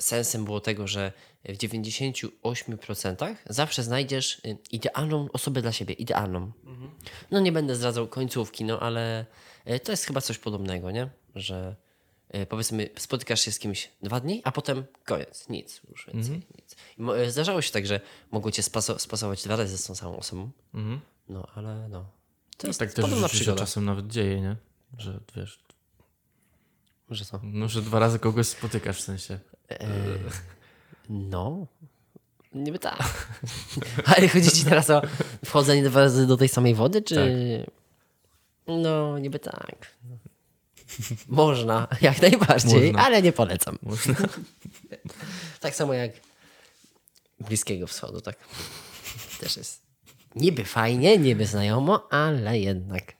sensem 0.00 0.44
było 0.44 0.60
tego, 0.60 0.86
że 0.86 1.12
w 1.44 1.52
98% 1.56 3.34
zawsze 3.48 3.82
znajdziesz 3.82 4.40
idealną 4.70 5.28
osobę 5.32 5.62
dla 5.62 5.72
siebie, 5.72 5.94
idealną. 5.94 6.52
No 7.30 7.40
nie 7.40 7.52
będę 7.52 7.76
zdradzał 7.76 8.08
końcówki, 8.08 8.64
no 8.64 8.80
ale 8.80 9.26
to 9.84 9.92
jest 9.92 10.04
chyba 10.04 10.20
coś 10.20 10.38
podobnego, 10.38 10.90
nie? 10.90 11.10
Że 11.34 11.76
powiedzmy 12.48 12.88
spotykasz 12.98 13.40
się 13.40 13.52
z 13.52 13.58
kimś 13.58 13.90
dwa 14.02 14.20
dni, 14.20 14.40
a 14.44 14.52
potem 14.52 14.84
koniec, 15.04 15.48
nic 15.48 15.80
już 15.90 16.06
więcej, 16.06 16.34
nic. 16.58 16.76
I 16.98 17.30
zdarzało 17.30 17.62
się 17.62 17.72
tak, 17.72 17.86
że 17.86 18.00
mogło 18.30 18.50
cię 18.50 18.62
spaso- 18.62 18.98
spasować 18.98 19.42
dwa 19.44 19.56
razy 19.56 19.78
z 19.78 19.84
tą 19.86 19.94
samą 19.94 20.16
osobą, 20.16 20.50
no 21.28 21.46
ale 21.54 21.88
no. 21.88 22.06
To 22.56 22.66
No 22.66 22.68
jest 22.68 22.80
tak 22.80 22.92
też 22.92 23.04
w 23.04 23.32
życiu 23.32 23.44
się 23.44 23.54
czasem 23.54 23.84
nawet 23.84 24.06
dzieje, 24.06 24.40
nie? 24.40 24.56
Że 24.98 25.20
wiesz, 25.36 25.58
Że 27.10 27.24
co? 27.24 27.40
no 27.42 27.68
że 27.68 27.82
dwa 27.82 27.98
razy 27.98 28.18
kogoś 28.18 28.46
spotykasz 28.46 28.98
w 28.98 29.04
sensie. 29.04 29.38
No, 31.08 31.66
niby 32.54 32.78
tak. 32.78 33.28
Ale 34.16 34.28
chodzi 34.28 34.50
ci 34.50 34.64
teraz 34.64 34.90
o 34.90 35.02
wchodzenie 35.44 35.82
dwa 35.82 36.00
razy 36.00 36.26
do 36.26 36.36
tej 36.36 36.48
samej 36.48 36.74
wody, 36.74 37.02
czy... 37.02 37.66
No, 38.66 39.18
niby 39.18 39.38
tak. 39.38 39.94
Można, 41.28 41.88
jak 42.00 42.22
najbardziej, 42.22 42.92
Można. 42.92 43.06
ale 43.06 43.22
nie 43.22 43.32
polecam. 43.32 43.78
Można. 43.82 44.14
Tak 45.60 45.74
samo 45.74 45.94
jak 45.94 46.12
Bliskiego 47.40 47.86
Wschodu, 47.86 48.20
tak. 48.20 48.36
Też 49.40 49.56
jest 49.56 49.83
niby 50.36 50.64
fajnie, 50.64 51.18
niby 51.18 51.46
znajomo, 51.46 52.08
ale 52.12 52.58
jednak. 52.58 53.12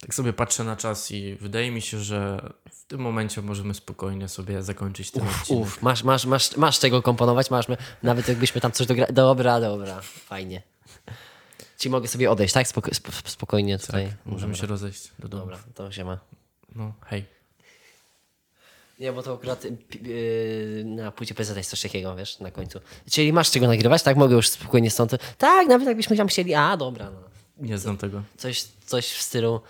Tak 0.00 0.14
sobie 0.14 0.32
patrzę 0.32 0.64
na 0.64 0.76
czas 0.76 1.10
i 1.10 1.36
wydaje 1.40 1.70
mi 1.70 1.82
się, 1.82 1.98
że 1.98 2.52
w 2.70 2.84
tym 2.84 3.00
momencie 3.00 3.42
możemy 3.42 3.74
spokojnie 3.74 4.28
sobie 4.28 4.62
zakończyć 4.62 5.10
ten 5.10 5.28
odcinek. 5.28 5.62
Uf, 5.62 5.82
masz, 5.82 6.04
masz, 6.04 6.26
masz, 6.26 6.56
masz 6.56 6.78
czego 6.78 7.02
komponować, 7.02 7.50
masz, 7.50 7.66
nawet 8.02 8.28
jakbyśmy 8.28 8.60
tam 8.60 8.72
coś 8.72 8.86
dogra... 8.86 9.06
Dobra, 9.06 9.60
dobra, 9.60 10.00
fajnie. 10.02 10.62
Ci 11.78 11.90
mogę 11.90 12.08
sobie 12.08 12.30
odejść, 12.30 12.54
tak? 12.54 12.68
Spoko 12.68 12.90
sp- 12.98 13.28
spokojnie 13.30 13.78
tutaj. 13.78 14.06
Tak, 14.06 14.16
możemy 14.26 14.54
się 14.56 14.66
rozejść 14.66 15.10
do 15.18 15.28
domu. 15.28 15.42
Dobra, 15.42 15.58
to 15.74 15.92
się 15.92 16.04
ma. 16.04 16.18
No, 16.74 16.92
hej. 17.06 17.24
Nie, 19.02 19.12
bo 19.12 19.22
to 19.22 19.34
akurat 19.34 19.64
y, 19.64 19.76
yy, 20.02 20.84
na 20.84 21.12
płycie 21.12 21.34
PZ 21.34 21.56
jest 21.56 21.70
coś 21.70 21.82
takiego, 21.82 22.16
wiesz, 22.16 22.40
na 22.40 22.50
końcu. 22.50 22.80
Czyli 23.10 23.32
masz 23.32 23.50
czego 23.50 23.66
nagrywać, 23.66 24.02
tak? 24.02 24.16
Mogę 24.16 24.36
już 24.36 24.48
spokojnie 24.48 24.90
stąd. 24.90 25.12
Tak, 25.38 25.68
nawet 25.68 25.88
jakbyśmy 25.88 26.16
tam 26.16 26.28
chcieli. 26.28 26.54
A, 26.54 26.76
dobra, 26.76 27.10
no. 27.10 27.20
Nie 27.56 27.78
znam 27.78 27.96
tego. 27.96 28.22
Coś, 28.36 28.62
coś 28.62 29.12
w 29.12 29.22
stylu. 29.22 29.60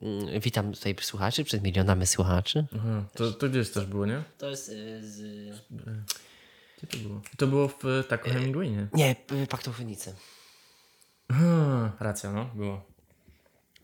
Yy, 0.00 0.40
witam 0.40 0.72
tutaj 0.72 0.96
słuchaczy, 1.00 1.44
przed 1.44 1.62
milionami 1.62 2.06
słuchaczy. 2.06 2.66
Aha, 2.76 3.04
to, 3.14 3.32
to 3.32 3.48
gdzieś 3.48 3.70
też 3.70 3.86
było, 3.86 4.06
nie? 4.06 4.22
To 4.38 4.50
jest 4.50 4.68
yy, 4.68 5.00
z. 5.02 5.20
Gdzie 6.78 6.86
to 6.86 6.96
było? 7.08 7.20
To 7.36 7.46
było 7.46 7.68
w 7.68 8.04
Taco 8.08 8.30
Hemingway, 8.30 8.70
nie? 8.70 8.86
Nie, 8.92 9.16
yy, 9.32 9.46
paktofonicy. 9.46 10.14
Aha, 11.28 11.92
racja, 12.00 12.32
no, 12.32 12.44
było. 12.54 12.82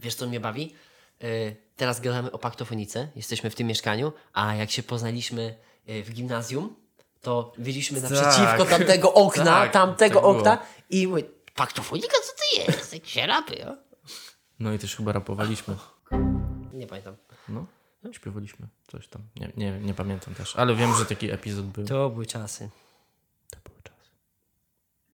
Wiesz, 0.00 0.14
co 0.14 0.26
mnie 0.26 0.40
bawi? 0.40 0.74
Yy, 1.20 1.56
teraz 1.78 2.00
gadamy 2.00 2.32
o 2.32 2.38
paktofonice, 2.38 3.08
jesteśmy 3.16 3.50
w 3.50 3.54
tym 3.54 3.66
mieszkaniu, 3.66 4.12
a 4.32 4.54
jak 4.54 4.70
się 4.70 4.82
poznaliśmy 4.82 5.54
yy, 5.86 6.02
w 6.02 6.10
gimnazjum, 6.12 6.76
to 7.22 7.52
byliśmy 7.58 8.00
naprzeciwko 8.00 8.64
Tak. 8.64 8.68
tamtego 8.68 9.14
okna, 9.14 9.44
Tak, 9.44 9.72
tamtego 9.72 10.14
tak 10.14 10.22
było. 10.22 10.38
okna 10.38 10.58
i 10.90 11.06
mówię, 11.06 11.22
paktofonika, 11.54 12.16
co 12.24 12.32
to 12.32 12.72
jest? 12.72 12.92
Jak 12.94 13.06
się 13.06 13.26
rapy, 13.26 13.66
o? 13.68 13.76
No 14.60 14.72
i 14.72 14.78
też 14.78 14.96
chyba 14.96 15.12
rapowaliśmy. 15.12 15.76
Nie 16.72 16.86
pamiętam. 16.86 17.16
No, 17.48 17.66
śpiewaliśmy 18.12 18.66
coś 18.88 19.08
tam. 19.08 19.22
Nie, 19.36 19.52
nie, 19.56 19.80
nie 19.80 19.94
pamiętam 19.94 20.34
też, 20.34 20.56
ale 20.56 20.74
wiem, 20.74 20.94
że 20.94 21.04
taki 21.06 21.30
epizod 21.30 21.66
był. 21.66 21.84
To 21.86 22.10
były 22.10 22.26
czasy. 22.26 22.68